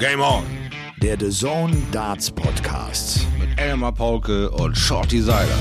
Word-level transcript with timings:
Game 0.00 0.22
On. 0.22 0.44
Der 1.02 1.20
The 1.20 1.28
Zone 1.28 1.76
Darts 1.92 2.30
Podcast. 2.30 3.26
Mit 3.38 3.60
Elmar 3.60 3.92
Paulke 3.92 4.50
und 4.50 4.74
Shorty 4.74 5.20
Seiler. 5.20 5.58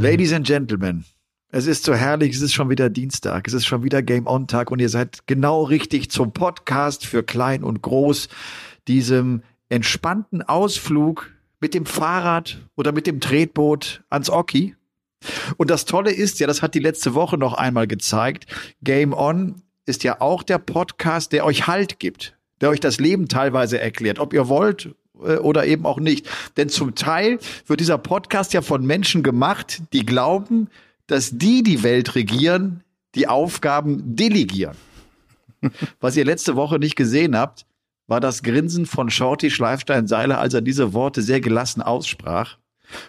Ladies 0.00 0.32
and 0.32 0.44
Gentlemen, 0.44 1.04
es 1.52 1.68
ist 1.68 1.84
so 1.84 1.94
herrlich, 1.94 2.34
es 2.34 2.42
ist 2.42 2.52
schon 2.52 2.68
wieder 2.68 2.90
Dienstag, 2.90 3.46
es 3.46 3.54
ist 3.54 3.66
schon 3.66 3.84
wieder 3.84 4.02
Game 4.02 4.26
On 4.26 4.48
Tag 4.48 4.72
und 4.72 4.80
ihr 4.80 4.88
seid 4.88 5.28
genau 5.28 5.62
richtig 5.62 6.10
zum 6.10 6.32
Podcast 6.32 7.06
für 7.06 7.22
klein 7.22 7.62
und 7.62 7.80
groß, 7.80 8.28
diesem 8.88 9.44
entspannten 9.68 10.42
Ausflug 10.42 11.30
mit 11.60 11.74
dem 11.74 11.86
Fahrrad 11.86 12.58
oder 12.74 12.90
mit 12.90 13.06
dem 13.06 13.20
Tretboot 13.20 14.02
ans 14.10 14.30
Oki. 14.30 14.74
Und 15.56 15.70
das 15.70 15.84
Tolle 15.84 16.12
ist 16.12 16.40
ja, 16.40 16.46
das 16.46 16.62
hat 16.62 16.74
die 16.74 16.80
letzte 16.80 17.14
Woche 17.14 17.38
noch 17.38 17.54
einmal 17.54 17.86
gezeigt, 17.86 18.46
Game 18.82 19.12
On 19.12 19.62
ist 19.86 20.04
ja 20.04 20.20
auch 20.20 20.42
der 20.42 20.58
Podcast, 20.58 21.32
der 21.32 21.44
euch 21.44 21.66
Halt 21.66 21.98
gibt, 21.98 22.36
der 22.60 22.70
euch 22.70 22.80
das 22.80 22.98
Leben 22.98 23.28
teilweise 23.28 23.80
erklärt, 23.80 24.18
ob 24.18 24.34
ihr 24.34 24.48
wollt 24.48 24.94
äh, 25.22 25.36
oder 25.36 25.66
eben 25.66 25.86
auch 25.86 25.98
nicht. 25.98 26.28
Denn 26.56 26.68
zum 26.68 26.94
Teil 26.94 27.38
wird 27.66 27.80
dieser 27.80 27.98
Podcast 27.98 28.52
ja 28.52 28.62
von 28.62 28.84
Menschen 28.84 29.22
gemacht, 29.22 29.82
die 29.92 30.04
glauben, 30.04 30.68
dass 31.06 31.38
die 31.38 31.62
die 31.62 31.82
Welt 31.82 32.14
regieren, 32.14 32.84
die 33.14 33.26
Aufgaben 33.28 34.14
delegieren. 34.16 34.76
Was 36.00 36.16
ihr 36.16 36.24
letzte 36.24 36.54
Woche 36.54 36.78
nicht 36.78 36.96
gesehen 36.96 37.36
habt, 37.36 37.66
war 38.06 38.20
das 38.20 38.42
Grinsen 38.42 38.86
von 38.86 39.10
Shorty 39.10 39.50
Schleifstein-Seiler, 39.50 40.38
als 40.38 40.54
er 40.54 40.60
diese 40.60 40.92
Worte 40.92 41.22
sehr 41.22 41.40
gelassen 41.40 41.82
aussprach. 41.82 42.58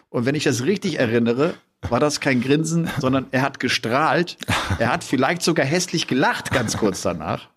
Und 0.10 0.26
wenn 0.26 0.36
ich 0.36 0.44
das 0.44 0.64
richtig 0.64 1.00
erinnere, 1.00 1.54
war 1.88 2.00
das 2.00 2.20
kein 2.20 2.42
Grinsen, 2.42 2.90
sondern 3.00 3.28
er 3.32 3.42
hat 3.42 3.60
gestrahlt. 3.60 4.38
Er 4.80 4.92
hat 4.92 5.04
vielleicht 5.04 5.42
sogar 5.42 5.66
hässlich 5.66 6.08
gelacht 6.08 6.52
ganz 6.52 6.78
kurz 6.78 7.02
danach. 7.02 7.48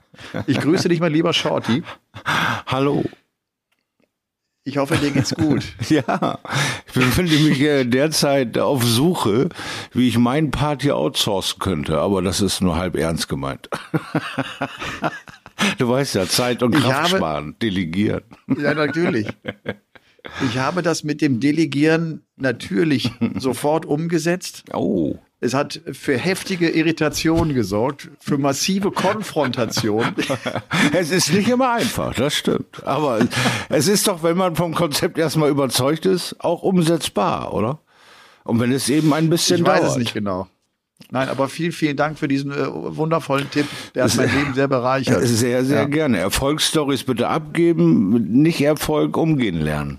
Ich 0.46 0.60
grüße 0.60 0.88
dich, 0.88 1.00
mein 1.00 1.12
lieber 1.12 1.32
Shorty. 1.32 1.82
Hallo. 2.66 3.04
Ich 4.64 4.76
hoffe, 4.78 4.96
dir 4.96 5.10
geht's 5.10 5.34
gut. 5.34 5.64
Ja, 5.88 6.38
ich 6.86 6.92
befinde 6.92 7.36
mich 7.36 7.60
äh, 7.60 7.84
derzeit 7.84 8.56
auf 8.58 8.84
Suche, 8.84 9.48
wie 9.92 10.06
ich 10.06 10.18
meinen 10.18 10.52
Part 10.52 10.82
hier 10.82 10.96
outsourcen 10.96 11.58
könnte, 11.58 11.98
aber 11.98 12.22
das 12.22 12.40
ist 12.40 12.60
nur 12.60 12.76
halb 12.76 12.96
ernst 12.96 13.28
gemeint. 13.28 13.68
Du 15.78 15.88
weißt 15.88 16.16
ja, 16.16 16.26
Zeit 16.26 16.62
und 16.64 16.72
Kraft 16.74 16.92
habe- 17.12 17.16
sparen, 17.18 17.54
delegieren. 17.62 18.22
Ja, 18.58 18.74
natürlich. 18.74 19.28
Ich 20.48 20.58
habe 20.58 20.82
das 20.82 21.02
mit 21.04 21.20
dem 21.20 21.40
Delegieren 21.40 22.22
natürlich 22.36 23.10
sofort 23.38 23.86
umgesetzt. 23.86 24.64
Oh. 24.72 25.16
Es 25.40 25.54
hat 25.54 25.80
für 25.90 26.16
heftige 26.16 26.70
Irritation 26.70 27.52
gesorgt, 27.52 28.08
für 28.20 28.38
massive 28.38 28.92
Konfrontation. 28.92 30.14
Es 30.92 31.10
ist 31.10 31.32
nicht 31.32 31.48
immer 31.48 31.72
einfach, 31.72 32.14
das 32.14 32.34
stimmt. 32.34 32.84
Aber 32.84 33.26
es 33.68 33.88
ist 33.88 34.06
doch, 34.06 34.22
wenn 34.22 34.36
man 34.36 34.54
vom 34.54 34.72
Konzept 34.74 35.18
erstmal 35.18 35.50
überzeugt 35.50 36.06
ist, 36.06 36.36
auch 36.38 36.62
umsetzbar, 36.62 37.52
oder? 37.52 37.80
Und 38.44 38.60
wenn 38.60 38.70
es 38.70 38.88
eben 38.88 39.12
ein 39.12 39.28
bisschen 39.30 39.60
Ich 39.62 39.66
weiß 39.66 39.80
dauert. 39.80 39.90
es 39.92 39.96
nicht 39.98 40.14
genau. 40.14 40.46
Nein, 41.10 41.28
aber 41.28 41.48
vielen, 41.48 41.72
vielen 41.72 41.96
Dank 41.96 42.16
für 42.18 42.28
diesen 42.28 42.52
äh, 42.52 42.56
wundervollen 42.96 43.50
Tipp. 43.50 43.66
Der 43.96 44.04
hat 44.04 44.14
mein 44.16 44.32
Leben 44.32 44.54
sehr 44.54 44.68
bereichert. 44.68 45.26
Sehr, 45.26 45.64
sehr 45.64 45.80
Ja. 45.80 45.84
gerne. 45.86 46.18
Erfolgsstories 46.18 47.02
bitte 47.02 47.26
abgeben, 47.26 48.10
nicht 48.42 48.60
Erfolg 48.60 49.16
umgehen 49.16 49.60
lernen. 49.60 49.98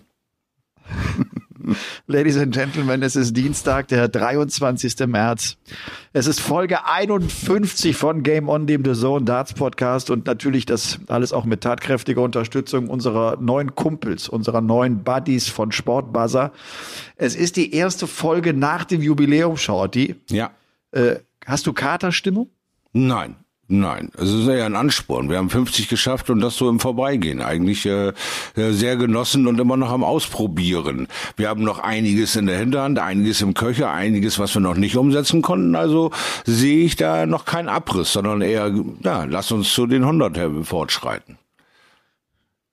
Ladies 2.08 2.38
and 2.38 2.54
Gentlemen, 2.54 3.02
es 3.04 3.16
ist 3.16 3.36
Dienstag, 3.36 3.88
der 3.88 4.08
23. 4.08 5.08
März. 5.08 5.58
Es 6.12 6.28
ist 6.28 6.40
Folge 6.42 6.86
51 6.86 7.96
von 7.96 8.24
Game 8.24 8.50
On, 8.50 8.68
dem 8.68 8.84
The 8.84 8.94
Zone 8.94 9.26
Darts 9.26 9.54
Podcast 9.54 10.10
und 10.10 10.26
natürlich 10.26 10.66
das 10.66 11.00
alles 11.08 11.32
auch 11.32 11.46
mit 11.46 11.62
tatkräftiger 11.62 12.22
Unterstützung 12.22 12.90
unserer 12.90 13.38
neuen 13.40 13.76
Kumpels, 13.76 14.28
unserer 14.28 14.62
neuen 14.62 15.04
Buddies 15.04 15.48
von 15.48 15.72
Sportbuzzer. 15.72 16.52
Es 17.16 17.36
ist 17.36 17.56
die 17.56 17.74
erste 17.74 18.08
Folge 18.08 18.54
nach 18.54 18.84
dem 18.86 19.02
Jubiläum, 19.02 19.58
Shorty. 19.58 20.16
Ja. 20.30 20.52
Äh, 20.92 21.16
hast 21.46 21.66
du 21.66 21.74
Katerstimmung? 21.74 22.50
Nein. 22.92 23.36
Nein, 23.76 24.12
es 24.16 24.30
ist 24.30 24.46
ja 24.46 24.68
ein 24.68 24.76
Ansporn. 24.76 25.32
Wir 25.32 25.40
haben 25.40 25.50
50 25.50 25.90
geschafft 25.90 26.30
und 26.30 26.42
das 26.42 26.56
so 26.56 26.70
im 26.70 26.80
Vorbeigehen. 26.80 27.42
Eigentlich 27.42 27.88
äh, 27.88 28.10
äh, 28.56 28.72
sehr 28.72 28.98
genossen 28.98 29.48
und 29.48 29.60
immer 29.60 29.78
noch 29.78 29.90
am 29.90 30.04
Ausprobieren. 30.04 31.08
Wir 31.38 31.50
haben 31.50 31.64
noch 31.64 31.80
einiges 31.80 32.36
in 32.36 32.46
der 32.46 32.60
Hinterhand, 32.60 33.00
einiges 33.00 33.42
im 33.42 33.56
Köcher, 33.56 33.90
einiges, 33.90 34.38
was 34.38 34.54
wir 34.54 34.60
noch 34.62 34.76
nicht 34.76 34.96
umsetzen 34.96 35.42
konnten. 35.42 35.76
Also 35.76 36.12
sehe 36.46 36.86
ich 36.86 36.98
da 36.98 37.26
noch 37.26 37.46
keinen 37.46 37.68
Abriss, 37.68 38.14
sondern 38.14 38.42
eher, 38.42 38.72
ja, 39.02 39.24
lass 39.24 39.52
uns 39.52 39.74
zu 39.74 39.88
den 39.88 40.04
100 40.04 40.38
fortschreiten. 40.64 41.40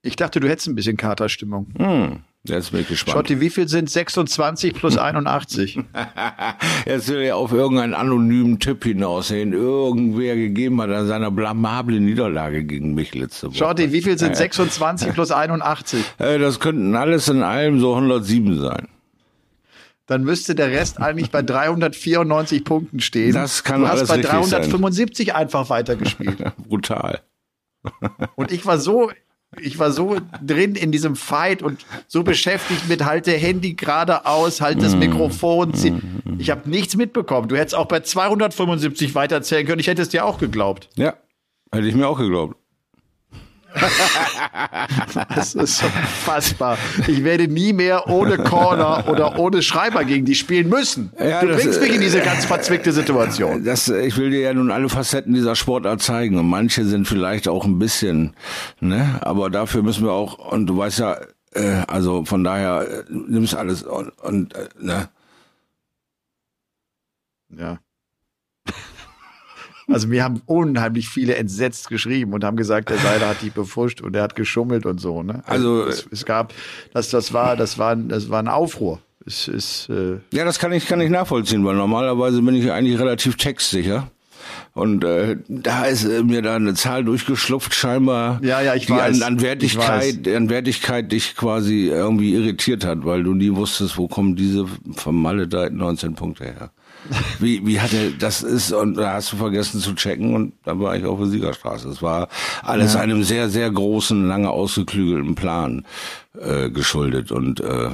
Ich 0.03 0.15
dachte, 0.15 0.39
du 0.39 0.47
hättest 0.47 0.67
ein 0.67 0.75
bisschen 0.75 0.97
Katerstimmung. 0.97 1.73
Hm, 1.79 2.19
jetzt 2.43 2.71
bin 2.71 2.81
ich 2.81 2.87
gespannt. 2.87 3.17
Schotti, 3.17 3.39
wie 3.39 3.49
viel 3.49 3.67
sind 3.67 3.89
26 3.89 4.73
plus 4.73 4.97
81? 4.97 5.79
Jetzt 6.85 7.09
will 7.09 7.21
er 7.21 7.37
auf 7.37 7.51
irgendeinen 7.51 7.93
anonymen 7.93 8.59
Tipp 8.59 8.83
hinaus, 8.83 9.27
den 9.27 9.53
irgendwer 9.53 10.35
gegeben 10.35 10.81
hat 10.81 10.89
an 10.89 11.07
seiner 11.07 11.31
blamablen 11.31 12.05
Niederlage 12.05 12.63
gegen 12.63 12.93
mich 12.93 13.13
letzte 13.13 13.47
Woche. 13.47 13.57
Schotti, 13.57 13.91
wie 13.91 14.01
viel 14.01 14.17
sind 14.17 14.35
26 14.35 15.13
plus 15.13 15.31
81? 15.31 16.03
Äh, 16.17 16.39
das 16.39 16.59
könnten 16.59 16.95
alles 16.95 17.27
in 17.29 17.41
allem 17.41 17.79
so 17.79 17.95
107 17.95 18.59
sein. 18.59 18.87
Dann 20.07 20.23
müsste 20.23 20.55
der 20.55 20.71
Rest 20.71 20.99
eigentlich 20.99 21.31
bei 21.31 21.41
394 21.41 22.63
Punkten 22.65 22.99
stehen. 22.99 23.33
Das 23.33 23.63
kann 23.63 23.81
du 23.81 23.87
hast 23.87 23.97
alles 23.97 24.09
bei 24.09 24.15
richtig 24.15 24.31
sein. 24.31 24.61
375 24.61 25.35
einfach 25.35 25.69
weitergespielt. 25.69 26.37
Brutal. 26.67 27.21
Und 28.35 28.51
ich 28.51 28.65
war 28.65 28.77
so, 28.77 29.11
ich 29.59 29.77
war 29.79 29.91
so 29.91 30.17
drin 30.45 30.75
in 30.75 30.91
diesem 30.91 31.15
Fight 31.15 31.61
und 31.61 31.85
so 32.07 32.23
beschäftigt 32.23 32.87
mit 32.87 33.03
halt 33.03 33.27
der 33.27 33.37
Handy 33.37 33.73
geradeaus, 33.73 34.61
halt 34.61 34.81
das 34.81 34.95
Mikrofon. 34.95 35.73
zieh- 35.73 35.93
Ich 36.37 36.49
habe 36.49 36.69
nichts 36.69 36.95
mitbekommen. 36.95 37.49
Du 37.49 37.57
hättest 37.57 37.75
auch 37.75 37.85
bei 37.87 37.99
275 37.99 39.13
weiterzählen 39.15 39.65
können. 39.67 39.79
Ich 39.79 39.87
hätte 39.87 40.01
es 40.01 40.09
dir 40.09 40.25
auch 40.25 40.37
geglaubt. 40.37 40.89
Ja, 40.95 41.15
hätte 41.71 41.87
ich 41.87 41.95
mir 41.95 42.07
auch 42.07 42.17
geglaubt. 42.17 42.55
Das 45.35 45.55
ist 45.55 45.83
unfassbar. 45.83 46.77
Ich 47.07 47.23
werde 47.23 47.47
nie 47.47 47.73
mehr 47.73 48.07
ohne 48.09 48.37
Corner 48.37 49.05
oder 49.07 49.39
ohne 49.39 49.61
Schreiber 49.61 50.03
gegen 50.03 50.25
die 50.25 50.35
spielen 50.35 50.69
müssen. 50.69 51.11
Ja, 51.19 51.41
du 51.41 51.47
das, 51.47 51.61
bringst 51.61 51.81
mich 51.81 51.95
in 51.95 52.01
diese 52.01 52.21
äh, 52.21 52.25
ganz 52.25 52.45
verzwickte 52.45 52.91
Situation. 52.91 53.63
Das, 53.71 53.87
ich 53.87 54.17
will 54.17 54.31
dir 54.31 54.41
ja 54.41 54.53
nun 54.53 54.71
alle 54.71 54.89
Facetten 54.89 55.33
dieser 55.33 55.55
Sportart 55.55 56.01
zeigen 56.01 56.37
und 56.37 56.47
manche 56.47 56.85
sind 56.85 57.07
vielleicht 57.07 57.47
auch 57.47 57.65
ein 57.65 57.79
bisschen, 57.79 58.33
ne, 58.79 59.19
aber 59.21 59.49
dafür 59.49 59.83
müssen 59.83 60.03
wir 60.03 60.11
auch, 60.11 60.51
und 60.51 60.67
du 60.67 60.77
weißt 60.77 60.99
ja, 60.99 61.17
äh, 61.53 61.83
also 61.87 62.25
von 62.25 62.43
daher, 62.43 62.85
äh, 62.87 63.03
nimmst 63.09 63.55
alles 63.55 63.83
und, 63.83 64.09
und 64.19 64.55
äh, 64.55 64.67
ne, 64.79 65.09
Ja. 67.57 67.79
Also 69.87 70.07
mir 70.07 70.23
haben 70.23 70.41
unheimlich 70.45 71.09
viele 71.09 71.35
entsetzt 71.35 71.89
geschrieben 71.89 72.33
und 72.33 72.43
haben 72.43 72.57
gesagt, 72.57 72.89
der 72.89 72.97
Seiler 72.97 73.29
hat 73.29 73.41
die 73.41 73.49
befuscht 73.49 74.01
und 74.01 74.15
er 74.15 74.23
hat 74.23 74.35
geschummelt 74.35 74.85
und 74.85 74.99
so. 74.99 75.23
Ne? 75.23 75.43
Also, 75.45 75.85
es, 75.85 76.07
es 76.11 76.25
gab, 76.25 76.53
das, 76.93 77.09
das 77.09 77.33
war, 77.33 77.55
das 77.55 77.77
war, 77.77 77.91
ein- 77.93 78.07
das 78.09 78.29
war 78.29 78.39
ein 78.39 78.47
Aufruhr. 78.47 78.99
Es 79.25 79.47
ist, 79.47 79.89
äh, 79.89 80.17
Ja, 80.33 80.45
das 80.45 80.57
kann 80.59 80.71
ich, 80.71 80.87
kann 80.87 80.99
ich 81.01 81.09
nachvollziehen, 81.09 81.63
weil 81.65 81.75
normalerweise 81.75 82.41
bin 82.41 82.55
ich 82.55 82.71
eigentlich 82.71 82.99
relativ 82.99 83.35
textsicher. 83.37 84.09
Und 84.73 85.03
äh, 85.03 85.37
da 85.47 85.85
ist 85.85 86.05
äh, 86.05 86.23
mir 86.23 86.41
da 86.41 86.55
eine 86.55 86.73
Zahl 86.73 87.03
durchgeschlupft, 87.03 87.75
scheinbar, 87.75 88.39
Ja, 88.43 88.61
ja, 88.61 88.73
ich 88.73 88.85
die 88.87 88.93
weiß. 88.93 89.21
An, 89.21 89.33
an 89.35 89.41
Wertigkeit, 89.41 90.27
an 90.27 90.49
Wertigkeit 90.49 91.11
dich 91.11 91.35
quasi 91.35 91.87
irgendwie 91.89 92.33
irritiert 92.33 92.83
hat, 92.85 93.05
weil 93.05 93.21
du 93.23 93.33
nie 93.33 93.53
wusstest, 93.53 93.97
wo 93.97 94.07
kommen 94.07 94.35
diese 94.35 94.65
vermaledeiten 94.93 95.77
19 95.77 96.15
Punkte 96.15 96.45
her. 96.45 96.71
Wie, 97.39 97.65
wie 97.65 97.79
hat 97.79 97.93
er, 97.93 98.11
das 98.11 98.43
ist, 98.43 98.71
und 98.71 98.95
da 98.95 99.13
hast 99.13 99.31
du 99.31 99.37
vergessen 99.37 99.79
zu 99.79 99.95
checken 99.95 100.35
und 100.35 100.53
dann 100.63 100.79
war 100.79 100.95
ich 100.95 101.05
auf 101.05 101.19
der 101.19 101.27
Siegerstraße. 101.27 101.89
Es 101.89 102.01
war 102.01 102.27
alles 102.63 102.95
einem 102.95 103.23
sehr, 103.23 103.49
sehr 103.49 103.69
großen, 103.71 104.27
lange 104.27 104.49
ausgeklügelten 104.49 105.35
Plan 105.35 105.85
äh, 106.39 106.69
geschuldet. 106.69 107.31
Und 107.31 107.59
äh, 107.59 107.89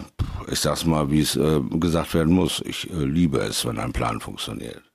ich 0.52 0.60
sag's 0.60 0.86
mal, 0.86 1.10
wie 1.10 1.22
es 1.22 1.36
äh, 1.36 1.62
gesagt 1.72 2.14
werden 2.14 2.34
muss, 2.34 2.62
ich 2.66 2.90
äh, 2.92 3.06
liebe 3.06 3.40
es, 3.40 3.66
wenn 3.66 3.80
ein 3.80 3.94
Plan 3.94 4.20
funktioniert. 4.20 4.87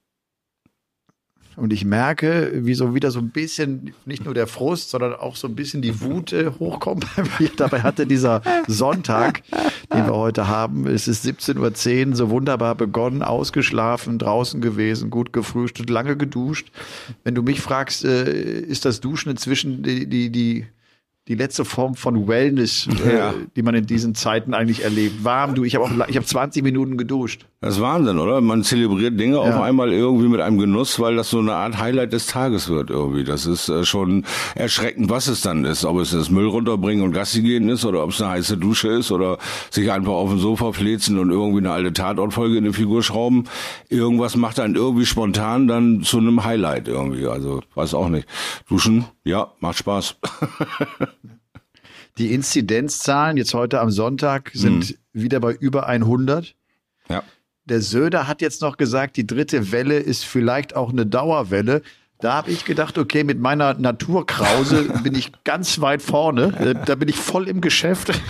Und 1.57 1.73
ich 1.73 1.85
merke, 1.85 2.51
wie 2.55 2.75
so 2.75 2.95
wieder 2.95 3.11
so 3.11 3.19
ein 3.19 3.31
bisschen, 3.31 3.95
nicht 4.05 4.25
nur 4.25 4.35
der 4.35 4.47
Frust, 4.47 4.91
sondern 4.91 5.15
auch 5.15 5.37
so 5.37 5.49
ein 5.49 5.55
bisschen 5.55 5.83
die 5.83 6.01
Wut 6.01 6.33
äh, 6.33 6.51
hochkommt 6.59 7.07
bei 7.17 7.25
mir. 7.39 7.51
Dabei 7.57 7.83
hatte 7.83 8.07
dieser 8.07 8.43
Sonntag, 8.67 9.43
den 9.93 10.07
wir 10.07 10.15
heute 10.15 10.49
haben, 10.49 10.87
es 10.87 11.09
ist 11.09 11.25
17.10 11.27 12.09
Uhr, 12.09 12.17
so 12.17 12.31
wunderbar 12.31 12.75
begonnen, 12.75 13.23
ausgeschlafen, 13.23 14.19
draußen 14.19 14.61
gewesen, 14.61 15.11
gut 15.11 15.33
gefrühstückt, 15.33 15.91
lange 15.91 16.17
geduscht. 16.17 16.71
Wenn 17.25 17.35
du 17.35 17.43
mich 17.43 17.61
fragst, 17.61 18.05
äh, 18.05 18.61
ist 18.61 18.85
das 18.85 19.01
Duschen 19.01 19.31
inzwischen 19.31 19.83
die, 19.83 20.07
die, 20.07 20.31
die 20.31 20.67
die 21.29 21.37
letzte 21.37 21.65
Form 21.65 21.95
von 21.95 22.27
Wellness, 22.27 22.89
äh, 23.07 23.17
Ja. 23.17 23.35
die 23.55 23.63
man 23.63 23.75
in 23.77 23.87
diesen 23.87 24.15
Zeiten 24.17 24.55
eigentlich 24.55 24.83
erlebt. 24.83 25.23
Warm, 25.25 25.55
du, 25.55 25.63
ich 25.63 25.77
habe 25.77 25.85
auch, 25.85 26.09
ich 26.09 26.17
habe 26.17 26.27
20 26.27 26.65
Minuten 26.65 26.97
geduscht. 26.97 27.47
Das 27.61 27.77
ist 27.77 27.81
Wahnsinn, 27.81 28.19
oder? 28.19 28.41
Man 28.41 28.65
zelebriert 28.65 29.21
Dinge 29.21 29.39
auf 29.39 29.61
einmal 29.61 29.93
irgendwie 29.93 30.27
mit 30.27 30.41
einem 30.41 30.59
Genuss, 30.59 30.99
weil 30.99 31.15
das 31.15 31.31
so 31.31 31.39
eine 31.39 31.53
Art 31.55 31.79
Highlight 31.79 32.13
des 32.13 32.27
Tages 32.27 32.69
wird 32.69 32.91
irgendwie. 32.91 33.23
Das 33.23 33.47
ist 33.47 33.69
äh, 33.69 33.85
schon 33.85 34.25
erschreckend, 34.57 35.11
was 35.11 35.29
es 35.29 35.43
dann 35.43 35.65
ist. 35.65 35.85
Ob 35.85 35.99
es 36.01 36.11
das 36.11 36.29
Müll 36.29 36.49
runterbringen 36.49 37.05
und 37.05 37.13
Gassi 37.13 37.41
gehen 37.43 37.69
ist 37.69 37.85
oder 37.85 38.03
ob 38.03 38.11
es 38.11 38.21
eine 38.21 38.31
heiße 38.33 38.57
Dusche 38.57 38.89
ist 38.89 39.13
oder 39.13 39.39
sich 39.71 39.93
einfach 39.93 40.11
auf 40.13 40.29
dem 40.31 40.41
Sofa 40.41 40.73
flezen 40.73 41.21
und 41.21 41.31
irgendwie 41.31 41.59
eine 41.59 41.71
alte 41.71 41.93
Tatortfolge 41.93 42.57
in 42.59 42.65
eine 42.65 42.73
Figur 42.73 43.05
schrauben. 43.05 43.45
Irgendwas 43.89 44.35
macht 44.35 44.59
dann 44.59 44.75
irgendwie 44.75 45.07
spontan 45.07 45.69
dann 45.69 46.03
zu 46.03 46.19
einem 46.19 46.43
Highlight 46.45 46.89
irgendwie. 46.89 47.29
Also 47.29 47.61
weiß 47.77 47.95
auch 47.95 48.09
nicht. 48.09 48.27
Duschen, 48.69 49.05
ja, 49.25 49.53
macht 49.61 49.79
Spaß. 49.79 50.17
Die 52.19 52.35
Inzidenzzahlen 52.35 53.37
jetzt 53.37 53.55
heute 53.55 53.81
am 53.81 53.91
Sonntag 53.91 54.51
sind 54.53 54.99
wieder 55.13 55.41
bei 55.41 55.53
über 55.53 55.87
100. 55.87 56.55
ja. 57.09 57.23
Der 57.65 57.81
Söder 57.81 58.27
hat 58.27 58.43
jetzt 58.43 58.61
noch 58.61 58.77
gesagt, 58.77 59.17
die 59.17 59.27
dritte 59.27 59.71
Welle 59.71 59.99
ist 59.99 60.25
vielleicht 60.25 60.75
auch 60.75 60.91
eine 60.91 61.07
Dauerwelle. 61.07 61.83
Da 62.23 62.35
habe 62.35 62.53
ich 62.53 62.65
gedacht, 62.65 62.99
okay, 62.99 63.25
mit 63.25 63.41
meiner 63.41 63.75
Naturkrause 63.75 64.85
bin 65.03 65.15
ich 65.17 65.33
ganz 65.43 65.81
weit 65.81 66.01
vorne. 66.03 66.55
Äh, 66.59 66.75
Da 66.87 66.95
bin 66.95 67.09
ich 67.09 67.17
voll 67.17 67.49
im 67.49 67.61
Geschäft. 67.61 68.13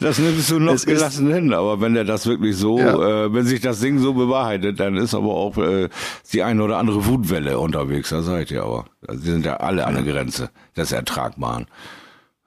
Das 0.00 0.18
nimmst 0.18 0.50
du 0.50 0.58
noch 0.58 0.74
Es 0.74 0.84
gelassen 0.84 1.32
hin, 1.32 1.54
aber 1.54 1.80
wenn 1.80 1.94
der 1.94 2.04
das 2.04 2.26
wirklich 2.26 2.56
so, 2.56 2.78
Ja. 2.78 3.26
äh, 3.26 3.32
wenn 3.32 3.44
sich 3.46 3.60
das 3.60 3.78
Ding 3.80 3.98
so 4.00 4.12
bewahrheitet, 4.14 4.80
dann 4.80 4.96
ist 4.96 5.14
aber 5.14 5.32
auch 5.34 5.56
äh, 5.58 5.88
die 6.32 6.42
eine 6.42 6.62
oder 6.64 6.78
andere 6.78 7.06
Wutwelle 7.06 7.58
unterwegs, 7.58 8.08
da 8.10 8.22
seid 8.22 8.50
ihr 8.50 8.64
aber. 8.64 8.86
Also 9.06 9.22
die 9.22 9.30
sind 9.30 9.44
ja 9.46 9.56
alle 9.58 9.86
an 9.86 9.94
der 9.94 10.02
Grenze 10.02 10.50
des 10.76 10.90
Ertragbaren. 10.92 11.66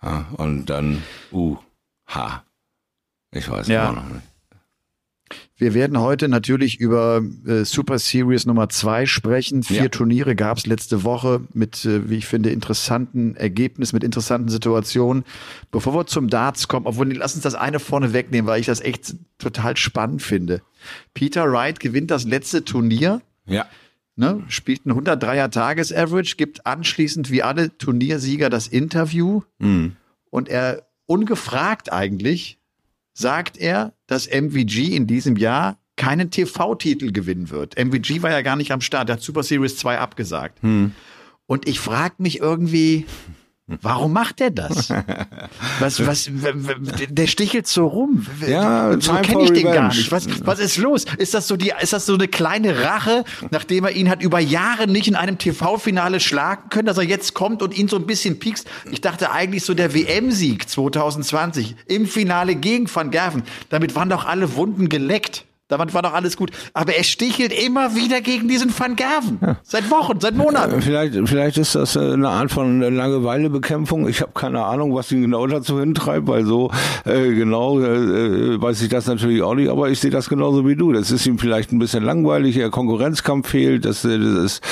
Ja, 0.01 0.25
und 0.37 0.65
dann, 0.65 1.01
uh, 1.31 1.55
ha. 2.07 2.43
Ich 3.31 3.49
weiß 3.49 3.67
Ja. 3.69 3.89
immer 3.89 4.01
noch 4.01 4.09
nicht. 4.09 4.25
Wir 5.55 5.75
werden 5.75 5.99
heute 5.99 6.27
natürlich 6.29 6.79
über 6.79 7.21
äh, 7.45 7.63
Super 7.63 7.99
Series 7.99 8.45
Nummer 8.47 8.69
zwei 8.69 9.05
sprechen. 9.05 9.61
Vier 9.61 9.83
Ja. 9.83 9.87
Turniere 9.89 10.35
gab 10.35 10.57
es 10.57 10.65
letzte 10.65 11.03
Woche 11.03 11.41
mit, 11.53 11.85
äh, 11.85 12.09
wie 12.09 12.17
ich 12.17 12.25
finde, 12.25 12.49
interessanten 12.49 13.35
Ergebnissen, 13.35 13.95
mit 13.95 14.03
interessanten 14.03 14.49
Situationen. 14.49 15.23
Bevor 15.69 15.93
wir 15.93 16.07
zum 16.07 16.27
Darts 16.29 16.67
kommen, 16.67 16.87
obwohl, 16.87 17.13
lass 17.13 17.35
uns 17.35 17.43
das 17.43 17.53
eine 17.55 17.79
vorne 17.79 18.13
wegnehmen, 18.13 18.47
weil 18.47 18.59
ich 18.59 18.65
das 18.65 18.81
echt 18.81 19.15
total 19.37 19.77
spannend 19.77 20.23
finde. 20.23 20.61
Peter 21.13 21.51
Wright 21.51 21.79
gewinnt 21.79 22.09
das 22.09 22.23
letzte 22.25 22.65
Turnier. 22.65 23.21
Ja. 23.45 23.67
Ne, 24.15 24.43
spielt 24.47 24.85
ein 24.85 24.91
103er 24.93 25.49
Tages-Average, 25.49 26.35
gibt 26.35 26.67
anschließend 26.67 27.31
wie 27.31 27.41
alle 27.41 27.75
Turniersieger 27.77 28.49
das 28.51 28.67
Interview 28.67 29.41
Mhm. 29.57 29.95
und 30.29 30.49
er 30.49 30.83
ungefragt 31.07 31.91
eigentlich 31.91 32.59
sagt 33.15 33.57
er, 33.57 33.93
dass 34.13 34.27
MVG 34.27 34.95
in 34.95 35.07
diesem 35.07 35.35
Jahr 35.37 35.79
keinen 35.95 36.29
TV-Titel 36.29 37.11
gewinnen 37.11 37.49
wird. 37.49 37.77
MVG 37.83 38.21
war 38.21 38.29
ja 38.29 38.41
gar 38.41 38.55
nicht 38.55 38.71
am 38.71 38.79
Start, 38.79 39.09
der 39.09 39.15
hat 39.15 39.23
Super 39.23 39.41
Series 39.41 39.75
2 39.77 39.97
abgesagt. 39.97 40.59
Und 41.47 41.67
ich 41.67 41.79
frage 41.79 42.15
mich 42.19 42.39
irgendwie, 42.39 43.05
warum 43.67 44.13
macht 44.13 44.41
er 44.41 44.51
das? 44.51 44.89
Was, 45.79 46.05
was, 46.05 46.29
der 47.09 47.27
stichelt 47.27 47.67
so 47.67 47.87
rum. 47.87 48.25
Ja, 48.45 48.99
so 48.99 49.13
kenne 49.15 49.43
ich 49.43 49.51
den 49.51 49.71
gar 49.71 49.87
nicht. 49.87 50.11
Was, 50.11 50.27
was 50.45 50.59
ist 50.59 50.77
los? 50.77 51.05
Ist 51.17 51.33
das 51.33 51.47
so 51.47 51.55
die, 51.55 51.71
ist 51.79 51.93
das 51.93 52.05
so 52.05 52.13
eine 52.13 52.27
kleine 52.27 52.83
Rache, 52.83 53.23
nachdem 53.51 53.85
er 53.85 53.91
ihn 53.91 54.09
hat 54.09 54.21
über 54.21 54.39
Jahre 54.39 54.87
nicht 54.87 55.07
in 55.07 55.15
einem 55.15 55.37
TV-Finale 55.37 56.19
schlagen 56.19 56.69
können, 56.69 56.87
dass 56.87 56.97
er 56.97 57.03
jetzt 57.03 57.33
kommt 57.33 57.61
und 57.61 57.77
ihn 57.77 57.87
so 57.87 57.95
ein 57.97 58.05
bisschen 58.05 58.39
piekst? 58.39 58.67
Ich 58.91 59.01
dachte 59.01 59.31
eigentlich 59.31 59.63
so 59.63 59.73
der 59.73 59.93
WM-Sieg 59.93 60.67
2020 60.69 61.75
im 61.87 62.05
Finale 62.05 62.55
gegen 62.55 62.93
Van 62.93 63.11
Gerven. 63.11 63.43
Damit 63.69 63.95
waren 63.95 64.09
doch 64.09 64.25
alle 64.25 64.55
Wunden 64.55 64.89
geleckt. 64.89 65.45
Damit 65.69 65.93
war 65.93 66.01
doch 66.01 66.13
alles 66.13 66.35
gut. 66.35 66.51
Aber 66.73 66.93
er 66.93 67.03
stichelt 67.03 67.53
immer 67.53 67.95
wieder 67.95 68.21
gegen 68.21 68.47
diesen 68.47 68.77
Van 68.77 68.95
Gerven. 68.95 69.39
Seit 69.63 69.89
Wochen, 69.89 70.19
seit 70.19 70.35
Monaten. 70.35 70.81
Vielleicht, 70.81 71.15
vielleicht 71.25 71.57
ist 71.57 71.75
das 71.75 71.95
äh, 71.95 71.99
eine 71.99 72.29
Art 72.29 72.51
von 72.51 72.81
Langeweilebekämpfung. 72.81 74.07
Ich 74.07 74.21
habe 74.21 74.31
keine 74.33 74.63
Ahnung, 74.65 74.93
was 74.93 75.11
ihn 75.11 75.21
genau 75.21 75.47
dazu 75.47 75.79
hintreibt, 75.79 76.27
weil 76.27 76.45
so 76.45 76.69
äh, 77.05 77.33
genau 77.33 77.79
äh, 77.79 77.85
äh, 77.85 78.61
weiß 78.61 78.81
ich 78.81 78.89
das 78.89 79.07
natürlich 79.07 79.41
auch 79.41 79.55
nicht, 79.55 79.69
aber 79.69 79.89
ich 79.89 79.99
sehe 79.99 80.11
das 80.11 80.27
genauso 80.27 80.67
wie 80.67 80.75
du. 80.75 80.91
Das 80.91 81.11
ist 81.11 81.25
ihm 81.25 81.39
vielleicht 81.39 81.71
ein 81.71 81.79
bisschen 81.79 82.03
langweilig, 82.03 82.55
der 82.55 82.69
Konkurrenzkampf 82.69 83.49
fehlt, 83.49 83.85
das, 83.85 84.03
äh, 84.03 84.19
das 84.19 84.43
ist 84.43 84.63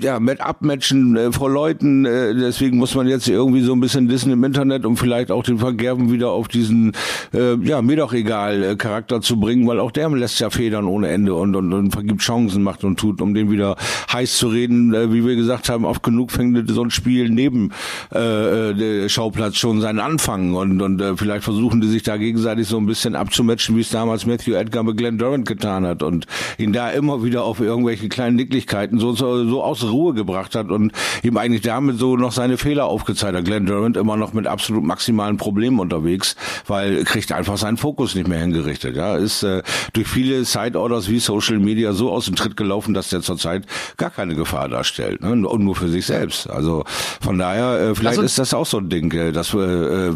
ja 0.00 0.20
mit 0.20 0.40
Abmatchen 0.40 1.16
äh, 1.16 1.32
vor 1.32 1.50
Leuten, 1.50 2.04
äh, 2.04 2.34
deswegen 2.34 2.78
muss 2.78 2.94
man 2.94 3.08
jetzt 3.08 3.28
irgendwie 3.28 3.62
so 3.62 3.72
ein 3.72 3.80
bisschen 3.80 4.08
dissen 4.08 4.32
im 4.32 4.44
Internet, 4.44 4.84
um 4.84 4.96
vielleicht 4.96 5.30
auch 5.30 5.42
den 5.42 5.58
Vergerben 5.58 6.12
wieder 6.12 6.30
auf 6.30 6.48
diesen 6.48 6.92
äh, 7.32 7.54
ja, 7.62 7.80
mir 7.82 7.96
doch 7.96 8.12
egal 8.12 8.62
äh, 8.62 8.76
Charakter 8.76 9.20
zu 9.20 9.40
bringen, 9.40 9.66
weil 9.66 9.80
auch 9.80 9.90
der 9.90 10.08
lässt 10.18 10.40
ja 10.40 10.50
Federn 10.50 10.86
ohne 10.86 11.08
Ende 11.08 11.34
und, 11.34 11.54
und, 11.56 11.72
und 11.72 11.90
vergibt 11.92 12.20
Chancen, 12.20 12.62
macht 12.62 12.84
und 12.84 12.98
tut, 12.98 13.20
um 13.20 13.34
den 13.34 13.50
wieder 13.50 13.76
heiß 14.12 14.38
zu 14.38 14.48
reden, 14.48 14.94
äh, 14.94 15.12
wie 15.12 15.24
wir 15.24 15.36
gesagt 15.36 15.68
haben, 15.68 15.84
oft 15.84 16.02
genug 16.02 16.30
fängt 16.30 16.68
so 16.70 16.82
ein 16.82 16.90
Spiel 16.90 17.28
neben 17.30 17.72
äh, 18.14 18.70
äh, 18.70 18.74
der 18.74 19.08
Schauplatz 19.08 19.56
schon 19.56 19.80
seinen 19.80 20.00
Anfang 20.00 20.54
und, 20.54 20.80
und 20.80 21.00
äh, 21.00 21.16
vielleicht 21.16 21.44
versuchen 21.44 21.80
die 21.80 21.88
sich 21.88 22.02
da 22.02 22.16
gegenseitig 22.16 22.66
so 22.66 22.78
ein 22.78 22.86
bisschen 22.86 23.14
abzumatchen, 23.14 23.76
wie 23.76 23.80
es 23.80 23.90
damals 23.90 24.26
Matthew 24.26 24.54
Edgar 24.54 24.82
mit 24.82 24.96
Glenn 24.96 25.18
Durant 25.18 25.46
getan 25.46 25.86
hat 25.86 26.02
und 26.02 26.26
ihn 26.58 26.72
da 26.72 26.90
immer 26.90 27.22
wieder 27.22 27.44
auf 27.44 27.60
irgendwelche 27.60 28.08
kleinen 28.08 28.36
Nicklichkeiten 28.36 28.98
so, 28.98 29.12
so, 29.12 29.48
so 29.48 29.62
aus 29.62 29.84
Ruhe 29.84 30.14
gebracht 30.14 30.54
hat 30.54 30.70
und 30.70 30.92
ihm 31.22 31.36
eigentlich 31.36 31.62
damit 31.62 31.98
so 31.98 32.16
noch 32.16 32.32
seine 32.32 32.58
Fehler 32.58 32.86
aufgezeigt 32.86 33.36
hat. 33.36 33.44
Glenn 33.44 33.66
Durant 33.66 33.96
immer 33.96 34.16
noch 34.16 34.32
mit 34.32 34.46
absolut 34.46 34.84
maximalen 34.84 35.36
Problemen 35.36 35.78
unterwegs, 35.78 36.36
weil 36.66 37.04
kriegt 37.04 37.32
einfach 37.32 37.56
seinen 37.56 37.76
Fokus 37.76 38.14
nicht 38.14 38.28
mehr 38.28 38.40
hingerichtet. 38.40 38.96
Ja, 38.96 39.16
ist 39.16 39.42
äh, 39.42 39.62
durch 39.92 40.07
viele 40.08 40.44
Side-Orders 40.44 41.08
wie 41.08 41.18
Social 41.20 41.58
Media 41.58 41.92
so 41.92 42.10
aus 42.10 42.24
dem 42.26 42.34
Tritt 42.36 42.56
gelaufen, 42.56 42.94
dass 42.94 43.08
der 43.10 43.20
zurzeit 43.22 43.64
gar 43.96 44.10
keine 44.10 44.34
Gefahr 44.34 44.68
darstellt 44.68 45.20
ne? 45.22 45.30
und 45.48 45.64
nur 45.64 45.76
für 45.76 45.88
sich 45.88 46.06
selbst. 46.06 46.48
Also 46.50 46.84
von 47.20 47.38
daher, 47.38 47.78
äh, 47.90 47.94
vielleicht 47.94 48.18
Also- 48.18 48.22
ist 48.22 48.38
das 48.38 48.54
auch 48.54 48.66
so 48.66 48.78
ein 48.78 48.88
Ding, 48.88 49.12
äh, 49.12 49.32
dass 49.32 49.52
äh, 49.54 49.56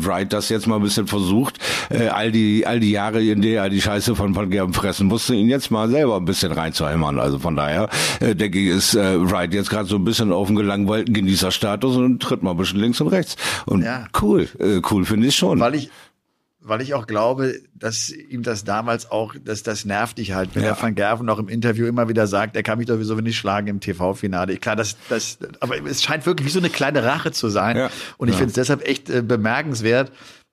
Wright 0.04 0.32
das 0.32 0.48
jetzt 0.48 0.66
mal 0.66 0.76
ein 0.76 0.82
bisschen 0.82 1.06
versucht, 1.06 1.58
äh, 1.90 2.08
all 2.08 2.32
die 2.32 2.66
all 2.66 2.80
die 2.80 2.90
Jahre, 2.90 3.22
in 3.22 3.42
der 3.42 3.62
er 3.64 3.70
die 3.70 3.80
Scheiße 3.80 4.14
von 4.16 4.34
Van 4.34 4.50
Gerben 4.50 4.72
fressen 4.72 5.06
musste, 5.06 5.34
ihn 5.34 5.48
jetzt 5.48 5.70
mal 5.70 5.88
selber 5.90 6.16
ein 6.16 6.24
bisschen 6.24 6.52
reinzuhämmern. 6.52 7.18
Also 7.18 7.38
von 7.38 7.56
daher 7.56 7.88
äh, 8.20 8.34
denke 8.34 8.58
ich, 8.58 8.68
ist 8.68 8.94
äh, 8.94 9.18
Wright 9.30 9.52
jetzt 9.54 9.70
gerade 9.70 9.88
so 9.88 9.96
ein 9.96 10.04
bisschen 10.04 10.32
auf 10.32 10.46
dem 10.46 10.56
gelangweilten 10.56 11.12
Genießerstatus 11.14 11.96
und 11.96 12.20
tritt 12.22 12.42
mal 12.42 12.52
ein 12.52 12.56
bisschen 12.56 12.80
links 12.80 13.00
und 13.00 13.08
rechts. 13.08 13.36
Und 13.66 13.82
Ja. 13.82 14.06
cool, 14.22 14.48
äh, 14.58 14.80
cool 14.90 15.04
finde 15.04 15.26
ich 15.28 15.36
schon. 15.36 15.60
Weil 15.60 15.74
ich, 15.74 15.90
weil 16.64 16.80
ich 16.80 16.94
auch 16.94 17.06
glaube, 17.06 17.54
dass 17.74 18.08
ihm 18.10 18.42
das 18.42 18.64
damals 18.64 19.10
auch, 19.10 19.34
dass 19.44 19.62
das 19.62 19.84
nervt 19.84 20.18
dich 20.18 20.32
halt, 20.32 20.50
wenn 20.54 20.62
Ja. 20.62 20.74
der 20.74 20.82
Van 20.82 20.94
Gerven 20.94 21.28
auch 21.28 21.38
im 21.38 21.48
Interview 21.48 21.86
immer 21.86 22.08
wieder 22.08 22.26
sagt, 22.26 22.54
er 22.56 22.62
kann 22.62 22.78
mich 22.78 22.86
doch 22.86 22.94
sowieso 22.94 23.14
nicht 23.16 23.36
schlagen 23.36 23.66
im 23.66 23.80
TV-Finale. 23.80 24.56
Klar, 24.58 24.76
das, 24.76 24.96
das, 25.08 25.38
aber 25.60 25.76
es 25.84 26.02
scheint 26.02 26.24
wirklich 26.26 26.46
wie 26.46 26.52
so 26.52 26.58
eine 26.60 26.70
kleine 26.70 27.02
Rache 27.04 27.32
zu 27.32 27.48
sein. 27.48 27.76
Ja. 27.76 27.90
Und 28.16 28.28
ich 28.28 28.34
Ja. 28.34 28.38
finde 28.38 28.50
es 28.50 28.54
deshalb 28.54 28.86
echt 28.86 29.10
äh, 29.10 29.22
bemerkenswert, 29.22 30.12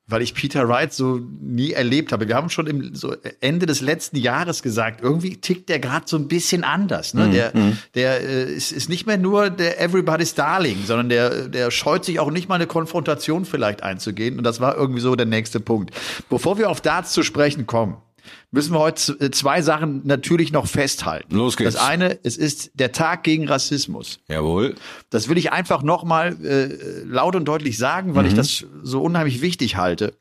weil 0.09 0.23
ich 0.23 0.33
Peter 0.33 0.67
Wright 0.67 0.91
so 0.91 1.19
nie 1.41 1.71
erlebt 1.71 2.11
habe. 2.11 2.27
Wir 2.27 2.35
haben 2.35 2.49
schon 2.49 2.67
im 2.67 2.95
so 2.95 3.15
Ende 3.41 3.67
des 3.67 3.79
letzten 3.79 4.17
Jahres 4.17 4.63
gesagt, 4.63 5.01
irgendwie 5.01 5.37
tickt 5.37 5.69
der 5.69 5.79
gerade 5.79 6.05
so 6.07 6.17
ein 6.17 6.27
bisschen 6.27 6.63
anders. 6.63 7.13
Ne? 7.13 7.29
Der, 7.29 7.53
der 7.93 8.21
äh, 8.21 8.51
ist, 8.51 8.71
ist 8.71 8.89
nicht 8.89 9.05
mehr 9.05 9.17
nur 9.17 9.49
der 9.49 9.79
Everybody's 9.79 10.33
Darling, 10.33 10.77
sondern 10.85 11.09
der, 11.09 11.47
der 11.47 11.69
scheut 11.69 12.05
sich 12.05 12.19
auch 12.19 12.31
nicht 12.31 12.49
mal 12.49 12.55
eine 12.55 12.67
Konfrontation 12.67 13.45
vielleicht 13.45 13.83
einzugehen. 13.83 14.37
Und 14.37 14.43
das 14.43 14.59
war 14.59 14.75
irgendwie 14.75 15.01
so 15.01 15.15
der 15.15 15.27
nächste 15.27 15.59
Punkt. 15.59 15.93
Bevor 16.29 16.57
wir 16.57 16.69
auf 16.69 16.81
Darts 16.81 17.11
zu 17.11 17.21
sprechen 17.21 17.67
kommen, 17.67 17.97
müssen 18.51 18.73
wir 18.73 18.79
heute 18.79 19.17
z- 19.19 19.35
zwei 19.35 19.61
Sachen 19.61 20.01
natürlich 20.05 20.51
noch 20.51 20.67
festhalten. 20.67 21.35
Los 21.35 21.57
geht's. 21.57 21.73
Das 21.75 21.83
eine, 21.83 22.19
es 22.23 22.38
ist 22.38 22.71
der 22.73 22.91
Tag 22.91 23.23
gegen 23.23 23.47
Rassismus. 23.47 24.19
Jawohl. 24.27 24.75
Das 25.09 25.27
will 25.29 25.38
ich 25.38 25.51
einfach 25.51 25.83
nochmal 25.83 26.35
äh, 26.45 27.03
laut 27.05 27.35
und 27.35 27.45
deutlich 27.45 27.77
sagen, 27.77 28.15
weil 28.15 28.25
ich 28.25 28.33
das 28.33 28.65
so 28.83 29.01
unheimlich 29.01 29.41
wichtig 29.41 29.75
halte. 29.77 30.13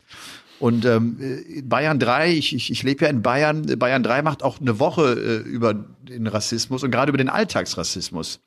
Und 0.61 0.85
ähm, 0.85 1.19
äh, 1.21 1.62
Bayern 1.62 2.00
3, 2.00 2.33
ich, 2.33 2.52
ich, 2.52 2.73
ich 2.73 2.83
lebe 2.83 3.05
ja 3.05 3.11
in 3.11 3.23
Bayern, 3.23 3.78
Bayern 3.78 4.02
3 4.02 4.23
macht 4.23 4.43
auch 4.43 4.61
eine 4.61 4.81
Woche 4.81 5.12
äh, 5.12 5.49
über 5.49 5.73
den 5.73 6.26
Rassismus 6.26 6.83
und 6.83 6.90
gerade 6.90 7.11
über 7.11 7.19
den 7.19 7.28
Alltagsrassismus. 7.28 8.40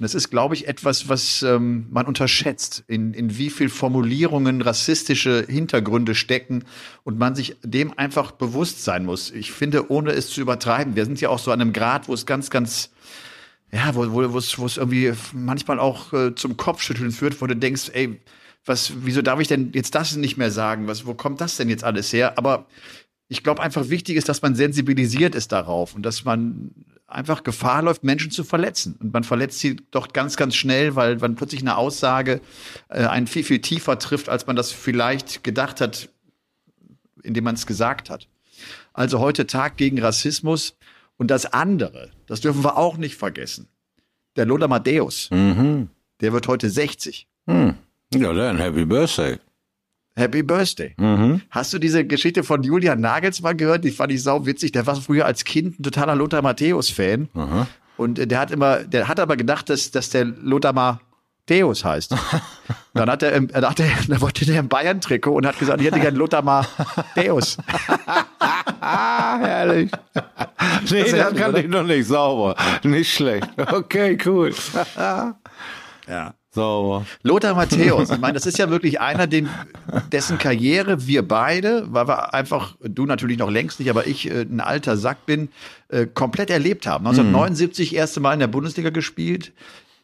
Das 0.00 0.14
ist, 0.14 0.30
glaube 0.30 0.54
ich, 0.54 0.66
etwas, 0.66 1.08
was 1.08 1.42
ähm, 1.42 1.86
man 1.90 2.06
unterschätzt, 2.06 2.82
in, 2.88 3.14
in 3.14 3.38
wie 3.38 3.48
viel 3.48 3.68
Formulierungen 3.68 4.60
rassistische 4.60 5.46
Hintergründe 5.48 6.16
stecken 6.16 6.64
und 7.04 7.16
man 7.16 7.36
sich 7.36 7.56
dem 7.62 7.96
einfach 7.96 8.32
bewusst 8.32 8.82
sein 8.82 9.04
muss. 9.04 9.30
Ich 9.30 9.52
finde, 9.52 9.90
ohne 9.90 10.10
es 10.10 10.30
zu 10.30 10.40
übertreiben, 10.40 10.96
wir 10.96 11.04
sind 11.04 11.20
ja 11.20 11.28
auch 11.28 11.38
so 11.38 11.52
an 11.52 11.60
einem 11.60 11.72
Grad, 11.72 12.08
wo 12.08 12.14
es 12.14 12.26
ganz, 12.26 12.50
ganz 12.50 12.90
ja, 13.72 13.94
wo, 13.94 14.12
wo, 14.12 14.32
wo, 14.32 14.38
es, 14.38 14.58
wo 14.58 14.66
es 14.66 14.76
irgendwie 14.76 15.12
manchmal 15.32 15.78
auch 15.78 16.12
äh, 16.12 16.34
zum 16.34 16.56
Kopfschütteln 16.56 17.10
führt, 17.10 17.40
wo 17.40 17.46
du 17.46 17.56
denkst, 17.56 17.90
ey, 17.92 18.20
was, 18.64 18.92
wieso 19.04 19.20
darf 19.20 19.40
ich 19.40 19.48
denn 19.48 19.72
jetzt 19.74 19.94
das 19.94 20.16
nicht 20.16 20.36
mehr 20.36 20.50
sagen? 20.50 20.86
Was, 20.86 21.06
wo 21.06 21.14
kommt 21.14 21.40
das 21.40 21.56
denn 21.56 21.68
jetzt 21.68 21.84
alles 21.84 22.12
her? 22.12 22.38
Aber 22.38 22.66
ich 23.34 23.42
glaube 23.42 23.62
einfach 23.62 23.88
wichtig 23.88 24.16
ist, 24.16 24.28
dass 24.28 24.42
man 24.42 24.54
sensibilisiert 24.54 25.34
ist 25.34 25.52
darauf 25.52 25.94
und 25.94 26.02
dass 26.04 26.24
man 26.24 26.70
einfach 27.06 27.42
Gefahr 27.44 27.82
läuft, 27.82 28.02
Menschen 28.04 28.30
zu 28.30 28.44
verletzen. 28.44 28.96
Und 29.00 29.12
man 29.12 29.24
verletzt 29.24 29.58
sie 29.60 29.76
doch 29.90 30.12
ganz, 30.12 30.36
ganz 30.36 30.54
schnell, 30.56 30.96
weil 30.96 31.16
man 31.18 31.34
plötzlich 31.34 31.60
eine 31.60 31.76
Aussage 31.76 32.40
äh, 32.88 33.04
einen 33.06 33.26
viel, 33.26 33.44
viel 33.44 33.60
tiefer 33.60 33.98
trifft, 33.98 34.28
als 34.28 34.46
man 34.46 34.56
das 34.56 34.72
vielleicht 34.72 35.44
gedacht 35.44 35.80
hat, 35.80 36.08
indem 37.22 37.44
man 37.44 37.54
es 37.54 37.66
gesagt 37.66 38.08
hat. 38.10 38.28
Also 38.92 39.18
heute 39.18 39.46
Tag 39.46 39.76
gegen 39.76 40.00
Rassismus. 40.00 40.76
Und 41.16 41.30
das 41.30 41.46
andere, 41.46 42.10
das 42.26 42.40
dürfen 42.40 42.64
wir 42.64 42.76
auch 42.76 42.96
nicht 42.96 43.16
vergessen. 43.16 43.68
Der 44.36 44.46
Lola 44.46 44.66
Matthäus, 44.66 45.28
Mhm. 45.30 45.88
der 46.20 46.32
wird 46.32 46.48
heute 46.48 46.68
60. 46.70 47.28
Hm. 47.46 47.74
Ja, 48.12 48.32
dann 48.32 48.58
Happy 48.58 48.84
Birthday. 48.84 49.38
Happy 50.16 50.42
Birthday. 50.42 50.94
Mhm. 50.96 51.42
Hast 51.50 51.72
du 51.72 51.78
diese 51.78 52.04
Geschichte 52.06 52.44
von 52.44 52.62
Julian 52.62 53.00
Nagelsmann 53.00 53.56
gehört? 53.56 53.84
Die 53.84 53.90
fand 53.90 54.12
ich 54.12 54.22
sau 54.22 54.46
witzig. 54.46 54.72
Der 54.72 54.86
war 54.86 54.94
früher 54.96 55.26
als 55.26 55.44
Kind 55.44 55.80
ein 55.80 55.82
totaler 55.82 56.14
Lothar 56.14 56.40
Matthäus-Fan. 56.42 57.28
Aha. 57.34 57.66
Und 57.96 58.18
äh, 58.18 58.26
der 58.26 58.38
hat 58.38 58.50
immer, 58.52 58.84
der 58.84 59.08
hat 59.08 59.18
aber 59.18 59.36
gedacht, 59.36 59.70
dass, 59.70 59.90
dass 59.90 60.10
der 60.10 60.24
Lothar 60.24 60.72
Matthäus 60.72 61.84
heißt. 61.84 62.14
Dann 62.94 63.10
hat 63.10 63.24
er, 63.24 63.40
dann 63.40 63.66
hat 63.66 63.80
er, 63.80 63.88
dann 64.06 64.20
wollte 64.20 64.46
der 64.46 64.60
ein 64.60 64.68
Bayern-Trikot 64.68 65.32
und 65.32 65.44
hat 65.44 65.58
gesagt, 65.58 65.80
ich 65.80 65.86
hätte 65.88 65.98
gern 65.98 66.14
Lothar 66.14 66.42
Matthäus. 66.42 67.56
Herrlich. 68.80 69.90
nee, 70.90 71.02
das, 71.02 71.12
herrlich, 71.12 71.40
kann 71.40 71.56
ich 71.56 71.66
noch 71.66 71.82
nicht. 71.82 72.06
Sauber. 72.06 72.54
Nicht 72.84 73.12
schlecht. 73.12 73.48
Okay, 73.58 74.16
cool. 74.24 74.54
Ja. 76.06 76.34
Sauber. 76.54 77.04
Lothar 77.22 77.54
Matthäus, 77.54 78.10
ich 78.12 78.18
meine, 78.18 78.34
das 78.34 78.46
ist 78.46 78.58
ja 78.58 78.70
wirklich 78.70 79.00
einer, 79.00 79.26
den, 79.26 79.48
dessen 80.12 80.38
Karriere 80.38 81.06
wir 81.06 81.26
beide, 81.26 81.92
weil 81.92 82.06
wir 82.06 82.32
einfach, 82.32 82.76
du 82.80 83.06
natürlich 83.06 83.38
noch 83.38 83.50
längst 83.50 83.80
nicht, 83.80 83.90
aber 83.90 84.06
ich 84.06 84.30
äh, 84.30 84.42
ein 84.42 84.60
alter 84.60 84.96
Sack 84.96 85.26
bin, 85.26 85.48
äh, 85.88 86.06
komplett 86.06 86.50
erlebt 86.50 86.86
haben. 86.86 87.06
1979 87.06 87.94
erste 87.94 88.20
Mal 88.20 88.34
in 88.34 88.40
der 88.40 88.46
Bundesliga 88.46 88.90
gespielt, 88.90 89.52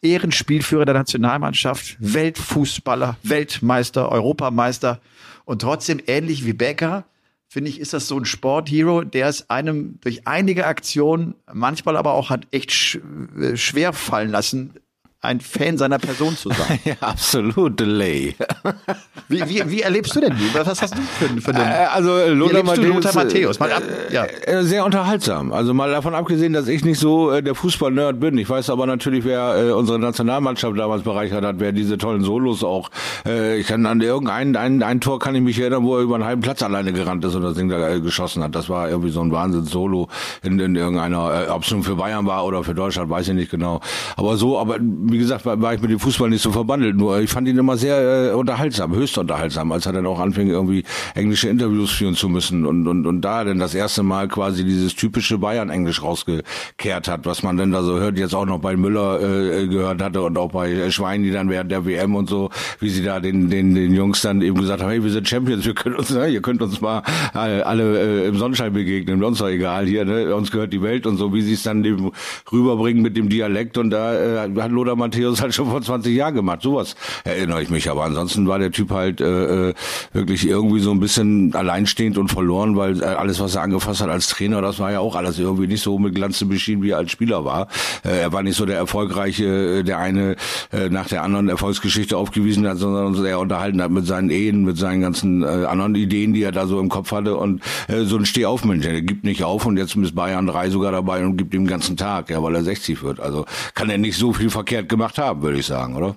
Ehrenspielführer 0.01 0.85
der 0.85 0.95
Nationalmannschaft, 0.95 1.95
Weltfußballer, 1.99 3.17
Weltmeister, 3.23 4.11
Europameister 4.11 4.99
und 5.45 5.61
trotzdem 5.61 6.01
ähnlich 6.07 6.45
wie 6.45 6.53
Becker. 6.53 7.05
Finde 7.47 7.69
ich, 7.69 7.79
ist 7.79 7.93
das 7.93 8.07
so 8.07 8.17
ein 8.17 8.25
Sporthero, 8.25 9.03
der 9.03 9.27
es 9.27 9.49
einem 9.49 9.99
durch 10.01 10.25
einige 10.25 10.65
Aktionen, 10.65 11.35
manchmal 11.51 11.97
aber 11.97 12.13
auch 12.13 12.29
hat 12.29 12.47
echt 12.51 12.99
äh, 13.39 13.57
schwer 13.57 13.93
fallen 13.93 14.31
lassen, 14.31 14.73
ein 15.23 15.39
Fan 15.39 15.77
seiner 15.77 15.99
Person 15.99 16.35
zu 16.35 16.49
sein. 16.49 16.79
Ja, 16.85 16.95
absolut. 17.01 17.79
Delay. 17.79 18.35
Wie, 19.27 19.39
wie, 19.47 19.69
wie 19.69 19.81
erlebst 19.81 20.15
du 20.15 20.19
denn 20.19 20.35
die? 20.35 20.53
Was 20.53 20.67
hast 20.81 20.93
du 20.95 21.01
für, 21.01 21.41
für 21.41 21.51
Äh, 21.51 21.53
den? 21.53 21.63
Also 21.93 22.33
Lothar 22.33 22.75
Lothar 22.75 23.13
Matthäus? 23.15 23.59
Mal 23.59 23.71
ab, 23.71 23.83
ja. 24.11 24.25
Äh, 24.25 24.63
Sehr 24.63 24.83
unterhaltsam. 24.83 25.53
Also 25.53 25.73
mal 25.73 25.89
davon 25.89 26.15
abgesehen, 26.15 26.51
dass 26.51 26.67
ich 26.67 26.83
nicht 26.83 26.99
so 26.99 27.31
äh, 27.31 27.41
der 27.41 27.55
Fußball-Nerd 27.55 28.19
bin. 28.19 28.37
Ich 28.37 28.49
weiß 28.49 28.69
aber 28.71 28.85
natürlich, 28.87 29.23
wer 29.23 29.67
äh, 29.67 29.71
unsere 29.71 29.99
Nationalmannschaft 29.99 30.77
damals 30.77 31.03
bereichert 31.03 31.45
hat, 31.45 31.55
wer 31.59 31.71
diese 31.71 31.97
tollen 31.97 32.23
Solos 32.23 32.63
auch. 32.63 32.89
Äh, 33.25 33.59
ich 33.59 33.67
kann 33.67 33.85
an 33.85 34.01
irgendein 34.01 34.55
ein, 34.57 34.83
ein 34.83 34.99
Tor 35.01 35.19
kann 35.19 35.35
ich 35.35 35.41
mich 35.41 35.57
erinnern, 35.59 35.83
wo 35.83 35.95
er 35.97 36.01
über 36.03 36.15
einen 36.15 36.25
halben 36.25 36.41
Platz 36.41 36.61
alleine 36.63 36.91
gerannt 36.91 37.23
ist 37.23 37.35
und 37.35 37.43
das 37.43 37.55
Ding 37.55 37.69
da 37.69 37.89
äh, 37.89 38.01
geschossen 38.01 38.43
hat. 38.43 38.53
Das 38.55 38.67
war 38.69 38.89
irgendwie 38.89 39.11
so 39.11 39.21
ein 39.21 39.31
Wahnsinns-Solo 39.31 40.09
in, 40.43 40.59
in 40.59 40.75
irgendeiner, 40.75 41.45
äh, 41.47 41.49
ob 41.49 41.63
es 41.63 41.71
nun 41.71 41.83
für 41.83 41.95
Bayern 41.95 42.25
war 42.25 42.43
oder 42.45 42.63
für 42.65 42.73
Deutschland, 42.75 43.09
weiß 43.09 43.29
ich 43.29 43.35
nicht 43.35 43.51
genau. 43.51 43.79
Aber 44.17 44.35
so, 44.35 44.59
aber 44.59 44.77
wie 45.11 45.17
gesagt, 45.17 45.45
war, 45.45 45.61
war 45.61 45.73
ich 45.73 45.81
mit 45.81 45.91
dem 45.91 45.99
Fußball 45.99 46.29
nicht 46.29 46.41
so 46.41 46.51
verbandelt. 46.51 46.95
Nur 46.95 47.19
ich 47.19 47.29
fand 47.29 47.47
ihn 47.47 47.57
immer 47.57 47.77
sehr 47.77 48.31
äh, 48.31 48.33
unterhaltsam, 48.33 48.95
höchst 48.95 49.17
unterhaltsam, 49.17 49.71
als 49.71 49.85
er 49.85 49.93
dann 49.93 50.05
auch 50.05 50.19
anfing, 50.19 50.47
irgendwie 50.47 50.83
englische 51.15 51.49
Interviews 51.49 51.91
führen 51.91 52.15
zu 52.15 52.29
müssen 52.29 52.65
und, 52.65 52.87
und, 52.87 53.05
und 53.05 53.21
da 53.21 53.43
dann 53.43 53.59
das 53.59 53.75
erste 53.75 54.03
Mal 54.03 54.27
quasi 54.27 54.63
dieses 54.63 54.95
typische 54.95 55.37
Bayern-Englisch 55.37 56.01
rausgekehrt 56.01 57.07
hat, 57.07 57.25
was 57.25 57.43
man 57.43 57.57
dann 57.57 57.71
da 57.71 57.83
so 57.83 57.99
hört, 57.99 58.17
jetzt 58.17 58.35
auch 58.35 58.45
noch 58.45 58.59
bei 58.59 58.75
Müller 58.75 59.21
äh, 59.21 59.67
gehört 59.67 60.01
hatte 60.01 60.21
und 60.21 60.37
auch 60.37 60.51
bei 60.51 60.89
Schwein, 60.91 61.23
die 61.23 61.31
dann 61.31 61.49
während 61.49 61.71
der 61.71 61.85
WM 61.85 62.15
und 62.15 62.29
so, 62.29 62.49
wie 62.79 62.89
sie 62.89 63.03
da 63.03 63.19
den, 63.19 63.49
den, 63.49 63.75
den 63.75 63.93
Jungs 63.93 64.21
dann 64.21 64.41
eben 64.41 64.59
gesagt 64.59 64.81
haben, 64.81 64.89
hey, 64.89 65.03
wir 65.03 65.11
sind 65.11 65.27
Champions, 65.27 65.65
wir 65.65 65.73
können 65.73 65.95
uns, 65.95 66.09
ne, 66.09 66.27
ihr 66.29 66.41
könnt 66.41 66.61
uns 66.61 66.81
mal 66.81 67.03
alle, 67.33 67.65
alle 67.65 68.23
äh, 68.23 68.27
im 68.27 68.37
Sonnenschein 68.37 68.73
begegnen, 68.73 69.23
uns 69.23 69.39
doch 69.39 69.47
egal, 69.47 69.85
hier, 69.85 70.05
ne, 70.05 70.35
uns 70.35 70.51
gehört 70.51 70.73
die 70.73 70.81
Welt 70.81 71.05
und 71.05 71.17
so, 71.17 71.33
wie 71.33 71.41
sie 71.41 71.53
es 71.53 71.63
dann 71.63 71.83
eben 71.83 72.11
rüberbringen 72.51 73.01
mit 73.01 73.17
dem 73.17 73.29
Dialekt 73.29 73.77
und 73.77 73.89
da 73.89 74.45
äh, 74.45 74.49
hat 74.61 74.71
Lothar 74.71 74.95
Matthäus 75.01 75.41
halt 75.41 75.53
schon 75.53 75.69
vor 75.69 75.81
20 75.81 76.15
Jahren 76.15 76.35
gemacht, 76.35 76.61
sowas 76.61 76.95
erinnere 77.23 77.61
ich 77.63 77.69
mich, 77.69 77.89
aber 77.89 78.03
ansonsten 78.03 78.47
war 78.47 78.59
der 78.59 78.71
Typ 78.71 78.91
halt 78.91 79.19
äh, 79.19 79.69
äh, 79.69 79.73
wirklich 80.13 80.47
irgendwie 80.47 80.79
so 80.79 80.91
ein 80.91 80.99
bisschen 80.99 81.53
alleinstehend 81.55 82.17
und 82.17 82.29
verloren, 82.29 82.77
weil 82.77 83.01
äh, 83.01 83.05
alles, 83.05 83.39
was 83.39 83.55
er 83.55 83.63
angefasst 83.63 84.01
hat 84.01 84.09
als 84.09 84.27
Trainer, 84.27 84.61
das 84.61 84.79
war 84.79 84.91
ja 84.91 84.99
auch 84.99 85.15
alles 85.15 85.39
irgendwie 85.39 85.67
nicht 85.67 85.81
so 85.81 85.97
mit 85.97 86.15
Glanz 86.15 86.37
zu 86.37 86.47
beschienen, 86.47 86.83
wie 86.83 86.91
er 86.91 86.97
als 86.97 87.11
Spieler 87.11 87.43
war. 87.45 87.67
Äh, 88.03 88.21
er 88.21 88.33
war 88.33 88.43
nicht 88.43 88.55
so 88.55 88.65
der 88.65 88.77
erfolgreiche, 88.77 89.79
äh, 89.79 89.83
der 89.83 89.97
eine 89.97 90.35
äh, 90.71 90.89
nach 90.89 91.07
der 91.07 91.23
anderen 91.23 91.49
Erfolgsgeschichte 91.49 92.15
aufgewiesen 92.15 92.67
hat, 92.67 92.77
sondern 92.77 93.25
eher 93.25 93.39
unterhalten 93.39 93.81
hat 93.81 93.91
mit 93.91 94.05
seinen 94.05 94.29
Ehen, 94.29 94.63
mit 94.63 94.77
seinen 94.77 95.01
ganzen 95.01 95.43
äh, 95.43 95.65
anderen 95.65 95.95
Ideen, 95.95 96.33
die 96.33 96.43
er 96.43 96.51
da 96.51 96.67
so 96.67 96.79
im 96.79 96.89
Kopf 96.89 97.11
hatte 97.11 97.35
und 97.35 97.61
äh, 97.87 98.03
so 98.03 98.17
ein 98.17 98.25
Stehaufmensch, 98.25 98.85
der 98.85 99.01
gibt 99.01 99.23
nicht 99.23 99.43
auf 99.43 99.65
und 99.65 99.77
jetzt 99.77 99.95
ist 99.95 100.15
Bayern 100.15 100.47
3 100.47 100.69
sogar 100.69 100.91
dabei 100.91 101.25
und 101.25 101.37
gibt 101.37 101.53
ihm 101.53 101.63
den 101.63 101.67
ganzen 101.67 101.97
Tag, 101.97 102.29
ja, 102.29 102.41
weil 102.43 102.55
er 102.55 102.63
60 102.63 103.03
wird. 103.03 103.19
Also 103.19 103.45
kann 103.73 103.89
er 103.89 103.97
nicht 103.97 104.17
so 104.17 104.33
viel 104.33 104.49
verkehrt 104.49 104.89
gemacht 104.91 105.17
haben, 105.17 105.41
würde 105.41 105.57
ich 105.57 105.65
sagen, 105.65 105.95
oder? 105.95 106.15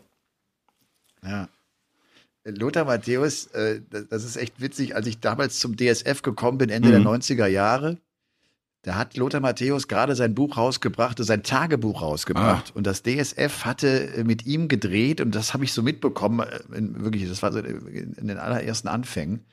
ja. 1.24 1.48
Lothar 2.44 2.84
Matthäus, 2.84 3.46
äh, 3.48 3.80
das 4.10 4.22
ist 4.22 4.36
echt 4.36 4.60
witzig, 4.60 4.94
als 4.94 5.06
ich 5.06 5.18
damals 5.20 5.58
zum 5.58 5.78
DSF 5.78 6.20
gekommen 6.20 6.58
bin, 6.58 6.68
Ende 6.68 6.90
der 6.90 7.00
90er 7.00 7.46
Jahre, 7.46 7.96
da 8.82 8.96
hat 8.96 9.16
Lothar 9.16 9.40
Matthäus 9.40 9.88
gerade 9.88 10.14
sein 10.14 10.34
Buch 10.34 10.58
rausgebracht, 10.58 11.16
sein 11.24 11.42
Tagebuch 11.42 12.02
rausgebracht. 12.02 12.76
Und 12.76 12.86
das 12.86 13.02
DSF 13.02 13.64
hatte 13.64 14.14
äh, 14.14 14.24
mit 14.24 14.44
ihm 14.44 14.68
gedreht, 14.68 15.22
und 15.22 15.34
das 15.34 15.54
habe 15.54 15.64
ich 15.64 15.72
so 15.72 15.82
mitbekommen, 15.82 16.40
äh, 16.40 16.76
in, 16.76 17.02
wirklich, 17.02 17.26
das 17.26 17.42
war 17.42 17.50
so 17.50 17.60
in 17.60 18.12
in 18.12 18.28
den 18.28 18.36
allerersten 18.36 18.88
Anfängen, 18.88 19.46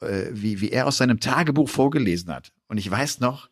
äh, 0.00 0.26
wie, 0.32 0.60
wie 0.60 0.70
er 0.70 0.88
aus 0.88 0.96
seinem 0.96 1.20
Tagebuch 1.20 1.68
vorgelesen 1.68 2.34
hat. 2.34 2.52
Und 2.66 2.78
ich 2.78 2.90
weiß 2.90 3.20
noch, 3.20 3.49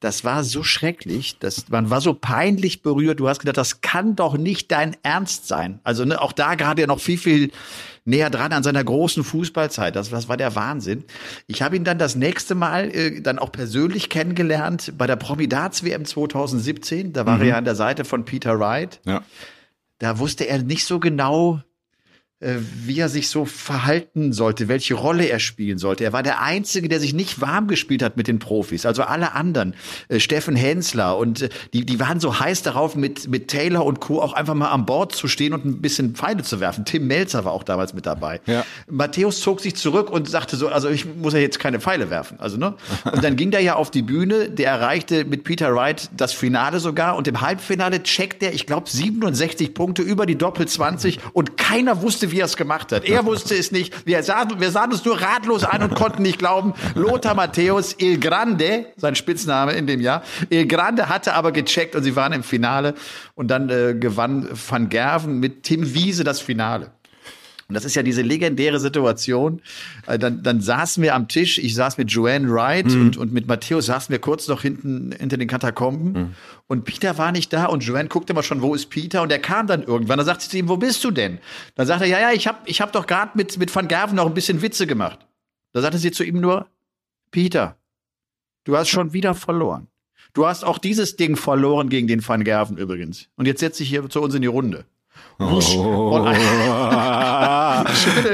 das 0.00 0.22
war 0.22 0.44
so 0.44 0.62
schrecklich, 0.62 1.38
das, 1.40 1.68
man 1.70 1.90
war 1.90 2.00
so 2.00 2.14
peinlich 2.14 2.82
berührt. 2.82 3.18
Du 3.18 3.28
hast 3.28 3.40
gedacht, 3.40 3.56
das 3.56 3.80
kann 3.80 4.14
doch 4.14 4.36
nicht 4.36 4.70
dein 4.70 4.96
Ernst 5.02 5.48
sein. 5.48 5.80
Also 5.82 6.04
ne, 6.04 6.20
auch 6.20 6.32
da 6.32 6.54
gerade 6.54 6.86
noch 6.86 7.00
viel, 7.00 7.18
viel 7.18 7.50
näher 8.04 8.30
dran 8.30 8.52
an 8.52 8.62
seiner 8.62 8.82
großen 8.84 9.24
Fußballzeit. 9.24 9.96
Das, 9.96 10.10
das 10.10 10.28
war 10.28 10.36
der 10.36 10.54
Wahnsinn. 10.54 11.04
Ich 11.46 11.62
habe 11.62 11.76
ihn 11.76 11.84
dann 11.84 11.98
das 11.98 12.14
nächste 12.14 12.54
Mal 12.54 12.94
äh, 12.94 13.20
dann 13.20 13.40
auch 13.40 13.50
persönlich 13.50 14.08
kennengelernt 14.08 14.94
bei 14.96 15.06
der 15.06 15.16
Promidats-WM 15.16 16.04
2017. 16.04 17.12
Da 17.12 17.26
war 17.26 17.40
er 17.40 17.46
ja 17.46 17.56
an 17.56 17.64
der 17.64 17.74
Seite 17.74 18.04
von 18.04 18.24
Peter 18.24 18.58
Wright. 18.58 19.00
Ja. 19.04 19.22
Da 19.98 20.20
wusste 20.20 20.44
er 20.44 20.62
nicht 20.62 20.86
so 20.86 21.00
genau, 21.00 21.60
wie 22.40 23.00
er 23.00 23.08
sich 23.08 23.28
so 23.30 23.44
verhalten 23.44 24.32
sollte, 24.32 24.68
welche 24.68 24.94
Rolle 24.94 25.28
er 25.28 25.40
spielen 25.40 25.78
sollte. 25.78 26.04
Er 26.04 26.12
war 26.12 26.22
der 26.22 26.40
Einzige, 26.40 26.88
der 26.88 27.00
sich 27.00 27.12
nicht 27.12 27.40
warm 27.40 27.66
gespielt 27.66 28.00
hat 28.00 28.16
mit 28.16 28.28
den 28.28 28.38
Profis. 28.38 28.86
Also 28.86 29.02
alle 29.02 29.32
anderen, 29.32 29.74
äh, 30.08 30.20
Steffen 30.20 30.54
Hensler 30.54 31.18
und 31.18 31.42
äh, 31.42 31.48
die, 31.72 31.84
die 31.84 31.98
waren 31.98 32.20
so 32.20 32.38
heiß 32.38 32.62
darauf, 32.62 32.94
mit, 32.94 33.28
mit 33.28 33.48
Taylor 33.48 33.84
und 33.84 33.98
Co. 33.98 34.22
auch 34.22 34.34
einfach 34.34 34.54
mal 34.54 34.68
an 34.68 34.86
Bord 34.86 35.16
zu 35.16 35.26
stehen 35.26 35.52
und 35.52 35.64
ein 35.64 35.80
bisschen 35.80 36.14
Pfeile 36.14 36.44
zu 36.44 36.60
werfen. 36.60 36.84
Tim 36.84 37.08
Melzer 37.08 37.44
war 37.44 37.52
auch 37.52 37.64
damals 37.64 37.92
mit 37.92 38.06
dabei. 38.06 38.40
Ja. 38.46 38.64
Matthäus 38.88 39.40
zog 39.40 39.60
sich 39.60 39.74
zurück 39.74 40.08
und 40.08 40.28
sagte 40.28 40.56
so, 40.56 40.68
also 40.68 40.88
ich 40.88 41.06
muss 41.06 41.32
ja 41.32 41.40
jetzt 41.40 41.58
keine 41.58 41.80
Pfeile 41.80 42.08
werfen. 42.08 42.38
Also, 42.38 42.56
ne? 42.56 42.74
Und 43.10 43.24
dann 43.24 43.34
ging 43.34 43.50
der 43.50 43.62
ja 43.62 43.74
auf 43.74 43.90
die 43.90 44.02
Bühne, 44.02 44.48
der 44.48 44.70
erreichte 44.70 45.24
mit 45.24 45.42
Peter 45.42 45.74
Wright 45.74 46.08
das 46.16 46.32
Finale 46.34 46.78
sogar 46.78 47.16
und 47.16 47.26
im 47.26 47.40
Halbfinale 47.40 48.04
checkt 48.04 48.44
er, 48.44 48.54
ich 48.54 48.64
glaube, 48.64 48.88
67 48.88 49.74
Punkte 49.74 50.02
über 50.02 50.24
die 50.24 50.38
Doppel 50.38 50.68
20 50.68 51.18
und 51.32 51.56
keiner 51.56 52.00
wusste, 52.00 52.27
wie 52.30 52.40
er 52.40 52.46
es 52.46 52.56
gemacht 52.56 52.92
hat. 52.92 53.04
Er 53.04 53.24
wusste 53.24 53.54
es 53.54 53.72
nicht. 53.72 54.06
Wir 54.06 54.22
sahen, 54.22 54.60
wir 54.60 54.70
sahen 54.70 54.92
uns 54.92 55.04
nur 55.04 55.20
ratlos 55.20 55.64
an 55.64 55.82
und 55.82 55.94
konnten 55.94 56.22
nicht 56.22 56.38
glauben. 56.38 56.74
Lothar 56.94 57.34
Matthäus 57.34 57.96
Il 57.98 58.18
Grande, 58.18 58.86
sein 58.96 59.14
Spitzname 59.14 59.72
in 59.72 59.86
dem 59.86 60.00
Jahr, 60.00 60.22
Il 60.50 60.66
Grande 60.66 61.08
hatte 61.08 61.34
aber 61.34 61.52
gecheckt 61.52 61.96
und 61.96 62.02
sie 62.02 62.16
waren 62.16 62.32
im 62.32 62.42
Finale 62.42 62.94
und 63.34 63.48
dann 63.48 63.68
äh, 63.70 63.94
gewann 63.98 64.48
Van 64.52 64.88
Gerven 64.88 65.40
mit 65.40 65.62
Tim 65.62 65.94
Wiese 65.94 66.24
das 66.24 66.40
Finale. 66.40 66.92
Und 67.68 67.74
das 67.74 67.84
ist 67.84 67.94
ja 67.96 68.02
diese 68.02 68.22
legendäre 68.22 68.80
Situation. 68.80 69.60
Äh, 70.06 70.18
Dann, 70.18 70.42
dann 70.42 70.62
saßen 70.62 71.02
wir 71.02 71.14
am 71.14 71.28
Tisch, 71.28 71.58
ich 71.58 71.74
saß 71.74 71.98
mit 71.98 72.10
Joanne 72.10 72.48
Wright 72.50 72.86
und, 72.86 73.16
und 73.18 73.30
mit 73.34 73.46
Matthäus 73.46 73.86
saßen 73.86 74.10
wir 74.10 74.18
kurz 74.20 74.48
noch 74.48 74.62
hinten 74.62 75.12
hinter 75.12 75.36
den 75.36 75.48
Katakomben. 75.48 76.34
Und 76.66 76.84
Peter 76.86 77.18
war 77.18 77.30
nicht 77.30 77.52
da 77.52 77.66
und 77.66 77.84
Joanne 77.84 78.08
guckte 78.08 78.32
immer 78.32 78.42
schon, 78.42 78.62
wo 78.62 78.74
ist 78.74 78.86
Peter? 78.88 79.20
Und 79.20 79.30
er 79.30 79.38
kam 79.38 79.66
dann 79.66 79.82
irgendwann. 79.82 80.16
Dann 80.16 80.24
sagte 80.24 80.44
sie 80.44 80.50
zu 80.50 80.56
ihm, 80.56 80.70
wo 80.70 80.78
bist 80.78 81.04
du 81.04 81.10
denn? 81.10 81.40
Dann 81.74 81.86
sagte 81.86 82.04
er, 82.04 82.10
ja, 82.10 82.20
ja, 82.30 82.32
ich 82.32 82.46
habe 82.46 82.58
ich 82.64 82.80
hab 82.80 82.92
doch 82.92 83.06
gerade 83.06 83.32
mit, 83.34 83.58
mit 83.58 83.74
Van 83.74 83.86
Gerven 83.86 84.16
noch 84.16 84.26
ein 84.26 84.34
bisschen 84.34 84.62
Witze 84.62 84.86
gemacht. 84.86 85.26
Da 85.74 85.82
sagte 85.82 85.98
sie 85.98 86.10
zu 86.10 86.24
ihm 86.24 86.40
nur, 86.40 86.68
Peter, 87.30 87.76
du 88.64 88.78
hast 88.78 88.88
schon 88.88 89.12
wieder 89.12 89.34
verloren. 89.34 89.88
Du 90.32 90.46
hast 90.46 90.64
auch 90.64 90.78
dieses 90.78 91.16
Ding 91.16 91.36
verloren 91.36 91.90
gegen 91.90 92.06
den 92.06 92.26
Van 92.26 92.44
Gerven 92.44 92.78
übrigens. 92.78 93.28
Und 93.36 93.44
jetzt 93.44 93.60
setz 93.60 93.76
dich 93.76 93.90
hier 93.90 94.08
zu 94.08 94.22
uns 94.22 94.34
in 94.34 94.40
die 94.40 94.48
Runde. 94.48 94.86
Wusch. 95.38 95.76
Oh. 95.76 96.26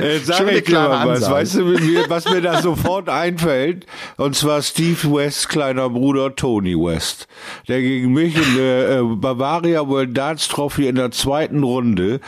Jetzt 0.00 0.26
sag 0.26 0.50
ich 0.50 0.64
dir 0.64 0.72
mal 0.72 1.06
was. 1.06 1.30
Weißt 1.30 1.56
du, 1.56 1.64
mir, 1.64 2.08
was 2.08 2.24
mir 2.24 2.40
da 2.40 2.62
sofort 2.62 3.10
einfällt? 3.10 3.84
Und 4.16 4.34
zwar 4.34 4.62
Steve 4.62 5.12
West, 5.12 5.50
kleiner 5.50 5.90
Bruder 5.90 6.34
Tony 6.34 6.74
West, 6.74 7.28
der 7.68 7.82
gegen 7.82 8.14
mich 8.14 8.34
in 8.36 8.56
der 8.56 8.90
äh, 8.90 9.02
Bavaria 9.02 9.86
World 9.86 10.16
Darts 10.16 10.48
Trophy 10.48 10.88
in 10.88 10.94
der 10.94 11.10
zweiten 11.10 11.62
Runde 11.62 12.20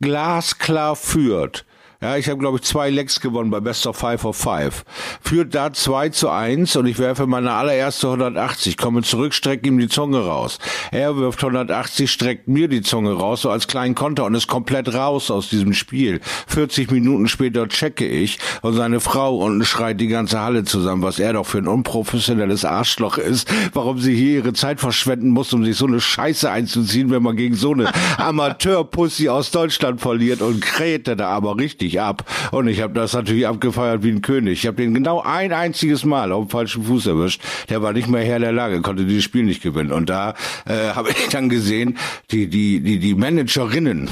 glasklar 0.00 0.96
führt. 0.96 1.64
Ja, 2.04 2.18
ich 2.18 2.28
habe, 2.28 2.38
glaube 2.38 2.58
ich, 2.58 2.64
zwei 2.64 2.90
Lecks 2.90 3.18
gewonnen 3.18 3.48
bei 3.48 3.60
Best 3.60 3.86
of 3.86 3.96
Five 3.96 4.26
of 4.26 4.36
Five. 4.36 4.84
Führt 5.22 5.54
da 5.54 5.72
2 5.72 6.10
zu 6.10 6.28
1 6.28 6.76
und 6.76 6.84
ich 6.84 6.98
werfe 6.98 7.26
meine 7.26 7.52
allererste 7.52 8.08
180, 8.08 8.76
komme 8.76 9.00
zurück, 9.00 9.32
strecke 9.32 9.68
ihm 9.68 9.78
die 9.78 9.88
Zunge 9.88 10.18
raus. 10.18 10.58
Er 10.92 11.16
wirft 11.16 11.42
180, 11.42 12.12
streckt 12.12 12.46
mir 12.46 12.68
die 12.68 12.82
Zunge 12.82 13.14
raus, 13.14 13.40
so 13.40 13.48
als 13.48 13.68
kleinen 13.68 13.94
Konter 13.94 14.26
und 14.26 14.34
ist 14.34 14.48
komplett 14.48 14.92
raus 14.92 15.30
aus 15.30 15.48
diesem 15.48 15.72
Spiel. 15.72 16.20
40 16.46 16.90
Minuten 16.90 17.26
später 17.26 17.66
checke 17.68 18.06
ich 18.06 18.38
und 18.60 18.74
seine 18.74 19.00
Frau 19.00 19.38
unten 19.38 19.64
schreit 19.64 19.98
die 19.98 20.08
ganze 20.08 20.40
Halle 20.40 20.64
zusammen, 20.64 21.02
was 21.02 21.18
er 21.18 21.32
doch 21.32 21.46
für 21.46 21.56
ein 21.56 21.68
unprofessionelles 21.68 22.66
Arschloch 22.66 23.16
ist, 23.16 23.50
warum 23.72 23.98
sie 23.98 24.14
hier 24.14 24.40
ihre 24.40 24.52
Zeit 24.52 24.78
verschwenden 24.78 25.30
muss, 25.30 25.54
um 25.54 25.64
sich 25.64 25.78
so 25.78 25.86
eine 25.86 26.02
Scheiße 26.02 26.50
einzuziehen, 26.50 27.10
wenn 27.10 27.22
man 27.22 27.36
gegen 27.36 27.54
so 27.54 27.72
eine 27.72 27.90
Amateurpussy 28.18 29.30
aus 29.30 29.52
Deutschland 29.52 30.02
verliert 30.02 30.42
und 30.42 30.60
krähte 30.60 31.16
da 31.16 31.30
aber 31.30 31.56
richtig 31.56 31.93
ab. 32.00 32.24
Und 32.50 32.68
ich 32.68 32.80
habe 32.80 32.94
das 32.94 33.12
natürlich 33.12 33.46
abgefeiert 33.46 34.02
wie 34.02 34.10
ein 34.10 34.22
König. 34.22 34.60
Ich 34.60 34.66
habe 34.66 34.76
den 34.76 34.94
genau 34.94 35.22
ein 35.22 35.52
einziges 35.52 36.04
Mal 36.04 36.32
auf 36.32 36.46
dem 36.46 36.50
falschen 36.50 36.84
Fuß 36.84 37.06
erwischt. 37.06 37.42
Der 37.68 37.82
war 37.82 37.92
nicht 37.92 38.08
mehr 38.08 38.24
Herr 38.24 38.38
der 38.38 38.52
Lage, 38.52 38.80
konnte 38.80 39.04
dieses 39.04 39.24
Spiel 39.24 39.44
nicht 39.44 39.62
gewinnen. 39.62 39.92
Und 39.92 40.08
da 40.08 40.34
äh, 40.66 40.90
habe 40.94 41.10
ich 41.10 41.28
dann 41.28 41.48
gesehen, 41.48 41.98
die, 42.30 42.48
die, 42.48 42.80
die, 42.80 42.98
die 42.98 43.14
Managerinnen, 43.14 44.08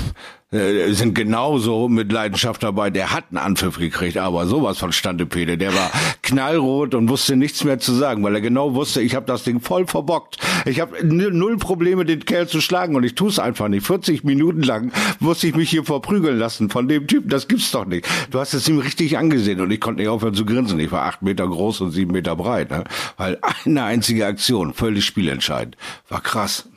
äh, 0.53 0.93
sind 0.93 1.15
genauso 1.15 1.89
mit 1.89 2.13
Leidenschaft 2.13 2.63
dabei. 2.63 2.91
Der 2.91 3.13
hat 3.13 3.25
einen 3.31 3.39
Anpfiff 3.39 3.79
gekriegt, 3.79 4.19
aber 4.19 4.47
sowas 4.47 4.79
von 4.79 4.93
Standepede. 4.93 5.57
Der 5.57 5.75
war 5.75 5.91
knallrot 6.23 6.95
und 6.95 7.09
wusste 7.09 7.37
nichts 7.37 7.65
mehr 7.65 7.79
zu 7.79 7.93
sagen, 7.93 8.23
weil 8.23 8.35
er 8.35 8.41
genau 8.41 8.75
wusste, 8.75 9.01
ich 9.01 9.15
habe 9.15 9.27
das 9.27 9.45
Ding 9.45 9.61
voll 9.61 9.87
verbockt. 9.87 10.39
Ich 10.67 10.81
habe 10.81 11.05
null 11.05 11.57
Probleme, 11.57 12.05
den 12.05 12.25
Kerl 12.25 12.49
zu 12.49 12.61
schlagen 12.61 12.95
und 12.97 13.05
ich 13.05 13.15
tue 13.15 13.31
es 13.31 13.39
einfach 13.39 13.69
nicht. 13.69 13.87
40 13.87 14.25
Minuten 14.25 14.63
lang 14.63 14.93
musste 15.21 15.47
ich 15.47 15.57
mich 15.57 15.71
hier 15.71 15.85
verprügeln 15.85 16.39
lassen 16.39 16.69
von 16.71 16.87
dem 16.87 17.07
Typen. 17.07 17.31
Das 17.31 17.49
gibt's 17.49 17.71
doch 17.71 17.87
nicht. 17.87 18.07
Du 18.31 18.39
hast 18.39 18.53
es 18.53 18.69
ihm 18.69 18.79
richtig 18.79 19.17
angesehen 19.17 19.61
und 19.61 19.71
ich 19.71 19.81
konnte 19.81 20.03
nicht 20.03 20.09
aufhören 20.09 20.35
zu 20.35 20.45
grinsen. 20.45 20.79
Ich 20.81 20.93
war 20.93 21.05
acht 21.05 21.23
Meter 21.23 21.49
groß 21.49 21.81
und 21.81 21.91
sieben 21.93 22.13
Meter 22.13 22.37
breit, 22.37 22.71
ne? 22.71 22.85
weil 23.17 23.39
eine 23.65 23.85
einzige 23.85 24.27
Aktion, 24.27 24.75
völlig 24.75 25.05
spielentscheidend. 25.05 25.77
War 26.09 26.21
krass. 26.21 26.69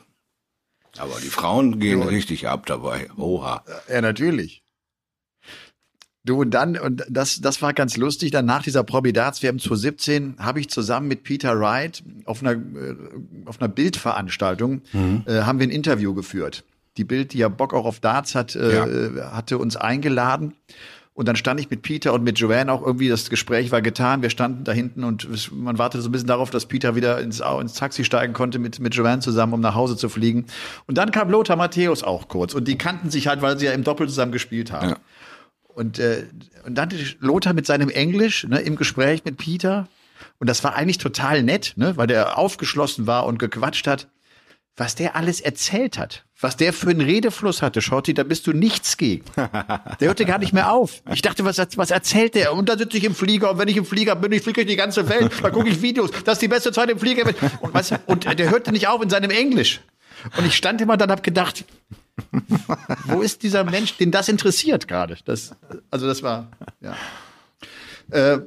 Aber 0.98 1.20
die 1.20 1.28
Frauen 1.28 1.78
gehen 1.78 2.02
richtig 2.02 2.48
ab 2.48 2.66
dabei. 2.66 3.08
Oha. 3.16 3.64
Ja, 3.88 4.00
natürlich. 4.00 4.62
Du 6.26 6.40
und 6.40 6.50
dann, 6.50 6.76
und 6.76 7.04
das, 7.08 7.40
das 7.40 7.62
war 7.62 7.72
ganz 7.72 7.96
lustig, 7.96 8.32
dann 8.32 8.46
nach 8.46 8.64
dieser 8.64 8.82
Probidarts 8.82 9.44
WM 9.44 9.60
2017 9.60 10.34
habe 10.38 10.58
ich 10.58 10.68
zusammen 10.68 11.06
mit 11.06 11.22
Peter 11.22 11.58
Wright 11.60 12.02
auf 12.24 12.42
einer, 12.42 12.52
äh, 12.52 12.96
auf 13.44 13.60
einer 13.60 13.68
Bildveranstaltung, 13.68 14.82
äh, 15.26 15.42
haben 15.42 15.60
wir 15.60 15.68
ein 15.68 15.70
Interview 15.70 16.14
geführt. 16.14 16.64
Die 16.96 17.04
Bild, 17.04 17.32
die 17.32 17.38
ja 17.38 17.48
Bock 17.48 17.72
auch 17.74 17.84
auf 17.84 18.00
Darts 18.00 18.34
hat, 18.34 18.56
äh, 18.56 19.20
hatte 19.20 19.58
uns 19.58 19.76
eingeladen. 19.76 20.54
Und 21.16 21.26
dann 21.26 21.36
stand 21.36 21.58
ich 21.58 21.70
mit 21.70 21.80
Peter 21.80 22.12
und 22.12 22.24
mit 22.24 22.38
Joanne 22.38 22.70
auch 22.70 22.84
irgendwie, 22.84 23.08
das 23.08 23.30
Gespräch 23.30 23.72
war 23.72 23.80
getan. 23.80 24.20
Wir 24.20 24.28
standen 24.28 24.64
da 24.64 24.72
hinten 24.72 25.02
und 25.02 25.50
man 25.50 25.78
wartete 25.78 26.02
so 26.02 26.10
ein 26.10 26.12
bisschen 26.12 26.28
darauf, 26.28 26.50
dass 26.50 26.66
Peter 26.66 26.94
wieder 26.94 27.20
ins, 27.20 27.40
ins 27.40 27.72
Taxi 27.72 28.04
steigen 28.04 28.34
konnte 28.34 28.58
mit, 28.58 28.80
mit 28.80 28.94
Joanne 28.94 29.20
zusammen, 29.20 29.54
um 29.54 29.60
nach 29.62 29.74
Hause 29.74 29.96
zu 29.96 30.10
fliegen. 30.10 30.44
Und 30.86 30.98
dann 30.98 31.12
kam 31.12 31.30
Lothar 31.30 31.56
Matthäus 31.56 32.02
auch 32.02 32.28
kurz. 32.28 32.52
Und 32.52 32.68
die 32.68 32.76
kannten 32.76 33.08
sich 33.08 33.28
halt, 33.28 33.40
weil 33.40 33.58
sie 33.58 33.64
ja 33.64 33.72
im 33.72 33.82
Doppel 33.82 34.06
zusammen 34.08 34.30
gespielt 34.30 34.72
haben. 34.72 34.90
Ja. 34.90 34.96
Und, 35.68 35.98
äh, 35.98 36.26
und 36.66 36.74
dann 36.74 36.90
Lothar 37.20 37.54
mit 37.54 37.64
seinem 37.64 37.88
Englisch 37.88 38.44
ne, 38.44 38.60
im 38.60 38.76
Gespräch 38.76 39.24
mit 39.24 39.38
Peter. 39.38 39.88
Und 40.38 40.50
das 40.50 40.64
war 40.64 40.74
eigentlich 40.74 40.98
total 40.98 41.42
nett, 41.42 41.72
ne, 41.76 41.96
weil 41.96 42.08
der 42.08 42.36
aufgeschlossen 42.36 43.06
war 43.06 43.24
und 43.24 43.38
gequatscht 43.38 43.86
hat. 43.86 44.08
Was 44.76 44.96
der 44.96 45.16
alles 45.16 45.40
erzählt 45.40 45.96
hat, 45.96 46.25
was 46.40 46.56
der 46.56 46.72
für 46.72 46.90
einen 46.90 47.00
Redefluss 47.00 47.62
hatte, 47.62 47.80
Schotti, 47.80 48.12
da 48.12 48.22
bist 48.22 48.46
du 48.46 48.52
nichts 48.52 48.96
gegen. 48.96 49.24
Der 49.36 50.08
hörte 50.08 50.26
gar 50.26 50.38
nicht 50.38 50.52
mehr 50.52 50.70
auf. 50.70 51.02
Ich 51.10 51.22
dachte, 51.22 51.44
was, 51.44 51.58
was 51.76 51.90
erzählt 51.90 52.34
der? 52.34 52.52
Und 52.52 52.68
da 52.68 52.76
sitze 52.76 52.98
ich 52.98 53.04
im 53.04 53.14
Flieger 53.14 53.50
und 53.50 53.58
wenn 53.58 53.68
ich 53.68 53.76
im 53.76 53.86
Flieger 53.86 54.16
bin, 54.16 54.32
ich 54.32 54.42
fliege 54.42 54.56
durch 54.56 54.66
die 54.66 54.76
ganze 54.76 55.08
Welt, 55.08 55.32
da 55.42 55.50
gucke 55.50 55.68
ich 55.68 55.80
Videos, 55.80 56.10
das 56.24 56.34
ist 56.34 56.42
die 56.42 56.48
beste 56.48 56.72
Zeit 56.72 56.90
im 56.90 56.98
Flieger. 56.98 57.32
Und, 57.60 57.72
weißt, 57.72 57.94
und 58.06 58.38
der 58.38 58.50
hörte 58.50 58.70
nicht 58.72 58.86
auf 58.86 59.02
in 59.02 59.08
seinem 59.08 59.30
Englisch. 59.30 59.80
Und 60.36 60.46
ich 60.46 60.54
stand 60.54 60.80
immer 60.80 60.96
dann, 60.96 61.10
hab 61.10 61.22
gedacht, 61.22 61.64
wo 63.04 63.22
ist 63.22 63.42
dieser 63.42 63.64
Mensch, 63.64 63.96
den 63.96 64.10
das 64.10 64.28
interessiert 64.28 64.88
gerade? 64.88 65.16
Das, 65.24 65.54
also 65.90 66.06
das 66.06 66.22
war, 66.22 66.50
ja. 66.80 66.96
Äh, 68.10 68.40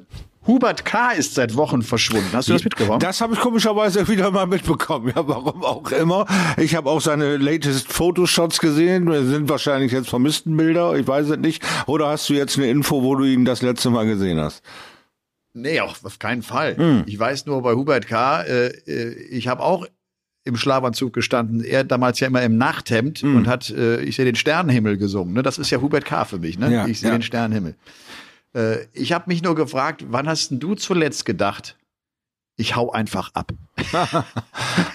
Hubert 0.49 0.83
K. 0.83 1.11
ist 1.11 1.35
seit 1.35 1.55
Wochen 1.55 1.83
verschwunden. 1.83 2.29
Hast 2.33 2.49
du 2.49 2.53
das 2.53 2.63
mitbekommen? 2.63 2.99
Das 2.99 3.21
habe 3.21 3.35
ich 3.35 3.39
komischerweise 3.39 4.07
wieder 4.07 4.31
mal 4.31 4.47
mitbekommen. 4.47 5.13
Ja, 5.15 5.27
warum 5.27 5.63
auch 5.63 5.91
immer. 5.91 6.25
Ich 6.57 6.75
habe 6.75 6.89
auch 6.89 7.01
seine 7.01 7.37
latest 7.37 7.93
Photoshots 7.93 8.57
gesehen. 8.57 9.05
Das 9.05 9.25
sind 9.25 9.47
wahrscheinlich 9.47 9.91
jetzt 9.91 10.09
Vermisstenbilder. 10.09 10.95
Ich 10.95 11.07
weiß 11.07 11.29
es 11.29 11.37
nicht. 11.37 11.63
Oder 11.85 12.07
hast 12.07 12.27
du 12.29 12.33
jetzt 12.33 12.57
eine 12.57 12.67
Info, 12.67 13.03
wo 13.03 13.13
du 13.13 13.25
ihn 13.25 13.45
das 13.45 13.61
letzte 13.61 13.91
Mal 13.91 14.07
gesehen 14.07 14.39
hast? 14.39 14.63
Nee, 15.53 15.81
auch 15.81 15.95
auf 16.03 16.17
keinen 16.17 16.41
Fall. 16.41 17.03
Ich 17.05 17.19
weiß 17.19 17.45
nur 17.45 17.61
bei 17.61 17.73
Hubert 17.73 18.07
K., 18.07 18.41
äh, 18.41 18.67
äh, 18.87 19.13
ich 19.29 19.47
habe 19.47 19.61
auch 19.61 19.85
im 20.45 20.55
Schlafanzug 20.55 21.13
gestanden. 21.13 21.63
Er 21.63 21.83
damals 21.83 22.19
ja 22.19 22.27
immer 22.27 22.41
im 22.41 22.57
Nachthemd 22.57 23.23
und 23.23 23.47
hat 23.47 23.69
äh, 23.69 24.01
Ich 24.01 24.15
sehe 24.15 24.25
den 24.25 24.35
Sternenhimmel 24.35 24.97
gesungen. 24.97 25.35
Ne? 25.35 25.43
Das 25.43 25.59
ist 25.59 25.69
ja 25.69 25.79
Hubert 25.79 26.05
K. 26.05 26.25
für 26.25 26.39
mich. 26.39 26.57
Ne? 26.57 26.73
Ja, 26.73 26.87
ich 26.87 26.99
sehe 26.99 27.11
ja. 27.11 27.17
den 27.17 27.21
Sternenhimmel. 27.21 27.75
Äh, 28.53 28.85
ich 28.93 29.11
habe 29.11 29.25
mich 29.27 29.41
nur 29.43 29.55
gefragt, 29.55 30.05
wann 30.09 30.27
hast 30.27 30.49
denn 30.49 30.59
du 30.59 30.75
zuletzt 30.75 31.25
gedacht, 31.25 31.77
ich 32.59 32.75
hau 32.75 32.91
einfach 32.91 33.31
ab? 33.33 33.51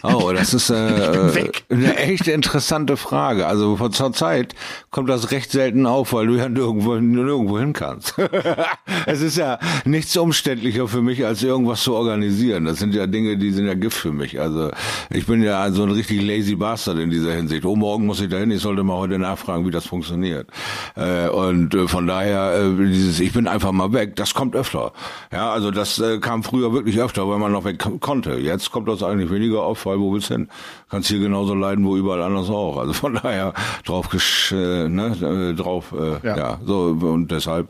Oh, 0.03 0.33
das 0.35 0.53
ist 0.53 0.69
äh, 0.69 0.75
Weg. 1.35 1.65
eine 1.71 1.97
echt 1.97 2.29
interessante 2.29 2.99
Frage. 2.99 3.47
Also 3.47 3.77
von 3.77 3.91
zur 3.91 4.13
Zeit 4.13 4.55
kommt 4.91 5.09
das 5.09 5.31
recht 5.31 5.51
selten 5.51 5.87
auf, 5.87 6.13
weil 6.13 6.27
du 6.27 6.35
ja 6.35 6.49
nirgendwo, 6.49 6.97
nirgendwo 6.97 7.59
hin 7.59 7.73
kannst. 7.73 8.15
es 9.07 9.23
ist 9.23 9.39
ja 9.39 9.59
nichts 9.87 10.15
umständlicher 10.15 10.89
für 10.89 11.01
mich, 11.01 11.25
als 11.25 11.43
irgendwas 11.43 11.83
zu 11.83 11.95
organisieren. 11.95 12.67
Das 12.67 12.79
sind 12.79 12.95
ja 12.95 13.07
Dinge, 13.07 13.39
die 13.39 13.51
sind 13.51 13.67
ja 13.67 13.73
Gift 13.73 13.97
für 13.97 14.13
mich. 14.13 14.39
Also 14.39 14.71
ich 15.09 15.27
bin 15.27 15.43
ja 15.43 15.71
so 15.73 15.85
ein 15.85 15.91
richtig 15.91 16.21
lazy 16.21 16.55
Bastard 16.55 16.99
in 16.99 17.09
dieser 17.09 17.33
Hinsicht. 17.33 17.65
Oh, 17.65 17.77
morgen 17.77 18.05
muss 18.05 18.21
ich 18.21 18.29
dahin, 18.29 18.51
ich 18.51 18.61
sollte 18.61 18.83
mal 18.83 18.99
heute 18.99 19.19
nachfragen, 19.19 19.67
wie 19.67 19.71
das 19.71 19.87
funktioniert. 19.87 20.51
Äh, 20.97 21.29
und 21.29 21.75
äh, 21.75 21.89
von 21.89 22.07
daher, 22.07 22.55
äh, 22.55 22.87
dieses, 22.87 23.21
ich 23.21 23.33
bin 23.33 23.49
einfach 23.49 23.73
mal 23.73 23.95
weg, 23.95 24.17
das 24.17 24.35
kommt 24.35 24.55
öfter. 24.55 24.93
Ja, 25.33 25.51
also 25.51 25.71
das 25.71 25.99
äh, 25.99 26.19
kam 26.19 26.43
früher 26.43 26.75
wirklich 26.75 27.01
öfter, 27.01 27.27
weil 27.27 27.39
man 27.39 27.54
noch 27.55 27.65
weg 27.65 27.83
konnte. 28.01 28.35
Jetzt 28.35 28.71
kommt 28.71 28.89
das 28.89 29.03
eigentlich 29.03 29.31
weniger 29.31 29.63
auf, 29.63 29.87
weil 29.87 29.99
wo 29.99 30.13
willst 30.13 30.31
du 30.31 30.35
hin? 30.35 30.49
Kannst 30.91 31.09
hier 31.09 31.19
genauso 31.21 31.55
leiden, 31.55 31.85
wo 31.87 31.97
überall 31.97 32.23
anders 32.23 32.51
auch. 32.51 32.77
Also 32.77 32.93
von 32.93 33.15
daher 33.23 33.55
drauf, 33.85 34.09
gesch 34.11 34.53
äh, 34.53 34.89
ne, 34.89 35.53
äh, 35.53 35.55
drauf, 35.55 35.93
äh, 35.99 36.27
Ja. 36.27 36.37
ja. 36.37 36.61
so 36.65 36.97
und 37.01 37.31
deshalb 37.31 37.69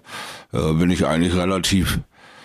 äh, 0.53 0.73
bin 0.73 0.91
ich 0.91 1.07
eigentlich 1.07 1.35
relativ 1.37 2.01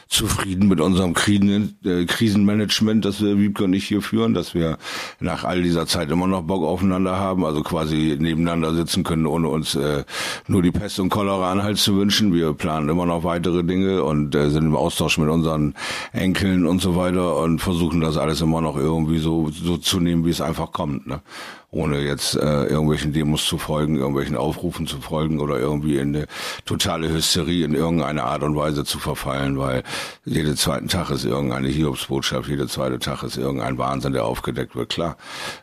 zufrieden 0.10 0.68
mit 0.68 0.82
unserem 0.82 1.14
äh, 1.14 2.06
Krisenmanagement, 2.06 3.06
das 3.06 3.22
wir 3.22 3.38
Wiebke 3.38 3.66
und 3.66 3.74
ich 3.74 3.86
hier 3.86 4.02
führen, 4.02 4.34
dass 4.34 4.56
wir 4.56 4.80
nach 5.20 5.44
all 5.44 5.62
dieser 5.62 5.86
Zeit 5.86 6.10
immer 6.10 6.26
noch 6.26 6.42
Bock 6.42 6.64
aufeinander 6.64 7.18
haben, 7.18 7.46
also 7.46 7.62
quasi 7.62 8.18
nebeneinander 8.20 8.74
sitzen 8.74 9.04
können, 9.04 9.28
ohne 9.28 9.50
uns 9.50 9.76
äh, 9.76 10.04
nur 10.48 10.64
die 10.64 10.72
Pest 10.72 11.00
und 11.00 11.10
Cholera 11.10 11.52
Anhalt 11.52 11.78
zu 11.78 11.96
wünschen. 11.96 12.34
Wir 12.34 12.54
planen 12.54 12.90
immer 12.90 13.06
noch 13.06 13.24
weitere 13.24 13.64
Dinge 13.64 14.04
und 14.04 14.34
äh, 14.34 14.50
sind 14.50 14.66
im 14.66 14.76
Austausch 14.76 15.20
mit 15.20 15.30
unseren 15.30 15.76
Enkeln 16.12 16.66
und 16.66 16.82
so 16.82 16.96
weiter 16.96 17.38
und 17.38 17.60
versuchen 17.60 18.02
das 18.02 18.18
alles 18.18 18.42
immer 18.42 18.62
noch 18.62 18.78
irgendwie 18.78 19.20
so, 19.20 19.50
so 19.52 19.78
zu 19.78 20.00
nehmen, 20.00 20.26
wie 20.26 20.32
es 20.32 20.42
einfach 20.42 20.72
kommt. 20.72 21.06
Ne? 21.06 21.22
Ohne 21.72 22.00
jetzt 22.00 22.36
äh, 22.36 22.66
irgendwelchen 22.66 23.14
Demos 23.14 23.46
zu 23.46 23.58
folgen, 23.58 23.98
irgendwelchen 23.98 24.36
Aufrufen 24.36 24.88
zu 24.88 25.00
folgen 25.02 25.40
oder 25.40 25.60
irgendwie 25.60 25.98
in 25.98 26.16
eine 26.16 26.26
totale 26.66 27.10
Hysterie 27.10 27.64
in 27.64 27.76
irgendeine 27.76 28.24
Art 28.24 28.42
und 28.42 28.56
Weise 28.56 28.86
zu 28.86 28.98
verfallen, 28.98 29.60
weil 29.60 29.84
jeden 30.26 30.58
zweiten 30.58 30.88
Tag 30.88 31.12
ist 31.12 31.26
irgendeine 31.26 31.68
Hiobsbotschaft, 31.68 32.50
jeder 32.50 32.68
zweite 32.68 32.98
Tag 32.98 33.22
ist 33.24 33.38
irgendein 33.38 33.78
Wahnsinn, 33.78 34.14
der 34.14 34.26
aufgedeckt 34.26 34.76
wird. 34.76 34.90
Klar, 34.90 35.18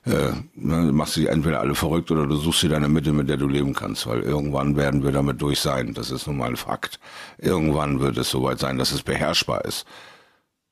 äh, 0.04 0.32
ne, 0.54 0.92
machst 0.92 1.16
du 1.16 1.20
die 1.20 1.26
entweder 1.26 1.60
alle 1.60 1.74
verrückt 1.74 2.10
oder 2.12 2.26
du 2.26 2.36
suchst 2.36 2.62
dir 2.62 2.68
deine 2.68 2.88
Mitte, 2.88 3.12
mit 3.12 3.28
der 3.28 3.36
du 3.36 3.48
leben 3.48 3.74
kannst, 3.74 4.06
weil 4.06 4.20
irgendwann 4.20 4.76
werden 4.76 5.02
wir 5.02 5.10
damit 5.10 5.42
durch 5.42 5.58
sein. 5.58 5.92
Das 5.92 6.12
ist 6.12 6.28
nun 6.28 6.36
mal 6.36 6.50
ein 6.50 6.56
Fakt. 6.56 7.00
Irgendwann 7.38 7.98
wird 7.98 8.16
es 8.16 8.30
soweit 8.30 8.60
sein, 8.60 8.78
dass 8.78 8.92
es 8.92 9.02
beherrschbar 9.02 9.64
ist 9.64 9.86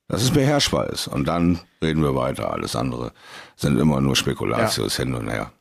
dass 0.09 0.23
es 0.23 0.31
beherrschbar 0.31 0.91
ist. 0.91 1.09
Und 1.09 1.27
dann 1.27 1.61
reden 1.83 2.03
wir 2.03 2.15
weiter. 2.15 2.53
Alles 2.53 2.77
andere 2.77 3.13
sind 3.57 3.79
immer 3.79 4.01
nur 4.01 4.17
Spekulatius 4.17 4.97
hin 4.97 5.15
und 5.15 5.29
her. 5.31 5.53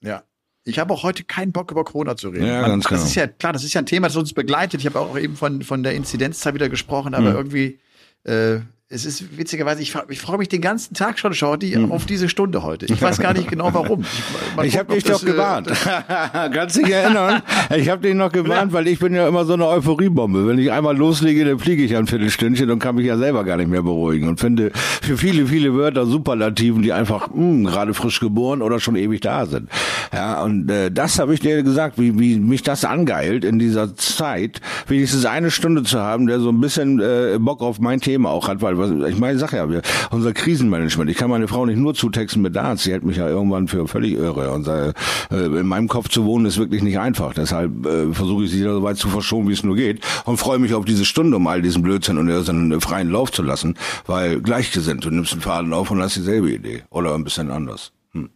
Ja. 0.00 0.22
Ich 0.64 0.80
habe 0.80 0.92
auch 0.92 1.04
heute 1.04 1.22
keinen 1.22 1.52
Bock 1.52 1.70
über 1.70 1.84
Corona 1.84 2.16
zu 2.16 2.30
reden. 2.30 2.46
Ja, 2.46 2.62
Man, 2.62 2.70
ganz 2.70 2.84
das 2.84 2.90
genau. 2.90 3.02
ist 3.04 3.14
ja 3.14 3.26
klar, 3.28 3.52
das 3.52 3.62
ist 3.62 3.72
ja 3.72 3.80
ein 3.82 3.86
Thema, 3.86 4.08
das 4.08 4.16
uns 4.16 4.32
begleitet. 4.32 4.80
Ich 4.80 4.86
habe 4.86 4.98
auch 4.98 5.16
eben 5.16 5.36
von, 5.36 5.62
von 5.62 5.84
der 5.84 5.94
Inzidenzzahl 5.94 6.54
wieder 6.54 6.68
gesprochen, 6.68 7.14
aber 7.14 7.28
Hm. 7.30 7.36
irgendwie, 7.36 7.78
äh, 8.24 8.58
es 8.88 9.04
ist 9.04 9.36
witzigerweise, 9.36 9.82
ich, 9.82 9.96
ich 10.10 10.20
freue 10.20 10.38
mich 10.38 10.48
den 10.48 10.60
ganzen 10.60 10.94
Tag 10.94 11.18
schon, 11.18 11.34
Shorty, 11.34 11.72
hm. 11.72 11.90
auf 11.90 12.06
diese 12.06 12.28
Stunde 12.28 12.62
heute. 12.62 12.86
Ich 12.86 13.02
weiß 13.02 13.18
gar 13.18 13.32
nicht 13.32 13.48
genau 13.48 13.74
warum. 13.74 14.04
Ich, 14.62 14.68
ich 14.68 14.78
habe 14.78 14.94
dich 14.94 15.04
doch 15.04 15.22
gewarnt. 15.22 15.68
Kannst 16.52 16.76
dich 16.76 16.90
erinnern? 16.90 17.42
Ich 17.76 17.88
habe 17.88 18.00
dich 18.00 18.14
noch 18.14 18.30
gewarnt, 18.30 18.72
ja. 18.72 18.78
weil 18.78 18.86
ich 18.86 18.98
bin 18.98 19.12
ja 19.12 19.26
immer 19.28 19.44
so 19.44 19.54
eine 19.54 19.66
Euphoriebombe. 19.66 20.46
Wenn 20.46 20.58
ich 20.58 20.70
einmal 20.70 20.96
loslege, 20.96 21.44
dann 21.44 21.58
fliege 21.58 21.82
ich 21.82 21.96
ein 21.96 22.06
Viertelstündchen 22.06 22.70
und 22.70 22.78
kann 22.78 22.94
mich 22.94 23.06
ja 23.06 23.18
selber 23.18 23.44
gar 23.44 23.56
nicht 23.56 23.68
mehr 23.68 23.82
beruhigen 23.82 24.28
und 24.28 24.40
finde 24.40 24.70
für 24.72 25.16
viele, 25.16 25.46
viele 25.46 25.74
Wörter 25.74 26.06
Superlativen, 26.06 26.82
die 26.82 26.92
einfach 26.92 27.28
mh, 27.28 27.34
hm, 27.34 27.64
gerade 27.64 27.92
frisch 27.92 28.20
geboren 28.20 28.62
oder 28.62 28.78
schon 28.78 28.96
ewig 28.96 29.20
da 29.20 29.46
sind. 29.46 29.68
Ja, 30.12 30.42
und 30.42 30.70
äh, 30.70 30.90
das 30.90 31.18
habe 31.18 31.34
ich 31.34 31.40
dir 31.40 31.62
gesagt, 31.62 31.98
wie, 31.98 32.18
wie 32.18 32.38
mich 32.38 32.62
das 32.62 32.84
angeilt 32.84 33.44
in 33.44 33.58
dieser 33.58 33.96
Zeit, 33.96 34.60
wenigstens 34.86 35.26
eine 35.26 35.50
Stunde 35.50 35.82
zu 35.82 35.98
haben, 35.98 36.28
der 36.28 36.40
so 36.40 36.50
ein 36.50 36.60
bisschen 36.60 37.00
äh, 37.00 37.36
Bock 37.40 37.62
auf 37.62 37.80
mein 37.80 38.00
Thema 38.00 38.30
auch 38.30 38.48
hat, 38.48 38.62
weil 38.62 38.75
weil 38.78 39.10
ich 39.10 39.18
meine, 39.18 39.38
sag 39.38 39.52
ja, 39.52 39.70
wir, 39.70 39.82
unser 40.10 40.32
Krisenmanagement, 40.32 41.10
ich 41.10 41.16
kann 41.16 41.30
meine 41.30 41.48
Frau 41.48 41.66
nicht 41.66 41.78
nur 41.78 41.94
zutexten 41.94 42.42
mit 42.42 42.56
Darts, 42.56 42.84
sie 42.84 42.92
hält 42.92 43.04
mich 43.04 43.16
ja 43.16 43.28
irgendwann 43.28 43.68
für 43.68 43.86
völlig 43.88 44.14
irre. 44.14 44.50
Und 44.52 44.66
äh, 44.68 44.92
in 45.30 45.66
meinem 45.66 45.88
Kopf 45.88 46.08
zu 46.08 46.24
wohnen 46.24 46.46
ist 46.46 46.58
wirklich 46.58 46.82
nicht 46.82 46.98
einfach. 46.98 47.34
Deshalb 47.34 47.86
äh, 47.86 48.12
versuche 48.12 48.44
ich 48.44 48.50
sie 48.50 48.62
so 48.62 48.82
weit 48.82 48.96
zu 48.96 49.08
verschonen, 49.08 49.48
wie 49.48 49.52
es 49.52 49.62
nur 49.62 49.76
geht 49.76 50.04
und 50.24 50.38
freue 50.38 50.58
mich 50.58 50.74
auf 50.74 50.84
diese 50.84 51.04
Stunde, 51.04 51.36
um 51.36 51.46
all 51.46 51.62
diesen 51.62 51.82
Blödsinn 51.82 52.18
und 52.18 52.28
Irrsinn 52.28 52.80
freien 52.80 53.10
Lauf 53.10 53.32
zu 53.32 53.42
lassen, 53.42 53.76
weil 54.06 54.40
gleichgesinnt, 54.40 55.04
du 55.04 55.10
nimmst 55.10 55.32
einen 55.32 55.42
Faden 55.42 55.72
auf 55.72 55.90
und 55.90 56.00
hast 56.00 56.16
dieselbe 56.16 56.50
Idee. 56.50 56.82
Oder 56.90 57.14
ein 57.14 57.24
bisschen 57.24 57.50
anders. 57.50 57.92
Hm. 58.12 58.30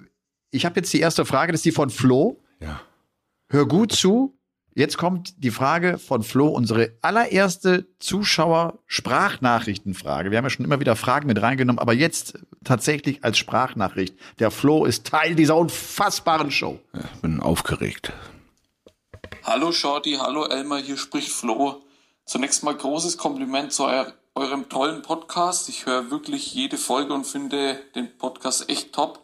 ich 0.50 0.64
habe 0.64 0.76
jetzt 0.76 0.92
die 0.92 1.00
erste 1.00 1.24
Frage, 1.24 1.52
das 1.52 1.60
ist 1.60 1.66
die 1.66 1.72
von 1.72 1.90
Flo. 1.90 2.40
Ja. 2.60 2.80
Hör 3.48 3.66
gut 3.66 3.92
zu. 3.92 4.35
Jetzt 4.78 4.98
kommt 4.98 5.42
die 5.42 5.50
Frage 5.50 5.96
von 5.96 6.22
Flo, 6.22 6.48
unsere 6.48 6.98
allererste 7.00 7.86
Zuschauer-Sprachnachrichtenfrage. 7.98 10.30
Wir 10.30 10.36
haben 10.36 10.44
ja 10.44 10.50
schon 10.50 10.66
immer 10.66 10.80
wieder 10.80 10.96
Fragen 10.96 11.28
mit 11.28 11.40
reingenommen, 11.40 11.78
aber 11.78 11.94
jetzt 11.94 12.40
tatsächlich 12.62 13.24
als 13.24 13.38
Sprachnachricht. 13.38 14.18
Der 14.38 14.50
Flo 14.50 14.84
ist 14.84 15.06
Teil 15.06 15.34
dieser 15.34 15.56
unfassbaren 15.56 16.50
Show. 16.50 16.78
Ich 16.92 17.22
bin 17.22 17.40
aufgeregt. 17.40 18.12
Hallo 19.44 19.72
Shorty, 19.72 20.18
hallo 20.20 20.44
Elmar, 20.44 20.82
hier 20.82 20.98
spricht 20.98 21.30
Flo. 21.30 21.82
Zunächst 22.26 22.62
mal 22.62 22.76
großes 22.76 23.16
Kompliment 23.16 23.72
zu 23.72 23.86
eurem 24.34 24.68
tollen 24.68 25.00
Podcast. 25.00 25.70
Ich 25.70 25.86
höre 25.86 26.10
wirklich 26.10 26.52
jede 26.52 26.76
Folge 26.76 27.14
und 27.14 27.26
finde 27.26 27.80
den 27.94 28.14
Podcast 28.18 28.68
echt 28.68 28.92
top. 28.92 29.20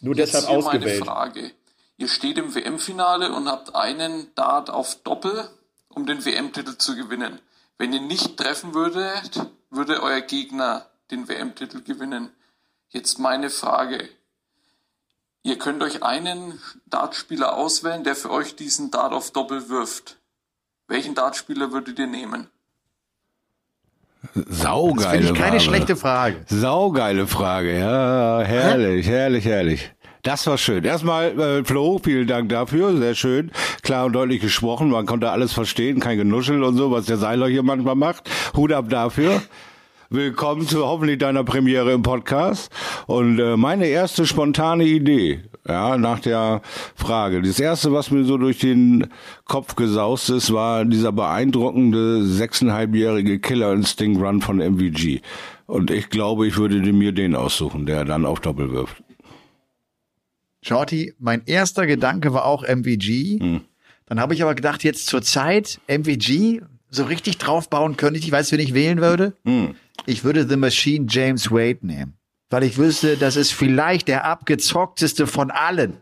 Nur 0.00 0.14
deshalb 0.14 0.44
Jetzt 0.44 0.50
hier 0.50 0.58
ausgewählt. 0.58 1.00
Meine 1.00 1.10
Frage. 1.10 1.50
Ihr 1.98 2.08
steht 2.08 2.36
im 2.38 2.54
WM-Finale 2.54 3.32
und 3.32 3.48
habt 3.48 3.74
einen 3.74 4.34
Dart 4.34 4.68
auf 4.70 4.96
Doppel, 5.02 5.48
um 5.88 6.04
den 6.06 6.24
WM-Titel 6.24 6.76
zu 6.76 6.94
gewinnen. 6.94 7.40
Wenn 7.78 7.92
ihr 7.92 8.00
nicht 8.00 8.36
treffen 8.36 8.74
würdet, 8.74 9.46
würde 9.70 10.02
euer 10.02 10.20
Gegner 10.20 10.86
den 11.10 11.28
WM-Titel 11.28 11.82
gewinnen. 11.82 12.30
Jetzt 12.88 13.18
meine 13.18 13.50
Frage. 13.50 14.08
Ihr 15.42 15.58
könnt 15.58 15.82
euch 15.82 16.02
einen 16.02 16.60
Dartspieler 16.86 17.56
auswählen, 17.56 18.04
der 18.04 18.16
für 18.16 18.30
euch 18.30 18.56
diesen 18.56 18.90
Dart 18.90 19.12
auf 19.12 19.30
Doppel 19.30 19.68
wirft. 19.68 20.18
Welchen 20.88 21.14
Dartspieler 21.14 21.72
würdet 21.72 21.98
ihr 21.98 22.06
nehmen? 22.06 22.48
Saugeile 24.34 25.22
das 25.22 25.30
ich 25.30 25.34
keine 25.36 25.60
Frage. 25.60 25.60
schlechte 25.60 25.96
Frage. 25.96 26.44
Saugeile 26.48 27.26
Frage, 27.26 27.78
ja, 27.78 28.40
herrlich, 28.42 29.06
Hä? 29.06 29.10
herrlich, 29.10 29.44
herrlich. 29.44 29.92
Das 30.26 30.44
war 30.48 30.58
schön. 30.58 30.82
Erstmal, 30.82 31.38
äh, 31.38 31.64
Flo, 31.64 32.00
vielen 32.02 32.26
Dank 32.26 32.48
dafür. 32.48 32.96
Sehr 32.96 33.14
schön. 33.14 33.52
Klar 33.82 34.06
und 34.06 34.12
deutlich 34.12 34.40
gesprochen. 34.40 34.90
Man 34.90 35.06
konnte 35.06 35.30
alles 35.30 35.52
verstehen. 35.52 36.00
Kein 36.00 36.18
Genuschel 36.18 36.64
und 36.64 36.74
so, 36.76 36.90
was 36.90 37.06
der 37.06 37.16
Seiler 37.16 37.46
hier 37.46 37.62
manchmal 37.62 37.94
macht. 37.94 38.28
Hut 38.56 38.72
ab 38.72 38.88
dafür. 38.88 39.40
Willkommen 40.10 40.66
zu 40.66 40.84
hoffentlich 40.84 41.18
deiner 41.18 41.44
Premiere 41.44 41.92
im 41.92 42.02
Podcast. 42.02 42.72
Und 43.06 43.38
äh, 43.38 43.56
meine 43.56 43.86
erste 43.86 44.26
spontane 44.26 44.82
Idee, 44.82 45.42
ja, 45.64 45.96
nach 45.96 46.18
der 46.18 46.60
Frage. 46.96 47.40
Das 47.40 47.60
erste, 47.60 47.92
was 47.92 48.10
mir 48.10 48.24
so 48.24 48.36
durch 48.36 48.58
den 48.58 49.06
Kopf 49.44 49.76
gesaust 49.76 50.30
ist, 50.30 50.52
war 50.52 50.84
dieser 50.84 51.12
beeindruckende 51.12 52.24
sechseinhalbjährige 52.24 53.38
Killer 53.38 53.72
Instinct 53.72 54.20
Run 54.20 54.40
von 54.40 54.56
MVG. 54.58 55.20
Und 55.66 55.92
ich 55.92 56.10
glaube, 56.10 56.48
ich 56.48 56.56
würde 56.56 56.78
mir 56.92 57.12
den 57.12 57.36
aussuchen, 57.36 57.86
der 57.86 58.04
dann 58.04 58.26
auf 58.26 58.40
Doppel 58.40 58.72
wirft. 58.72 59.04
Shorty, 60.66 61.14
mein 61.18 61.42
erster 61.46 61.86
Gedanke 61.86 62.32
war 62.32 62.44
auch 62.44 62.64
MVG. 62.64 63.38
Hm. 63.40 63.60
Dann 64.06 64.20
habe 64.20 64.34
ich 64.34 64.42
aber 64.42 64.54
gedacht, 64.54 64.82
jetzt 64.82 65.06
zur 65.06 65.22
Zeit 65.22 65.80
MVG 65.86 66.60
so 66.90 67.04
richtig 67.04 67.38
draufbauen 67.38 67.96
könnte 67.96 68.18
ich, 68.18 68.26
ich 68.26 68.32
weiß, 68.32 68.50
wen 68.52 68.60
ich 68.60 68.74
wählen 68.74 69.00
würde. 69.00 69.34
Hm. 69.44 69.76
Ich 70.06 70.24
würde 70.24 70.48
The 70.48 70.56
Machine 70.56 71.06
James 71.08 71.50
Wade 71.50 71.86
nehmen. 71.86 72.14
Weil 72.50 72.64
ich 72.64 72.78
wüsste, 72.78 73.16
das 73.16 73.36
ist 73.36 73.52
vielleicht 73.52 74.08
der 74.08 74.24
abgezockteste 74.24 75.26
von 75.26 75.50
allen. 75.50 75.98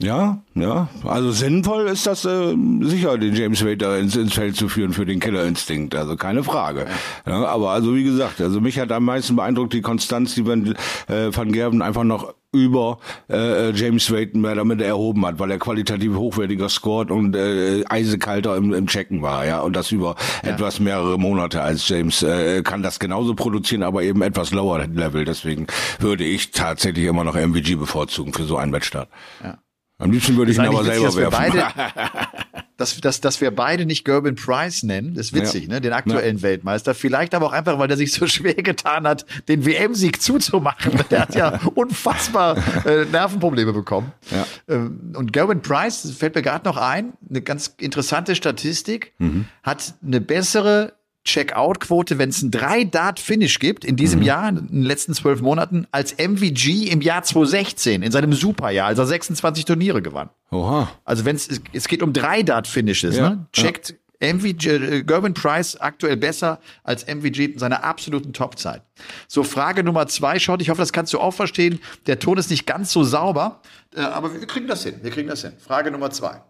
Ja, 0.00 0.38
ja. 0.54 0.88
Also 1.04 1.32
sinnvoll 1.32 1.88
ist 1.88 2.06
das 2.06 2.24
äh, 2.24 2.54
sicher, 2.82 3.18
den 3.18 3.34
James 3.34 3.64
Wade 3.64 3.78
da 3.78 3.96
ins, 3.96 4.14
ins 4.14 4.34
Feld 4.34 4.54
zu 4.54 4.68
führen 4.68 4.92
für 4.92 5.04
den 5.04 5.18
Killerinstinkt. 5.18 5.94
Also 5.96 6.14
keine 6.14 6.44
Frage. 6.44 6.86
Ja, 7.26 7.46
aber 7.46 7.70
also 7.70 7.96
wie 7.96 8.04
gesagt, 8.04 8.40
also 8.40 8.60
mich 8.60 8.78
hat 8.78 8.92
am 8.92 9.04
meisten 9.04 9.34
beeindruckt 9.34 9.72
die 9.72 9.80
Konstanz, 9.80 10.36
die 10.36 10.46
Van, 10.46 10.76
äh, 11.08 11.36
Van 11.36 11.50
Gerven 11.50 11.82
einfach 11.82 12.04
noch 12.04 12.32
über 12.52 12.98
äh, 13.28 13.72
James 13.72 14.10
Wade 14.10 14.38
mehr 14.38 14.54
damit 14.54 14.80
erhoben 14.80 15.26
hat, 15.26 15.38
weil 15.38 15.50
er 15.50 15.58
qualitativ 15.58 16.14
hochwertiger 16.14 16.68
scored 16.68 17.10
und 17.10 17.36
äh, 17.36 17.84
eisekalter 17.88 18.56
im, 18.56 18.72
im 18.72 18.86
Checken 18.86 19.20
war, 19.20 19.44
ja, 19.44 19.60
und 19.60 19.76
das 19.76 19.92
über 19.92 20.14
ja. 20.42 20.52
etwas 20.52 20.80
mehrere 20.80 21.18
Monate 21.18 21.60
als 21.60 21.86
James 21.88 22.22
äh, 22.22 22.62
kann 22.62 22.82
das 22.82 23.00
genauso 23.00 23.34
produzieren, 23.34 23.82
aber 23.82 24.02
eben 24.02 24.22
etwas 24.22 24.52
lower 24.52 24.86
Level. 24.86 25.26
Deswegen 25.26 25.66
würde 25.98 26.24
ich 26.24 26.52
tatsächlich 26.52 27.04
immer 27.04 27.24
noch 27.24 27.34
MVG 27.34 27.74
bevorzugen 27.74 28.32
für 28.32 28.44
so 28.44 28.56
einen 28.56 28.72
Wettstart. 28.72 29.10
Ja. 29.42 29.58
Am 30.00 30.12
liebsten 30.12 30.36
würde 30.36 30.52
ich 30.52 30.58
ihn 30.58 30.64
aber 30.64 30.84
selber 30.84 31.14
werfen. 31.16 31.62
dass, 32.76 33.00
dass, 33.00 33.20
dass 33.20 33.40
wir 33.40 33.50
beide 33.50 33.84
nicht 33.84 34.04
Gerben 34.04 34.36
Price 34.36 34.84
nennen. 34.84 35.14
Das 35.14 35.26
ist 35.26 35.34
witzig, 35.34 35.64
Ja. 35.64 35.74
ne? 35.74 35.80
Den 35.80 35.92
aktuellen 35.92 36.40
Weltmeister. 36.42 36.94
Vielleicht 36.94 37.34
aber 37.34 37.46
auch 37.46 37.52
einfach, 37.52 37.80
weil 37.80 37.90
er 37.90 37.96
sich 37.96 38.12
so 38.12 38.26
schwer 38.28 38.54
getan 38.54 39.06
hat, 39.08 39.26
den 39.48 39.66
WM-Sieg 39.66 40.22
zuzumachen. 40.22 40.92
Der 41.10 41.22
hat 41.22 41.34
ja 41.34 41.58
unfassbar 41.74 42.56
äh, 42.86 43.04
Nervenprobleme 43.06 43.72
bekommen. 43.72 44.12
Ja. 44.30 44.46
Ähm, 44.68 45.12
und 45.16 45.32
Gerben 45.32 45.62
Price, 45.62 46.08
fällt 46.16 46.36
mir 46.36 46.42
gerade 46.42 46.64
noch 46.68 46.76
ein, 46.76 47.14
eine 47.28 47.42
ganz 47.42 47.74
interessante 47.78 48.36
Statistik, 48.36 49.14
Mhm. 49.18 49.46
hat 49.64 49.94
eine 50.06 50.20
bessere 50.20 50.92
Check-out-Quote, 51.28 52.18
wenn 52.18 52.30
es 52.30 52.42
ein 52.42 52.50
Drei-Dart-Finish 52.50 53.58
gibt 53.58 53.84
in 53.84 53.92
Mhm. 53.92 53.96
diesem 53.96 54.22
Jahr, 54.22 54.48
in 54.48 54.56
den 54.68 54.82
letzten 54.82 55.14
zwölf 55.14 55.40
Monaten, 55.42 55.86
als 55.92 56.12
MVG 56.18 56.88
im 56.90 57.00
Jahr 57.00 57.22
2016, 57.22 58.02
in 58.02 58.10
seinem 58.10 58.32
Superjahr, 58.32 58.86
als 58.88 58.98
er 58.98 59.06
26 59.06 59.64
Turniere 59.64 60.02
gewann. 60.02 60.30
Oha. 60.50 60.88
Also 61.04 61.24
wenn 61.24 61.36
es 61.36 61.48
es 61.72 61.88
geht 61.88 62.02
um 62.02 62.12
drei 62.12 62.42
Dart-Finishes, 62.42 63.16
Ja, 63.16 63.30
ne? 63.30 63.46
Checkt 63.52 63.94
MVG, 64.20 64.66
äh, 64.66 65.02
Gerben 65.04 65.32
Price 65.34 65.76
aktuell 65.76 66.16
besser 66.16 66.58
als 66.82 67.04
MVG 67.04 67.44
in 67.52 67.58
seiner 67.58 67.84
absoluten 67.84 68.32
Topzeit. 68.32 68.82
So, 69.28 69.44
Frage 69.44 69.84
Nummer 69.84 70.08
zwei, 70.08 70.40
Schott, 70.40 70.60
ich 70.60 70.70
hoffe, 70.70 70.80
das 70.80 70.92
kannst 70.92 71.12
du 71.12 71.20
auch 71.20 71.30
verstehen. 71.34 71.78
Der 72.08 72.18
Ton 72.18 72.36
ist 72.36 72.50
nicht 72.50 72.66
ganz 72.66 72.90
so 72.90 73.04
sauber, 73.04 73.60
äh, 73.94 74.00
aber 74.00 74.32
wir 74.34 74.44
kriegen 74.48 74.66
das 74.66 74.82
hin. 74.82 74.94
Wir 75.02 75.12
kriegen 75.12 75.28
das 75.28 75.42
hin. 75.42 75.52
Frage 75.58 75.90
Nummer 75.92 76.10
zwei. 76.10 76.40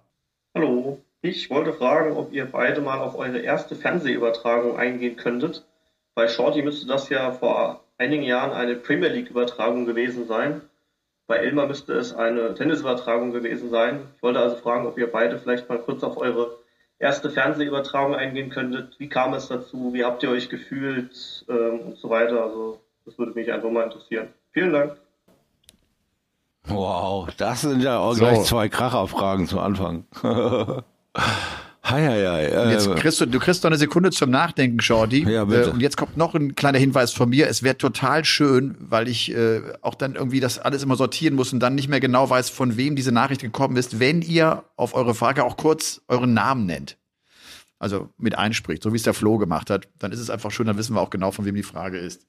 Hallo, 0.54 0.98
ich 1.22 1.50
wollte 1.50 1.72
fragen, 1.72 2.16
ob 2.16 2.33
ihr 2.33 2.44
beide 2.46 2.81
mal 2.81 2.98
auf 3.00 3.16
eure 3.16 3.38
erste 3.38 3.74
Fernsehübertragung 3.74 4.76
eingehen 4.76 5.16
könntet. 5.16 5.64
Bei 6.14 6.28
Shorty 6.28 6.62
müsste 6.62 6.87
das 6.87 7.09
ja 7.09 7.33
vor 7.33 7.81
einigen 7.98 8.22
Jahren 8.22 8.52
eine 8.52 8.76
Premier 8.76 9.09
League-Übertragung 9.09 9.85
gewesen 9.87 10.26
sein. 10.26 10.61
Bei 11.26 11.37
Elmar 11.37 11.66
müsste 11.66 11.92
es 11.94 12.14
eine 12.14 12.54
Tennisübertragung 12.54 13.33
gewesen 13.33 13.70
sein. 13.70 14.00
Ich 14.16 14.22
wollte 14.22 14.40
also 14.40 14.57
fragen, 14.57 14.87
ob 14.87 14.96
ihr 14.98 15.11
beide 15.11 15.38
vielleicht 15.38 15.68
mal 15.68 15.78
kurz 15.78 16.02
auf 16.02 16.16
eure 16.16 16.57
erste 16.98 17.31
Fernsehübertragung 17.31 18.14
eingehen 18.14 18.50
könntet. 18.50 18.98
Wie 18.98 19.09
kam 19.09 19.35
es 19.35 19.48
dazu? 19.48 19.92
Wie 19.92 20.04
habt 20.04 20.22
ihr 20.22 20.31
euch 20.31 20.48
gefühlt? 20.48 21.44
Ähm, 21.48 21.81
und 21.81 21.96
so 21.98 22.09
weiter. 22.11 22.42
Also, 22.44 22.81
das 23.04 23.18
würde 23.18 23.33
mich 23.33 23.52
einfach 23.52 23.70
mal 23.70 23.85
interessieren. 23.85 24.28
Vielen 24.52 24.72
Dank. 24.72 24.96
Wow, 26.66 27.28
das 27.37 27.62
sind 27.62 27.83
ja 27.83 27.98
auch 27.98 28.14
So. 28.14 28.20
gleich 28.24 28.42
zwei 28.44 28.68
Kracherfragen 28.68 29.46
zu 29.46 29.61
Anfang. 29.61 30.04
Hei, 31.85 32.04
hei, 32.07 32.26
hei. 32.26 32.70
Jetzt 32.72 32.87
Äh, 32.87 32.94
kriegst 32.96 33.20
du, 33.20 33.26
du 33.26 33.38
kriegst 33.38 33.62
noch 33.64 33.70
eine 33.70 33.78
Sekunde 33.78 34.11
zum 34.11 34.31
Nachdenken, 34.31 34.81
Shorty. 34.81 35.24
Ja, 35.28 35.44
bitte. 35.46 35.70
Äh, 35.70 35.72
Und 35.72 35.81
jetzt 35.81 35.96
kommt 35.96 36.16
noch 36.18 36.35
ein 36.35 36.54
kleiner 36.54 36.78
Hinweis 36.78 37.12
von 37.12 37.31
mir. 37.31 37.48
Es 37.48 37.62
wäre 37.62 37.78
total 37.78 38.24
schön, 38.26 38.76
weil 38.78 39.09
ich 39.09 39.33
äh, 39.35 39.62
auch 39.81 39.94
dann 39.94 40.14
irgendwie 40.14 40.40
das 40.40 40.59
alles 40.59 40.83
immer 40.83 40.96
sortieren 40.96 41.35
muss 41.35 41.52
und 41.52 41.61
dann 41.61 41.74
nicht 41.74 41.88
mehr 41.88 42.00
genau 42.00 42.28
weiß, 42.28 42.50
von 42.50 42.76
wem 42.76 42.94
diese 42.94 43.12
Nachricht 43.12 43.40
gekommen 43.40 43.76
ist, 43.76 44.00
wenn 44.00 44.20
ihr 44.22 44.64
auf 44.76 44.94
eure 44.94 45.14
Frage 45.14 45.44
auch 45.44 45.57
kurz 45.57 46.02
euren 46.09 46.35
Namen 46.35 46.66
nennt. 46.66 46.98
Also 47.78 48.11
mit 48.18 48.37
einspricht, 48.37 48.83
so 48.83 48.92
wie 48.92 48.96
es 48.96 49.04
der 49.04 49.14
Flo 49.14 49.38
gemacht 49.38 49.70
hat, 49.70 49.88
dann 49.98 50.11
ist 50.12 50.18
es 50.18 50.31
einfach 50.31 50.50
schön, 50.50 50.66
dann 50.66 50.76
wissen 50.76 50.94
wir 50.94 51.00
auch 51.00 51.11
genau, 51.11 51.31
von 51.31 51.44
wem 51.44 51.54
die 51.54 51.62
Frage 51.62 51.96
ist. 51.98 52.26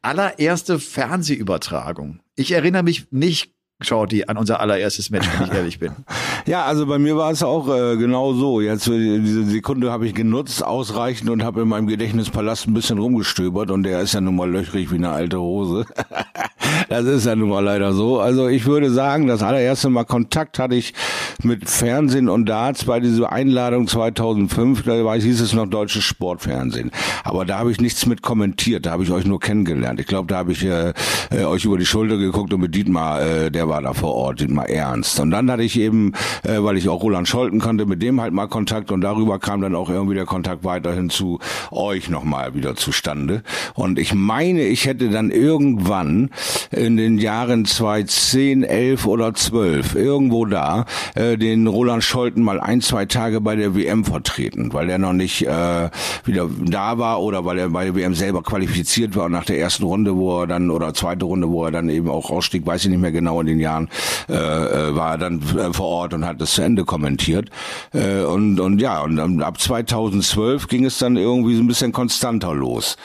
Allererste 0.00 0.78
Fernsehübertragung. 0.80 2.20
Ich 2.34 2.52
erinnere 2.52 2.82
mich 2.82 3.06
nicht, 3.12 3.52
Shorty, 3.82 4.24
an 4.26 4.38
unser 4.38 4.58
allererstes 4.58 5.10
Match, 5.10 5.28
wenn 5.38 5.48
ich 5.48 5.52
ehrlich 5.54 5.78
bin. 5.78 5.92
Ja, 6.46 6.64
also 6.64 6.86
bei 6.86 7.00
mir 7.00 7.16
war 7.16 7.32
es 7.32 7.42
auch 7.42 7.68
äh, 7.68 7.96
genau 7.96 8.32
so. 8.32 8.60
Jetzt 8.60 8.86
äh, 8.86 9.18
diese 9.18 9.44
Sekunde 9.46 9.90
habe 9.90 10.06
ich 10.06 10.14
genutzt, 10.14 10.64
ausreichend 10.64 11.28
und 11.28 11.42
habe 11.42 11.62
in 11.62 11.68
meinem 11.68 11.88
Gedächtnispalast 11.88 12.68
ein 12.68 12.74
bisschen 12.74 12.98
rumgestöbert 12.98 13.72
und 13.72 13.82
der 13.82 14.00
ist 14.00 14.14
ja 14.14 14.20
nun 14.20 14.36
mal 14.36 14.48
löchrig 14.48 14.92
wie 14.92 14.96
eine 14.96 15.10
alte 15.10 15.40
Hose. 15.40 15.86
das 16.88 17.04
ist 17.04 17.26
ja 17.26 17.36
nun 17.36 17.48
mal 17.48 17.64
leider 17.64 17.92
so. 17.92 18.20
Also 18.20 18.48
ich 18.48 18.66
würde 18.66 18.90
sagen, 18.90 19.26
das 19.26 19.42
allererste 19.42 19.90
Mal 19.90 20.04
Kontakt 20.04 20.58
hatte 20.58 20.74
ich 20.74 20.94
mit 21.42 21.68
Fernsehen 21.68 22.28
und 22.28 22.46
Darts 22.46 22.84
bei 22.84 23.00
dieser 23.00 23.32
Einladung 23.32 23.86
2005. 23.86 24.82
Da 24.84 25.14
hieß 25.14 25.40
es 25.40 25.52
noch 25.52 25.66
deutsches 25.66 26.04
Sportfernsehen. 26.04 26.90
Aber 27.24 27.44
da 27.44 27.58
habe 27.58 27.70
ich 27.70 27.80
nichts 27.80 28.06
mit 28.06 28.22
kommentiert. 28.22 28.86
Da 28.86 28.92
habe 28.92 29.02
ich 29.02 29.10
euch 29.10 29.26
nur 29.26 29.40
kennengelernt. 29.40 30.00
Ich 30.00 30.06
glaube, 30.06 30.28
da 30.28 30.38
habe 30.38 30.52
ich 30.52 30.64
äh, 30.64 30.92
äh, 31.30 31.44
euch 31.44 31.64
über 31.64 31.78
die 31.78 31.86
Schulter 31.86 32.16
geguckt 32.16 32.52
und 32.52 32.60
mit 32.60 32.74
Dietmar, 32.74 33.22
äh, 33.22 33.50
der 33.50 33.68
war 33.68 33.82
da 33.82 33.92
vor 33.92 34.14
Ort, 34.14 34.40
Dietmar 34.40 34.68
Ernst. 34.68 35.18
Und 35.20 35.30
dann 35.30 35.50
hatte 35.50 35.62
ich 35.62 35.78
eben, 35.78 36.12
äh, 36.42 36.62
weil 36.62 36.76
ich 36.76 36.88
auch 36.88 37.02
Roland 37.02 37.28
Scholten 37.28 37.60
kannte, 37.60 37.86
mit 37.86 38.02
dem 38.02 38.20
halt 38.20 38.32
mal 38.32 38.46
Kontakt 38.46 38.90
und 38.90 39.00
darüber 39.00 39.38
kam 39.38 39.60
dann 39.60 39.74
auch 39.74 39.90
irgendwie 39.90 40.14
der 40.14 40.26
Kontakt 40.26 40.64
weiterhin 40.64 41.10
zu 41.10 41.38
euch 41.70 42.08
nochmal 42.10 42.54
wieder 42.54 42.76
zustande. 42.76 43.42
Und 43.74 43.98
ich 43.98 44.14
meine, 44.14 44.62
ich 44.62 44.86
hätte 44.86 45.10
dann 45.10 45.30
irgendwann 45.30 46.30
in 46.76 46.96
den 46.96 47.18
Jahren 47.18 47.64
2010, 47.64 48.62
11 48.62 49.06
oder 49.06 49.34
12, 49.34 49.94
irgendwo 49.94 50.46
da, 50.46 50.84
äh, 51.14 51.36
den 51.36 51.66
Roland 51.66 52.04
Scholten 52.04 52.42
mal 52.42 52.60
ein, 52.60 52.80
zwei 52.80 53.06
Tage 53.06 53.40
bei 53.40 53.56
der 53.56 53.74
WM 53.74 54.04
vertreten, 54.04 54.72
weil 54.72 54.90
er 54.90 54.98
noch 54.98 55.12
nicht 55.12 55.46
äh, 55.46 55.90
wieder 56.24 56.48
da 56.64 56.98
war 56.98 57.22
oder 57.22 57.44
weil 57.44 57.58
er 57.58 57.70
bei 57.70 57.84
der 57.84 57.94
WM 57.94 58.14
selber 58.14 58.42
qualifiziert 58.42 59.16
war 59.16 59.26
und 59.26 59.32
nach 59.32 59.44
der 59.44 59.58
ersten 59.58 59.84
Runde, 59.84 60.16
wo 60.16 60.42
er 60.42 60.46
dann, 60.46 60.70
oder 60.70 60.94
zweite 60.94 61.24
Runde, 61.24 61.48
wo 61.50 61.64
er 61.64 61.70
dann 61.70 61.88
eben 61.88 62.08
auch 62.08 62.30
rausstieg, 62.30 62.66
weiß 62.66 62.84
ich 62.84 62.90
nicht 62.90 63.00
mehr 63.00 63.12
genau 63.12 63.40
in 63.40 63.46
den 63.46 63.60
Jahren, 63.60 63.88
äh, 64.28 64.34
äh, 64.34 64.94
war 64.94 65.12
er 65.12 65.18
dann 65.18 65.42
äh, 65.56 65.72
vor 65.72 65.86
Ort 65.86 66.14
und 66.14 66.26
hat 66.26 66.40
das 66.40 66.52
zu 66.52 66.62
Ende 66.62 66.84
kommentiert. 66.84 67.50
Äh, 67.92 68.22
und, 68.22 68.60
und 68.60 68.80
ja, 68.80 69.00
und 69.00 69.42
ab 69.42 69.60
2012 69.60 70.68
ging 70.68 70.84
es 70.84 70.98
dann 70.98 71.16
irgendwie 71.16 71.56
so 71.56 71.62
ein 71.62 71.66
bisschen 71.66 71.92
konstanter 71.92 72.54
los. 72.54 72.96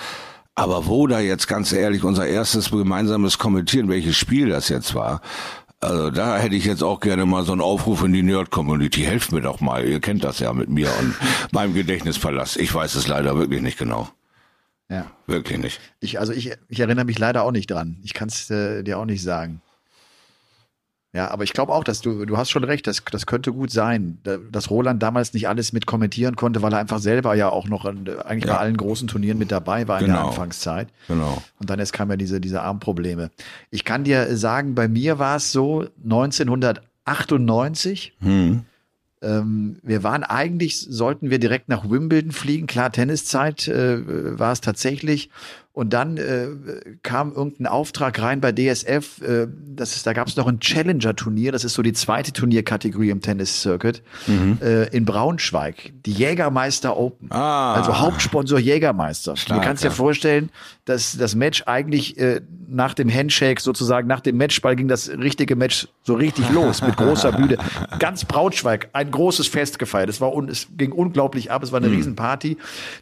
Aber 0.61 0.85
wo 0.85 1.07
da 1.07 1.19
jetzt 1.19 1.47
ganz 1.47 1.71
ehrlich 1.71 2.03
unser 2.03 2.27
erstes 2.27 2.69
gemeinsames 2.69 3.39
Kommentieren, 3.39 3.89
welches 3.89 4.15
Spiel 4.15 4.49
das 4.49 4.69
jetzt 4.69 4.93
war, 4.93 5.21
also 5.79 6.11
da 6.11 6.37
hätte 6.37 6.53
ich 6.53 6.65
jetzt 6.65 6.83
auch 6.83 6.99
gerne 6.99 7.25
mal 7.25 7.43
so 7.43 7.51
einen 7.51 7.61
Aufruf 7.61 8.03
in 8.03 8.13
die 8.13 8.21
Nerd-Community. 8.21 9.01
Helft 9.01 9.31
mir 9.31 9.41
doch 9.41 9.59
mal, 9.59 9.83
ihr 9.83 9.99
kennt 9.99 10.23
das 10.23 10.37
ja 10.37 10.53
mit 10.53 10.69
mir 10.69 10.87
und 10.99 11.15
meinem 11.51 11.73
Gedächtnispalast. 11.73 12.57
Ich 12.57 12.71
weiß 12.71 12.93
es 12.93 13.07
leider 13.07 13.39
wirklich 13.39 13.63
nicht 13.63 13.79
genau. 13.79 14.07
Ja. 14.87 15.07
Wirklich 15.25 15.57
nicht. 15.57 15.81
Ich, 15.99 16.19
also 16.19 16.31
ich, 16.31 16.53
ich 16.67 16.79
erinnere 16.79 17.05
mich 17.05 17.17
leider 17.17 17.41
auch 17.41 17.51
nicht 17.51 17.71
dran. 17.71 17.97
Ich 18.03 18.13
kann 18.13 18.27
es 18.27 18.47
äh, 18.51 18.83
dir 18.83 18.99
auch 18.99 19.05
nicht 19.05 19.23
sagen. 19.23 19.63
Ja, 21.13 21.29
aber 21.29 21.43
ich 21.43 21.51
glaube 21.51 21.73
auch, 21.73 21.83
dass 21.83 21.99
du, 21.99 22.25
du 22.25 22.37
hast 22.37 22.51
schon 22.51 22.63
recht, 22.63 22.87
das, 22.87 23.03
das 23.11 23.25
könnte 23.25 23.51
gut 23.51 23.69
sein, 23.69 24.19
da- 24.23 24.37
dass 24.49 24.69
Roland 24.69 25.03
damals 25.03 25.33
nicht 25.33 25.49
alles 25.49 25.73
mit 25.73 25.85
kommentieren 25.85 26.37
konnte, 26.37 26.61
weil 26.61 26.71
er 26.71 26.79
einfach 26.79 26.99
selber 26.99 27.35
ja 27.35 27.49
auch 27.49 27.67
noch 27.67 27.83
an, 27.83 28.07
eigentlich 28.23 28.45
Ja. 28.45 28.53
bei 28.53 28.59
allen 28.61 28.77
großen 28.77 29.09
Turnieren 29.09 29.37
mit 29.37 29.51
dabei 29.51 29.89
war 29.89 29.99
in 29.99 30.05
der 30.07 30.15
Genau. 30.15 30.29
Anfangszeit. 30.29 30.87
Genau. 31.09 31.41
Und 31.59 31.69
dann 31.69 31.79
erst 31.79 31.91
kamen 31.91 32.11
ja 32.11 32.17
diese, 32.17 32.39
diese 32.39 32.61
Armprobleme. 32.61 33.29
Ich 33.71 33.83
kann 33.83 34.05
dir 34.05 34.37
sagen, 34.37 34.73
bei 34.73 34.87
mir 34.87 35.19
war 35.19 35.35
es 35.35 35.51
so 35.51 35.85
1998. 36.03 38.13
Hm. 38.21 38.61
Ähm, 39.23 39.77
wir 39.83 40.03
waren 40.03 40.23
eigentlich, 40.23 40.79
sollten 40.79 41.29
wir 41.29 41.39
direkt 41.39 41.69
nach 41.69 41.89
Wimbledon 41.89 42.31
fliegen. 42.31 42.67
Klar, 42.67 42.91
Tenniszeit 42.91 43.67
äh, 43.67 44.39
war 44.39 44.51
es 44.51 44.61
tatsächlich. 44.61 45.29
Und 45.73 45.93
dann 45.93 46.17
äh, 46.17 46.47
kam 47.01 47.31
irgendein 47.31 47.67
Auftrag 47.67 48.21
rein 48.21 48.41
bei 48.41 48.51
DSF. 48.51 49.21
Äh, 49.21 49.47
das 49.73 49.95
ist, 49.95 50.05
da 50.05 50.11
gab 50.11 50.27
es 50.27 50.35
noch 50.35 50.47
ein 50.47 50.59
Challenger-Turnier. 50.59 51.53
Das 51.53 51.63
ist 51.63 51.75
so 51.75 51.81
die 51.81 51.93
zweite 51.93 52.33
Turnierkategorie 52.33 53.09
im 53.09 53.21
Tennis-Circuit 53.21 54.03
äh, 54.61 54.89
in 54.89 55.05
Braunschweig. 55.05 55.93
Die 56.05 56.11
Jägermeister 56.11 56.97
Open. 56.97 57.31
Ah. 57.31 57.73
Also 57.75 57.99
Hauptsponsor 57.99 58.59
Jägermeister. 58.59 59.37
Stark, 59.37 59.61
du 59.61 59.65
kannst 59.65 59.83
dir 59.83 59.87
ja. 59.87 59.93
vorstellen, 59.93 60.49
dass 60.83 61.15
das 61.17 61.35
Match 61.35 61.63
eigentlich 61.67 62.17
äh, 62.17 62.41
nach 62.67 62.93
dem 62.93 63.09
Handshake 63.09 63.61
sozusagen, 63.61 64.07
nach 64.07 64.19
dem 64.19 64.37
Matchball 64.37 64.75
ging 64.75 64.87
das 64.89 65.09
richtige 65.09 65.55
Match 65.55 65.87
so 66.03 66.15
richtig 66.15 66.49
los 66.53 66.81
mit 66.81 66.97
großer 66.97 67.31
Bühne. 67.31 67.57
Ganz 67.99 68.25
Braunschweig, 68.25 68.89
ein 68.91 69.09
großes 69.11 69.47
Fest 69.47 69.79
gefeiert. 69.79 70.09
Es 70.09 70.19
war 70.19 70.33
un, 70.33 70.49
es 70.49 70.67
ging 70.77 70.91
unglaublich 70.91 71.51
ab, 71.51 71.63
es 71.63 71.71
war 71.71 71.79
eine 71.79 71.87
Hm. 71.87 71.95
Riesenparty. 71.95 72.57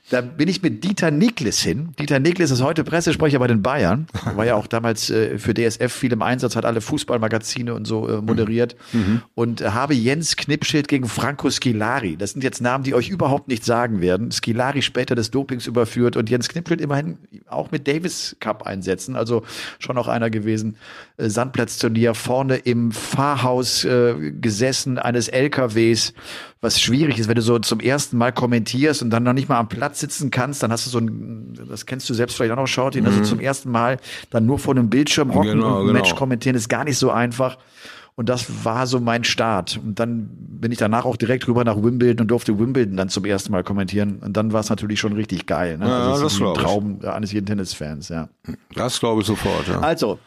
Da 0.10 0.21
bin 0.21 0.47
ich 0.49 0.62
mit 0.62 0.84
Dieter 0.84 1.12
Niklis 1.12 1.62
hin. 1.62 1.93
Dieter 1.97 2.19
Niklis 2.19 2.51
ist 2.51 2.59
heute 2.62 2.84
Pressesprecher 2.84 3.39
bei 3.39 3.48
den 3.48 3.62
Bayern. 3.62 4.08
War 4.36 4.45
ja 4.45 4.56
auch 4.56 4.67
damals 4.67 5.10
äh, 5.10 5.38
für 5.38 5.54
DSF 5.54 5.91
viel 5.91 6.13
im 6.13 6.22
Einsatz, 6.22 6.56
hat 6.56 6.65
alle 6.65 6.82
Fußballmagazine 6.82 7.74
und 7.74 7.86
so 7.86 8.08
äh, 8.08 8.22
moderiert. 8.22 8.76
Mhm. 8.93 9.22
Und 9.36 9.62
äh, 9.62 9.69
habe 9.69 9.93
Jens 9.93 10.36
Knipschild 10.36 10.88
gegen 10.88 11.08
Franco 11.08 11.50
Skilari. 11.50 12.17
Das 12.17 12.32
sind 12.32 12.43
jetzt 12.43 12.62
Namen, 12.62 12.84
die 12.84 12.93
euch 12.93 13.10
überhaupt 13.10 13.48
nicht 13.48 13.65
sagen 13.65 14.02
werden. 14.02 14.32
Skilari 14.32 14.82
später 14.82 15.15
des 15.15 15.32
Dopings 15.32 15.67
überführt 15.67 16.17
und 16.17 16.30
Jens 16.30 16.50
Knipschild 16.50 16.82
immerhin 16.82 17.17
auch 17.48 17.72
mit 17.72 17.88
Davis 17.88 18.36
Cup 18.39 18.63
einsetzen. 18.63 19.15
Also 19.15 19.43
schon 19.80 19.98
auch 19.98 20.08
einer 20.08 20.30
gewesen. 20.30 20.76
Äh, 21.19 21.29
Sandplatzturnier 21.29 22.13
vorne 22.13 22.55
im 22.58 22.91
Fahrhaus 22.91 23.84
äh, 23.84 24.32
gesessen 24.32 24.97
eines 24.97 25.27
LKWs, 25.27 26.13
was 26.62 26.79
schwierig 26.79 27.19
ist, 27.19 27.27
wenn 27.27 27.36
du 27.36 27.41
so 27.41 27.60
zum 27.60 27.79
ersten 27.79 28.17
Mal 28.17 28.32
kommentierst 28.32 29.01
und 29.01 29.10
dann 29.10 29.23
noch 29.23 29.34
nicht 29.34 29.49
mal 29.49 29.60
am 29.60 29.69
Platz 29.69 29.99
sitzen 29.99 30.32
kannst, 30.32 30.63
dann 30.63 30.71
hast 30.71 30.86
du 30.86 30.89
so 30.89 30.99
ein, 30.99 31.58
das 31.69 31.86
kennst 31.86 32.10
du 32.10 32.13
selbst 32.13 32.36
vielleicht 32.36 32.51
auch 32.51 32.58
noch, 32.58 32.67
Shorty, 32.67 33.01
also 33.01 33.21
zum 33.21 33.39
ersten 33.39 33.69
Mal 33.71 33.97
dann 34.29 34.45
nur 34.45 34.60
vor 34.60 34.73
einem 34.75 34.89
Bildschirm 34.89 35.34
hocken 35.34 35.49
Genau, 35.49 35.67
und 35.67 35.73
ein 35.73 35.88
genau. 35.88 35.93
Match 35.93 36.15
kommentieren, 36.15 36.55
ist 36.55 36.69
gar 36.69 36.84
nicht 36.84 36.97
so 36.97 37.12
einfach. 37.12 37.58
Und 38.15 38.27
das 38.27 38.65
war 38.65 38.86
so 38.86 38.99
mein 38.99 39.23
Start. 39.23 39.79
Und 39.82 39.97
dann 39.97 40.29
bin 40.36 40.73
ich 40.73 40.77
danach 40.77 41.05
auch 41.05 41.15
direkt 41.15 41.47
rüber 41.47 41.63
nach 41.63 41.77
Wimbledon 41.82 42.23
und 42.23 42.27
durfte 42.27 42.60
Wimbledon 42.60 42.97
dann 42.97 43.08
zum 43.08 43.23
ersten 43.23 43.53
Mal 43.53 43.63
kommentieren. 43.63 44.19
Und 44.19 44.36
dann 44.36 44.51
war 44.51 44.60
es 44.60 44.69
natürlich 44.69 44.99
schon 44.99 45.13
richtig 45.13 45.45
geil. 45.45 45.77
Ne? 45.77 45.88
Ja, 45.88 46.10
also 46.10 46.23
das 46.23 46.34
ist 46.34 46.41
ein. 46.41 46.53
Traum 46.53 46.99
eines 47.01 47.32
jeden 47.32 47.45
Tennisfans, 47.45 48.10
ja. 48.10 48.27
Das 48.75 48.99
glaube 48.99 49.21
ich 49.21 49.27
sofort, 49.27 49.69
ja. 49.69 49.79
Also, 49.79 50.19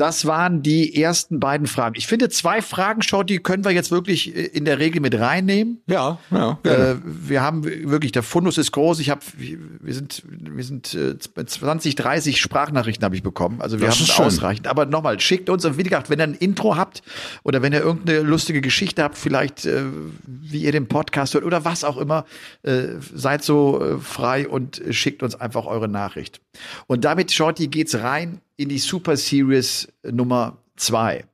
Das 0.00 0.24
waren 0.24 0.62
die 0.62 0.96
ersten 1.02 1.40
beiden 1.40 1.66
Fragen. 1.66 1.94
Ich 1.98 2.06
finde, 2.06 2.30
zwei 2.30 2.62
Fragen, 2.62 3.02
Short, 3.02 3.28
die 3.28 3.38
können 3.38 3.66
wir 3.66 3.70
jetzt 3.70 3.90
wirklich 3.90 4.34
äh, 4.34 4.46
in 4.46 4.64
der 4.64 4.78
Regel 4.78 5.02
mit 5.02 5.14
reinnehmen. 5.14 5.82
Ja, 5.88 6.18
ja. 6.30 6.58
Äh, 6.62 6.96
wir 7.04 7.42
haben 7.42 7.64
wirklich, 7.64 8.10
der 8.10 8.22
Fundus 8.22 8.56
ist 8.56 8.72
groß. 8.72 8.98
Ich 9.00 9.10
habe, 9.10 9.20
wir 9.36 9.92
sind, 9.92 10.22
wir 10.26 10.64
sind 10.64 10.94
äh, 10.94 11.18
20, 11.18 11.96
30 11.96 12.40
Sprachnachrichten 12.40 13.04
habe 13.04 13.14
ich 13.14 13.22
bekommen. 13.22 13.60
Also 13.60 13.78
wir 13.78 13.88
Das 13.88 13.98
haben 13.98 14.24
ausreichend. 14.24 14.68
Aber 14.68 14.86
nochmal, 14.86 15.20
schickt 15.20 15.50
uns, 15.50 15.66
und 15.66 15.76
wie 15.76 15.82
gesagt, 15.82 16.08
wenn 16.08 16.18
ihr 16.18 16.24
ein 16.24 16.34
Intro 16.34 16.76
habt 16.76 17.02
oder 17.42 17.60
wenn 17.60 17.74
ihr 17.74 17.80
irgendeine 17.82 18.20
lustige 18.20 18.62
Geschichte 18.62 19.02
habt, 19.02 19.18
vielleicht 19.18 19.66
äh, 19.66 19.82
wie 20.26 20.62
ihr 20.62 20.72
den 20.72 20.88
Podcast 20.88 21.34
hört 21.34 21.44
oder 21.44 21.66
was 21.66 21.84
auch 21.84 21.98
immer, 21.98 22.24
äh, 22.62 22.84
seid 23.14 23.44
so 23.44 23.84
äh, 23.84 23.98
frei 23.98 24.48
und 24.48 24.80
äh, 24.80 24.94
schickt 24.94 25.22
uns 25.22 25.34
einfach 25.34 25.66
eure 25.66 25.88
Nachricht. 25.88 26.40
Und 26.86 27.04
damit, 27.04 27.32
Shorty, 27.32 27.68
geht's 27.68 27.96
rein 27.96 28.40
in 28.60 28.68
die 28.68 28.78
Super 28.78 29.16
Series 29.16 29.88
Nummer 30.02 30.58
zwei. 30.76 31.24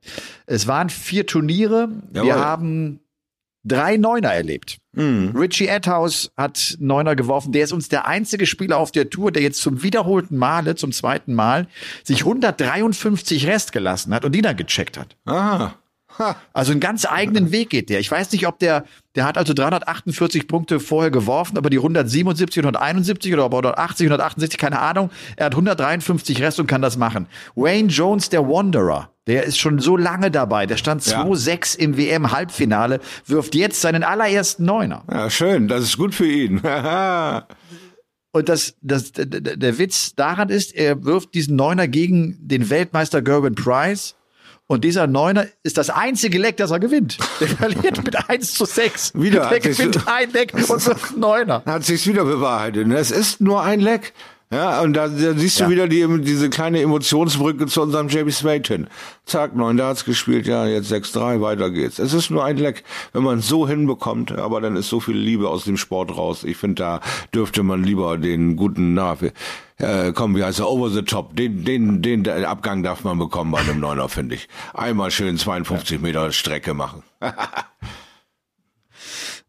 Es 0.46 0.66
waren 0.66 0.90
vier 0.90 1.26
Turniere. 1.26 1.88
Wir 2.12 2.24
Jawohl. 2.24 2.44
haben 2.44 3.00
drei 3.64 3.96
Neuner 3.96 4.32
erlebt. 4.32 4.78
Mhm. 4.92 5.34
Richie 5.36 5.68
Atthaus 5.68 6.30
hat 6.36 6.76
Neuner 6.78 7.16
geworfen. 7.16 7.50
Der 7.50 7.64
ist 7.64 7.72
uns 7.72 7.88
der 7.88 8.06
einzige 8.06 8.46
Spieler 8.46 8.78
auf 8.78 8.92
der 8.92 9.10
Tour, 9.10 9.32
der 9.32 9.42
jetzt 9.42 9.60
zum 9.60 9.82
wiederholten 9.82 10.36
Male, 10.36 10.76
zum 10.76 10.92
zweiten 10.92 11.34
Mal, 11.34 11.66
sich 12.04 12.20
153 12.20 13.48
Rest 13.48 13.72
gelassen 13.72 14.14
hat 14.14 14.24
und 14.24 14.32
die 14.32 14.42
dann 14.42 14.56
gecheckt 14.56 14.96
hat. 14.96 15.16
Ah. 15.26 15.72
Also 16.52 16.72
einen 16.72 16.80
ganz 16.80 17.06
eigenen 17.06 17.52
Weg 17.52 17.70
geht 17.70 17.90
der. 17.90 18.00
Ich 18.00 18.10
weiß 18.10 18.32
nicht, 18.32 18.46
ob 18.46 18.58
der, 18.58 18.84
der 19.14 19.24
hat 19.24 19.38
also 19.38 19.54
348 19.54 20.48
Punkte 20.48 20.80
vorher 20.80 21.10
geworfen, 21.10 21.58
aber 21.58 21.70
die 21.70 21.78
177, 21.78 22.62
171 22.62 23.32
oder 23.32 23.44
ob 23.44 23.52
er 23.52 23.58
180, 23.58 24.06
168, 24.06 24.58
keine 24.58 24.80
Ahnung. 24.80 25.10
Er 25.36 25.46
hat 25.46 25.52
153 25.52 26.40
Rest 26.40 26.60
und 26.60 26.66
kann 26.66 26.82
das 26.82 26.96
machen. 26.96 27.26
Wayne 27.54 27.88
Jones, 27.88 28.28
der 28.28 28.46
Wanderer, 28.48 29.10
der 29.26 29.44
ist 29.44 29.58
schon 29.58 29.78
so 29.78 29.96
lange 29.96 30.30
dabei. 30.30 30.66
Der 30.66 30.76
stand 30.76 31.04
Ja. 31.06 31.24
2-6 31.24 31.78
im 31.78 31.96
WM-Halbfinale, 31.96 33.00
wirft 33.26 33.54
jetzt 33.54 33.80
seinen 33.80 34.02
allerersten 34.02 34.64
Neuner. 34.64 35.04
Ja, 35.10 35.30
schön. 35.30 35.68
Das 35.68 35.82
ist 35.82 35.96
gut 35.96 36.14
für 36.14 36.26
ihn. 36.26 36.60
Und 38.32 38.50
das, 38.50 38.74
das, 38.82 39.12
der, 39.12 39.78
Witz 39.78 40.14
daran 40.14 40.50
ist, 40.50 40.74
er 40.74 41.02
wirft 41.04 41.32
diesen 41.32 41.56
Neuner 41.56 41.88
gegen 41.88 42.36
den 42.46 42.68
Weltmeister 42.68 43.22
Gerben 43.22 43.54
Price. 43.54 44.14
Und 44.68 44.82
dieser 44.82 45.06
Neuner 45.06 45.46
ist 45.62 45.78
das 45.78 45.90
einzige 45.90 46.38
Leck, 46.38 46.56
das 46.56 46.72
er 46.72 46.80
gewinnt. 46.80 47.18
Der 47.40 47.48
verliert 47.56 48.04
mit 48.04 48.28
1 48.28 48.54
zu 48.54 48.64
6. 48.64 49.12
Wieder 49.14 49.48
Der 49.48 49.60
gewinnt 49.60 50.08
ein 50.08 50.30
Leck 50.32 50.54
und 50.54 50.88
einen 50.88 51.20
Neuner. 51.20 51.62
hat 51.64 51.84
sich's 51.84 52.06
wieder 52.06 52.24
bewahrheitet. 52.24 52.90
Es 52.92 53.10
ist 53.12 53.40
nur 53.40 53.62
ein 53.62 53.80
Leck. 53.80 54.12
Ja, 54.52 54.80
und 54.82 54.92
da, 54.92 55.08
da 55.08 55.34
siehst 55.34 55.58
Ja. 55.58 55.66
du 55.66 55.72
wieder 55.72 55.88
die, 55.88 56.06
diese 56.22 56.48
kleine 56.50 56.80
Emotionsbrücke 56.80 57.66
zu 57.66 57.82
unserem 57.82 58.08
JB 58.08 58.30
Smith 58.30 58.68
hin. 58.68 58.86
Zack, 59.24 59.56
neun 59.56 59.76
Darts 59.76 60.04
gespielt, 60.04 60.46
ja, 60.46 60.66
jetzt 60.66 60.92
6-3, 60.92 61.40
weiter 61.40 61.70
geht's. 61.70 61.98
Es 61.98 62.12
ist 62.12 62.30
nur 62.30 62.44
ein 62.44 62.56
Leck, 62.56 62.84
wenn 63.12 63.24
man 63.24 63.40
so 63.40 63.66
hinbekommt, 63.66 64.30
aber 64.30 64.60
dann 64.60 64.76
ist 64.76 64.88
so 64.88 65.00
viel 65.00 65.16
Liebe 65.16 65.48
aus 65.48 65.64
dem 65.64 65.76
Sport 65.76 66.16
raus. 66.16 66.44
Ich 66.44 66.56
finde, 66.56 66.76
da 66.76 67.00
dürfte 67.34 67.64
man 67.64 67.82
lieber 67.82 68.18
den 68.18 68.54
guten, 68.54 68.94
na, 68.94 69.16
äh, 69.78 70.12
komm, 70.12 70.36
wie 70.36 70.44
heißt 70.44 70.60
er, 70.60 70.68
over 70.68 70.90
the 70.90 71.02
top, 71.02 71.34
den, 71.34 71.64
den, 71.64 72.00
den 72.00 72.22
der 72.22 72.48
Abgang 72.48 72.84
darf 72.84 73.02
man 73.02 73.18
bekommen 73.18 73.50
bei 73.50 73.58
einem 73.58 73.80
Neuner, 73.80 74.08
finde 74.08 74.36
ich. 74.36 74.48
Einmal 74.74 75.10
schön 75.10 75.38
52 75.38 76.00
Meter 76.00 76.30
Strecke 76.30 76.72
machen. 76.72 77.02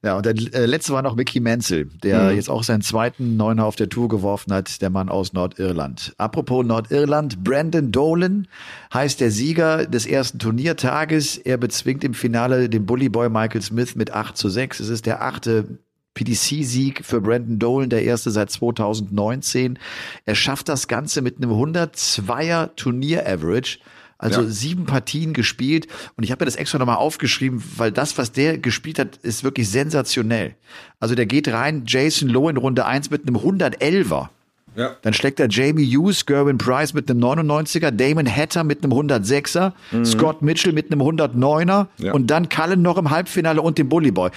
Ja, 0.08 0.16
und 0.16 0.26
der 0.26 0.36
äh, 0.54 0.66
letzte 0.66 0.94
war 0.94 1.02
noch 1.02 1.18
Mickey 1.18 1.42
Menzel, 1.42 1.90
der 2.02 2.32
jetzt 2.32 2.50
auch 2.50 2.64
seinen 2.64 2.82
zweiten 2.82 3.36
Neuner 3.36 3.66
auf 3.66 3.76
der 3.76 3.90
Tour 3.90 4.08
geworfen 4.08 4.54
hat, 4.54 4.82
der 4.82 4.90
Mann 4.90 5.10
aus 5.10 5.34
Nordirland. 5.34 6.14
Apropos 6.18 6.66
Nordirland, 6.66 7.44
Brandon 7.44 7.92
Dolan 7.92 8.48
heißt 8.94 9.20
der 9.20 9.32
Sieger 9.32 9.86
des 9.86 10.06
ersten 10.06 10.40
Turniertages. 10.40 11.38
Er 11.38 11.58
bezwingt 11.58 12.06
im 12.06 12.14
Finale 12.14 12.70
den 12.70 12.86
Bullyboy 12.86 13.28
Michael 13.28 13.62
Smith 13.62 13.98
mit 13.98 14.14
8 14.14 14.38
zu 14.38 14.48
6. 14.48 14.80
Es 14.80 14.88
ist 14.88 15.08
der 15.08 15.22
achte 15.22 15.78
PDC-Sieg 16.14 17.04
für 17.04 17.20
Brandon 17.20 17.60
Dolan, 17.60 17.90
der 17.90 18.04
erste 18.04 18.32
seit 18.32 18.50
2019. 18.50 19.78
Er 20.24 20.36
schafft 20.36 20.70
das 20.70 20.88
Ganze 20.88 21.22
mit 21.22 21.36
einem 21.36 21.52
102er 21.52 22.70
Turnier-Average. 22.78 23.80
Also 24.20 24.42
Ja. 24.42 24.48
sieben 24.50 24.86
Partien 24.86 25.34
gespielt 25.34 25.88
und 26.16 26.24
ich 26.24 26.32
habe 26.32 26.42
mir 26.44 26.46
das 26.48 26.56
extra 26.56 26.80
nochmal 26.80 26.96
aufgeschrieben, 26.98 27.64
weil 27.78 27.92
das, 27.92 28.18
was 28.18 28.32
der 28.32 28.58
gespielt 28.58 28.98
hat, 29.00 29.18
ist 29.18 29.44
wirklich 29.44 29.70
sensationell. 29.70 30.56
Also 31.00 31.14
der 31.16 31.26
geht 31.28 31.48
rein, 31.50 31.84
Jason 31.86 32.28
Lowe 32.30 32.50
in 32.50 32.58
Runde 32.58 32.86
1 32.86 33.12
mit 33.12 33.28
einem 33.28 33.38
111er. 33.38 34.30
Ja. 34.76 34.96
Dann 35.02 35.14
schlägt 35.14 35.40
er 35.40 35.48
Jamie 35.50 35.86
Hughes, 35.86 36.26
Gerwin 36.28 36.58
Price 36.60 36.94
mit 36.94 37.10
einem 37.10 37.20
99er, 37.20 37.90
Damon 37.92 38.28
Hatter 38.28 38.64
mit 38.64 38.84
einem 38.84 38.94
106er, 38.94 39.74
Scott 40.04 40.42
Mitchell 40.44 40.72
mit 40.74 40.92
einem 40.92 41.02
109er 41.02 41.88
Mhm. 41.98 42.06
Ja. 42.06 42.14
und 42.14 42.28
dann 42.28 42.48
Cullen 42.50 42.82
noch 42.84 42.98
im 42.98 43.10
Halbfinale 43.10 43.62
und 43.62 43.78
den 43.80 43.90
Bullyboy. 43.90 44.30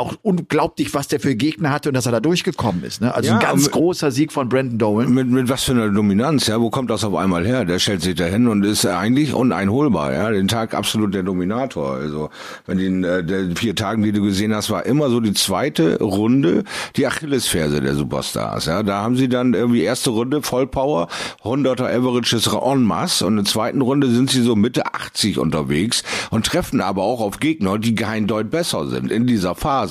Auch 0.00 0.14
unglaublich, 0.22 0.94
was 0.94 1.08
der 1.08 1.20
für 1.20 1.34
Gegner 1.36 1.70
hatte 1.70 1.90
und 1.90 1.94
dass 1.94 2.06
er 2.06 2.12
da 2.12 2.20
durchgekommen 2.20 2.82
ist. 2.84 3.02
Ne? 3.02 3.14
Also 3.14 3.28
Ja, 3.28 3.34
ein 3.34 3.40
ganz 3.40 3.66
und- 3.66 3.72
großer 3.72 4.10
Sieg 4.10 4.32
von 4.32 4.48
Brandon 4.48 4.78
Dolan. 4.78 5.12
Mit, 5.12 5.28
mit 5.28 5.50
was 5.50 5.64
für 5.64 5.72
einer 5.72 5.90
Dominanz, 5.90 6.46
ja? 6.46 6.58
Wo 6.58 6.70
kommt 6.70 6.88
das 6.88 7.04
auf 7.04 7.14
einmal 7.14 7.44
her? 7.46 7.66
Der 7.66 7.78
stellt 7.78 8.00
sich 8.00 8.14
da 8.14 8.24
hin 8.24 8.48
und 8.48 8.64
ist 8.64 8.86
eigentlich 8.86 9.34
uneinholbar, 9.34 10.14
ja? 10.14 10.30
Den 10.30 10.48
Tag 10.48 10.72
absolut 10.72 11.12
der 11.12 11.22
Dominator. 11.22 11.96
Also, 11.96 12.30
wenn 12.64 12.78
den, 12.78 13.04
äh, 13.04 13.22
der 13.22 13.54
vier 13.56 13.76
Tagen, 13.76 14.02
die 14.02 14.12
du 14.12 14.22
gesehen 14.22 14.54
hast, 14.54 14.70
war 14.70 14.86
immer 14.86 15.10
so 15.10 15.20
die 15.20 15.34
zweite 15.34 15.98
Runde 16.00 16.64
die 16.96 17.06
Achillesferse 17.06 17.82
der 17.82 17.94
Superstars, 17.94 18.64
ja? 18.64 18.82
Da 18.82 19.02
haben 19.02 19.16
sie 19.16 19.28
dann 19.28 19.52
irgendwie 19.52 19.82
erste 19.82 20.08
Runde 20.08 20.40
Vollpower, 20.40 21.08
100er 21.44 21.94
Averages 21.94 22.46
en 22.46 22.82
masse 22.84 23.26
und 23.26 23.34
in 23.36 23.44
der 23.44 23.52
zweiten 23.52 23.82
Runde 23.82 24.10
sind 24.10 24.30
sie 24.30 24.40
so 24.40 24.56
Mitte 24.56 24.86
80 24.94 25.38
unterwegs 25.38 26.04
und 26.30 26.46
treffen 26.46 26.80
aber 26.80 27.02
auch 27.02 27.20
auf 27.20 27.38
Gegner, 27.38 27.78
die 27.78 27.94
kein 27.94 28.26
Deut 28.26 28.50
besser 28.50 28.88
sind 28.88 29.10
in 29.12 29.26
dieser 29.26 29.54
Phase. 29.54 29.89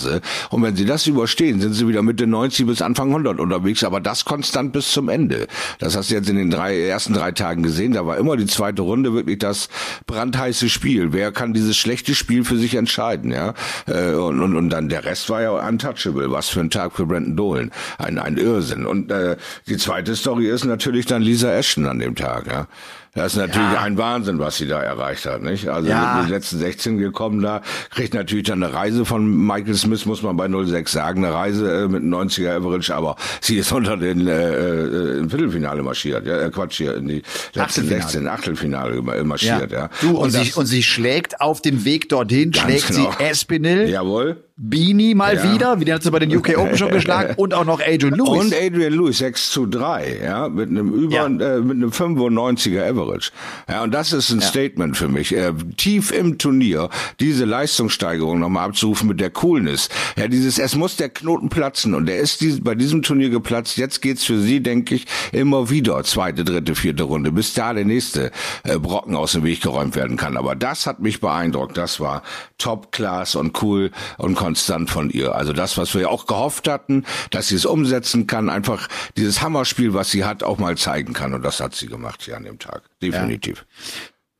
Und 0.49 0.63
wenn 0.63 0.75
sie 0.75 0.85
das 0.85 1.07
überstehen, 1.07 1.59
sind 1.61 1.73
sie 1.73 1.87
wieder 1.87 2.01
Mitte 2.01 2.27
90 2.27 2.65
bis 2.67 2.81
Anfang 2.81 3.09
100 3.09 3.39
unterwegs, 3.39 3.83
aber 3.83 3.99
das 3.99 4.25
konstant 4.25 4.73
bis 4.73 4.91
zum 4.91 5.09
Ende. 5.09 5.47
Das 5.79 5.95
hast 5.95 6.09
du 6.11 6.15
jetzt 6.15 6.29
in 6.29 6.35
den 6.37 6.49
drei, 6.49 6.79
ersten 6.79 7.13
drei 7.13 7.31
Tagen 7.31 7.63
gesehen. 7.63 7.93
Da 7.93 8.05
war 8.05 8.17
immer 8.17 8.37
die 8.37 8.45
zweite 8.45 8.81
Runde 8.81 9.13
wirklich 9.13 9.39
das 9.39 9.69
brandheiße 10.05 10.69
Spiel. 10.69 11.13
Wer 11.13 11.31
kann 11.31 11.53
dieses 11.53 11.77
schlechte 11.77 12.15
Spiel 12.15 12.43
für 12.43 12.57
sich 12.57 12.75
entscheiden, 12.75 13.31
ja? 13.31 13.53
Äh, 13.87 14.13
Und, 14.13 14.39
und, 14.41 14.55
und 14.55 14.69
dann 14.69 14.89
der 14.89 15.05
Rest 15.05 15.29
war 15.29 15.41
ja 15.41 15.51
untouchable. 15.51 16.31
Was 16.31 16.49
für 16.49 16.59
ein 16.59 16.69
Tag 16.69 16.93
für 16.93 17.05
Brandon 17.05 17.35
Dolan. 17.35 17.71
Ein, 17.97 18.19
ein 18.19 18.37
Irrsinn. 18.37 18.85
Und 18.85 19.11
äh, 19.11 19.37
die 19.67 19.77
zweite 19.77 20.15
Story 20.15 20.47
ist 20.47 20.65
natürlich 20.65 21.05
dann 21.05 21.21
Lisa 21.21 21.51
Ashton 21.51 21.85
an 21.85 21.99
dem 21.99 22.15
Tag, 22.15 22.47
ja. 22.47 22.67
Das 23.15 23.33
ist 23.33 23.39
natürlich 23.39 23.71
Ja. 23.73 23.81
ein 23.81 23.97
Wahnsinn, 23.97 24.37
was 24.39 24.57
sie 24.57 24.67
da 24.67 24.81
erreicht 24.81 25.25
hat, 25.25 25.41
nicht? 25.41 25.67
Also 25.67 25.89
Ja. 25.89 26.15
mit 26.17 26.27
den 26.27 26.31
letzten 26.33 26.59
16 26.59 26.97
gekommen 26.99 27.41
da, 27.41 27.61
kriegt 27.89 28.13
natürlich 28.13 28.45
dann 28.45 28.61
eine 28.63 28.71
Reise 28.73 29.03
von 29.03 29.27
Michael 29.47 29.73
Smith, 29.75 30.05
muss 30.05 30.21
man 30.21 30.37
bei 30.37 30.47
06 30.47 30.91
sagen, 30.91 31.25
eine 31.25 31.33
Reise 31.33 31.85
äh, 31.85 31.87
mit 31.87 32.03
90er 32.03 32.55
Average, 32.57 32.93
aber 32.93 33.15
sie 33.41 33.57
ist 33.57 33.71
unter 33.71 33.97
den 33.97 34.27
äh, 34.27 34.49
äh, 34.53 35.17
im 35.19 35.29
Viertelfinale 35.29 35.81
marschiert, 35.81 36.27
ja, 36.27 36.39
äh, 36.39 36.49
Quatsch 36.51 36.77
hier, 36.77 36.95
in 36.97 37.07
die 37.07 37.23
letzten 37.53 37.59
Achtelfinale. 37.61 38.01
16 38.03 38.27
Achtelfinale 38.27 38.95
äh, 39.17 39.23
marschiert, 39.23 39.71
ja. 39.71 39.89
Du, 40.01 40.17
und, 40.17 40.33
das- 40.33 40.45
sie, 40.45 40.53
und 40.53 40.67
sie 40.67 40.83
schlägt 40.83 41.41
auf 41.41 41.61
dem 41.61 41.85
Weg 41.85 42.09
dorthin, 42.09 42.53
schlägt 42.53 42.87
genau. 42.89 43.11
sie 43.17 43.23
Espinel, 43.25 43.89
Jawohl. 43.89 44.37
Beanie 44.61 45.15
mal 45.15 45.35
Ja. 45.37 45.53
wieder, 45.53 45.79
wie 45.79 45.85
den 45.85 45.95
hat 45.95 46.03
sie 46.03 46.11
bei 46.11 46.19
den 46.19 46.35
UK 46.35 46.57
Open 46.57 46.77
schon 46.77 46.89
geschlagen, 46.91 47.33
und 47.37 47.53
auch 47.53 47.63
noch 47.63 47.79
Adrian 47.79 48.15
Lewis. 48.15 48.29
Und 48.45 48.53
Adrian 48.53 48.91
Lewis 48.93 49.19
6 49.19 49.51
zu 49.51 49.65
3, 49.65 50.19
ja, 50.21 50.49
mit 50.49 50.69
einem 50.69 50.93
über, 50.93 51.13
Ja. 51.15 51.25
äh, 51.27 51.61
mit 51.61 51.77
einem 51.77 51.91
95er 51.91 52.83
Average. 52.89 53.31
Ja, 53.69 53.83
und 53.83 53.93
das 53.93 54.11
ist 54.11 54.31
ein 54.31 54.41
Statement 54.41 54.97
für 54.97 55.07
mich. 55.07 55.33
Äh, 55.33 55.53
tief 55.77 56.11
im 56.11 56.37
Turnier 56.37 56.89
diese 57.21 57.45
Leistungssteigerung 57.45 58.39
nochmal 58.39 58.67
abzurufen 58.67 59.07
mit 59.07 59.21
der 59.21 59.29
Coolness. 59.29 59.87
Ja, 60.17 60.27
dieses, 60.27 60.59
es 60.59 60.75
muss 60.75 60.97
der 60.97 61.07
Knoten 61.07 61.47
platzen 61.47 61.93
und 61.95 62.05
der 62.07 62.17
ist 62.17 62.41
dies, 62.41 62.61
bei 62.61 62.75
diesem 62.75 63.01
Turnier 63.01 63.29
geplatzt. 63.29 63.77
Jetzt 63.77 64.01
geht's 64.01 64.25
für 64.25 64.39
sie, 64.39 64.61
denke 64.61 64.95
ich, 64.95 65.07
immer 65.31 65.69
wieder 65.69 66.03
zweite, 66.03 66.43
dritte, 66.43 66.75
vierte 66.75 67.03
Runde, 67.03 67.31
bis 67.31 67.53
da 67.53 67.73
der 67.73 67.85
nächste 67.85 68.31
äh, 68.65 68.77
Brocken 68.77 69.15
aus 69.15 69.31
dem 69.31 69.43
Weg 69.45 69.61
geräumt 69.61 69.95
werden 69.95 70.17
kann. 70.17 70.35
Aber 70.35 70.53
das 70.55 70.85
hat 70.85 70.99
mich 70.99 71.21
beeindruckt. 71.21 71.77
Das 71.77 72.01
war 72.01 72.23
Top-Class 72.57 73.35
und 73.35 73.61
cool 73.63 73.91
und 74.17 74.35
konstant 74.49 74.89
von 74.89 75.11
ihr. 75.11 75.35
Also 75.35 75.53
das, 75.53 75.77
was 75.77 75.93
wir 75.93 76.01
ja 76.01 76.07
auch 76.07 76.25
gehofft 76.25 76.67
hatten, 76.67 77.05
dass 77.29 77.49
sie 77.49 77.55
es 77.55 77.65
umsetzen 77.67 78.25
kann, 78.25 78.49
einfach 78.49 78.87
dieses 79.15 79.43
Hammerspiel, 79.43 79.93
was 79.93 80.09
sie 80.09 80.25
hat, 80.25 80.41
auch 80.41 80.57
mal 80.57 80.75
zeigen 80.75 81.13
kann. 81.13 81.35
Und 81.35 81.43
das 81.43 81.59
hat 81.59 81.75
sie 81.75 81.85
gemacht 81.85 82.23
hier 82.23 82.35
an 82.35 82.45
dem 82.45 82.57
Tag. 82.57 82.81
Definitiv. 82.99 83.67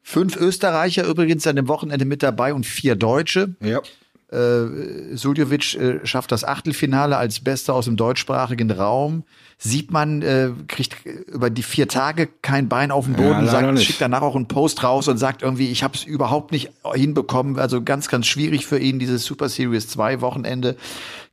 Fünf 0.02 0.36
Österreicher 0.36 1.06
übrigens 1.06 1.46
an 1.46 1.58
dem 1.58 1.68
Wochenende 1.68 2.06
mit 2.06 2.24
dabei 2.24 2.56
und 2.56 2.66
vier 2.66 2.96
Deutsche. 2.96 3.56
Ja. 3.62 3.82
Äh, 4.32 5.16
Suljovic 5.16 5.76
äh, 5.76 6.06
schafft 6.08 6.32
das 6.32 6.44
Achtelfinale 6.44 7.16
als 7.18 7.44
Bester 7.44 7.76
aus 7.76 7.86
dem 7.86 7.96
deutschsprachigen 7.96 8.72
Raum. 8.72 9.26
Sieht 9.62 9.92
man, 9.92 10.22
äh, 10.22 10.52
kriegt 10.70 11.06
über 11.06 11.50
die 11.50 11.64
vier 11.64 11.90
Tage 11.90 12.30
kein 12.42 12.70
Bein 12.70 12.92
auf 12.92 13.06
den 13.06 13.16
Ja, 13.16 13.20
Boden, 13.20 13.46
leider 13.46 13.76
sagt, 13.76 13.80
schickt 13.82 14.00
danach 14.00 14.22
auch 14.22 14.38
einen 14.38 14.48
Post 14.48 14.84
raus 14.84 15.10
und 15.10 15.18
sagt 15.18 15.42
irgendwie, 15.42 15.68
ich 15.68 15.84
habe 15.84 15.96
es 15.96 16.06
überhaupt 16.06 16.54
nicht 16.54 16.72
hinbekommen. 16.94 17.60
Also 17.60 17.84
ganz, 17.84 18.08
ganz 18.08 18.26
schwierig 18.26 18.66
für 18.66 18.80
ihn, 18.80 19.00
dieses 19.00 19.26
Super 19.26 19.50
Series 19.50 19.90
2 19.90 20.22
Wochenende. 20.22 20.78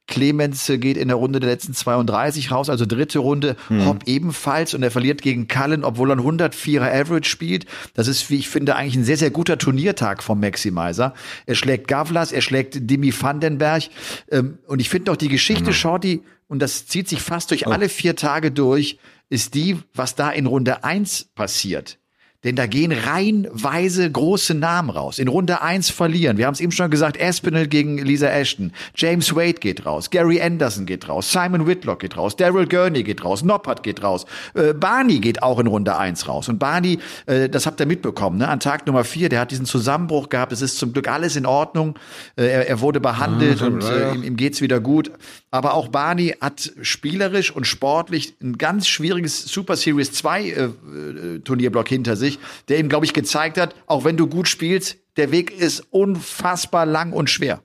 Clemens 0.07 0.69
äh, 0.69 0.79
geht 0.79 0.97
in 0.97 1.09
der 1.09 1.17
Runde 1.17 1.41
der 1.41 1.51
letzten 1.51 1.75
32 1.75 2.51
raus, 2.51 2.71
also 2.71 2.87
dritte 2.87 3.19
Runde. 3.19 3.57
Hm. 3.69 3.87
Hopp 3.87 4.05
ebenfalls 4.07 4.75
und 4.75 4.83
er 4.83 4.91
verliert 4.91 5.23
gegen 5.23 5.49
Cullen, 5.49 5.85
obwohl 5.85 6.11
er 6.11 6.17
ein 6.17 6.21
104er 6.21 6.93
Average 6.93 7.29
spielt. 7.29 7.67
Das 7.95 8.09
ist, 8.09 8.31
wie 8.31 8.37
ich 8.37 8.49
finde, 8.49 8.77
eigentlich 8.77 8.97
ein 8.97 9.05
sehr, 9.05 9.17
sehr 9.17 9.31
guter 9.31 9.59
Turniertag 9.59 10.23
vom 10.23 10.41
Maximizer. 10.41 11.15
Er 11.47 11.55
schlägt 11.55 11.89
Gavlas, 11.89 12.33
er 12.33 12.43
schlägt 12.43 12.91
Dimi 12.91 13.13
Vandenberg. 13.13 13.85
Ähm, 14.31 14.59
und 14.67 14.81
ich 14.81 14.89
finde 14.89 15.07
doch 15.07 15.17
die 15.17 15.29
Geschichte, 15.29 15.73
Shorty, 15.73 16.23
und 16.49 16.61
das 16.61 16.87
zieht 16.87 17.09
sich 17.09 17.21
fast 17.21 17.51
durch 17.51 17.67
alle 17.67 17.89
vier 17.89 18.15
Tage 18.15 18.53
durch, 18.53 18.99
ist 19.29 19.55
die, 19.55 19.79
was 19.95 20.15
da 20.15 20.31
in 20.31 20.47
Runde 20.47 20.85
eins 20.85 21.25
passiert. 21.35 21.99
Denn 22.47 22.55
da 22.55 22.67
gehen 22.67 22.93
reihenweise 22.93 24.11
große 24.11 24.55
Namen 24.55 24.91
raus. 24.91 25.19
In 25.19 25.27
Runde 25.27 25.63
eins 25.63 25.91
verlieren. 25.91 26.39
Wir 26.39 26.47
haben 26.47 26.55
es 26.55 26.61
eben 26.61 26.71
schon 26.71 26.91
gesagt, 26.91 27.21
Aspinall 27.21 27.67
gegen 27.67 27.99
Lisa 27.99 28.29
Ashton. 28.29 28.73
James 28.95 29.35
Wade 29.35 29.55
geht 29.55 29.85
raus. 29.85 30.11
Gary 30.11 30.41
Anderson 30.41 30.87
geht 30.87 31.09
raus. 31.09 31.33
Simon 31.33 31.67
Whitlock 31.67 31.99
geht 31.99 32.17
raus. 32.17 32.37
Daryl 32.37 32.69
Gurney 32.69 33.03
geht 33.03 33.25
raus. 33.25 33.43
Noppert 33.43 33.83
geht 33.83 34.03
raus. 34.05 34.27
Äh, 34.55 34.73
Barney 34.75 35.19
geht 35.19 35.43
auch 35.43 35.59
in 35.59 35.67
Runde 35.67 35.99
eins 35.99 36.29
raus. 36.29 36.49
Und 36.49 36.59
Barney, 36.59 37.01
äh, 37.27 37.49
das 37.49 37.67
habt 37.67 37.81
ihr 37.81 37.87
mitbekommen, 37.87 38.39
ne? 38.39 38.49
an 38.49 38.61
Tag 38.61 38.87
Nummer 38.87 39.03
vier, 39.05 39.29
der 39.29 39.41
hat 39.41 39.51
diesen 39.51 39.67
Zusammenbruch 39.67 40.29
gehabt. 40.29 40.53
Es 40.53 40.63
ist 40.63 40.79
zum 40.79 40.93
Glück 40.93 41.09
alles 41.09 41.35
in 41.35 41.47
Ordnung. 41.47 41.99
Äh, 42.37 42.45
er, 42.45 42.69
er 42.69 42.81
wurde 42.81 43.01
behandelt 43.01 43.61
Ah, 43.61 43.67
und 43.67 43.83
ja, 43.83 43.91
äh, 43.91 44.01
ja. 44.01 44.13
ihm, 44.15 44.23
ihm 44.23 44.37
geht's 44.37 44.61
wieder 44.61 44.79
gut. 44.79 45.11
Aber 45.51 45.75
auch 45.75 45.89
Barney 45.89 46.35
hat 46.41 46.73
spielerisch 46.83 47.51
und 47.51 47.67
sportlich 47.67 48.35
ein 48.43 48.59
ganz 48.59 48.87
schwieriges 48.87 49.45
Super 49.45 49.77
Series 49.77 50.13
2 50.13 50.43
äh, 50.43 50.51
äh, 50.51 51.39
Turnierblock 51.41 51.89
hinter 51.89 52.15
sich, 52.15 52.36
der 52.69 52.79
ihm, 52.79 52.89
glaube 52.89 53.07
ich, 53.07 53.13
gezeigt 53.13 53.59
hat, 53.59 53.75
auch 53.87 54.05
wenn 54.05 54.17
du 54.17 54.27
gut 54.27 54.49
spielst, 54.49 54.99
der 55.17 55.31
Weg 55.31 55.51
ist 55.51 55.81
unfassbar 55.91 56.87
lang 56.87 57.13
und 57.13 57.31
schwer. 57.31 57.63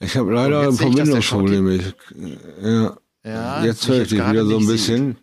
Ich 0.00 0.16
habe 0.16 0.32
leider 0.32 0.62
ein 0.62 0.72
Verbindungsproblem. 0.72 1.68
Ich, 1.70 1.94
ja. 2.62 2.96
Ja, 3.24 3.64
jetzt 3.64 3.86
höre 3.88 4.02
ich 4.02 4.08
dich 4.08 4.18
wieder 4.18 4.44
so 4.44 4.58
ein 4.58 4.66
bisschen. 4.66 5.18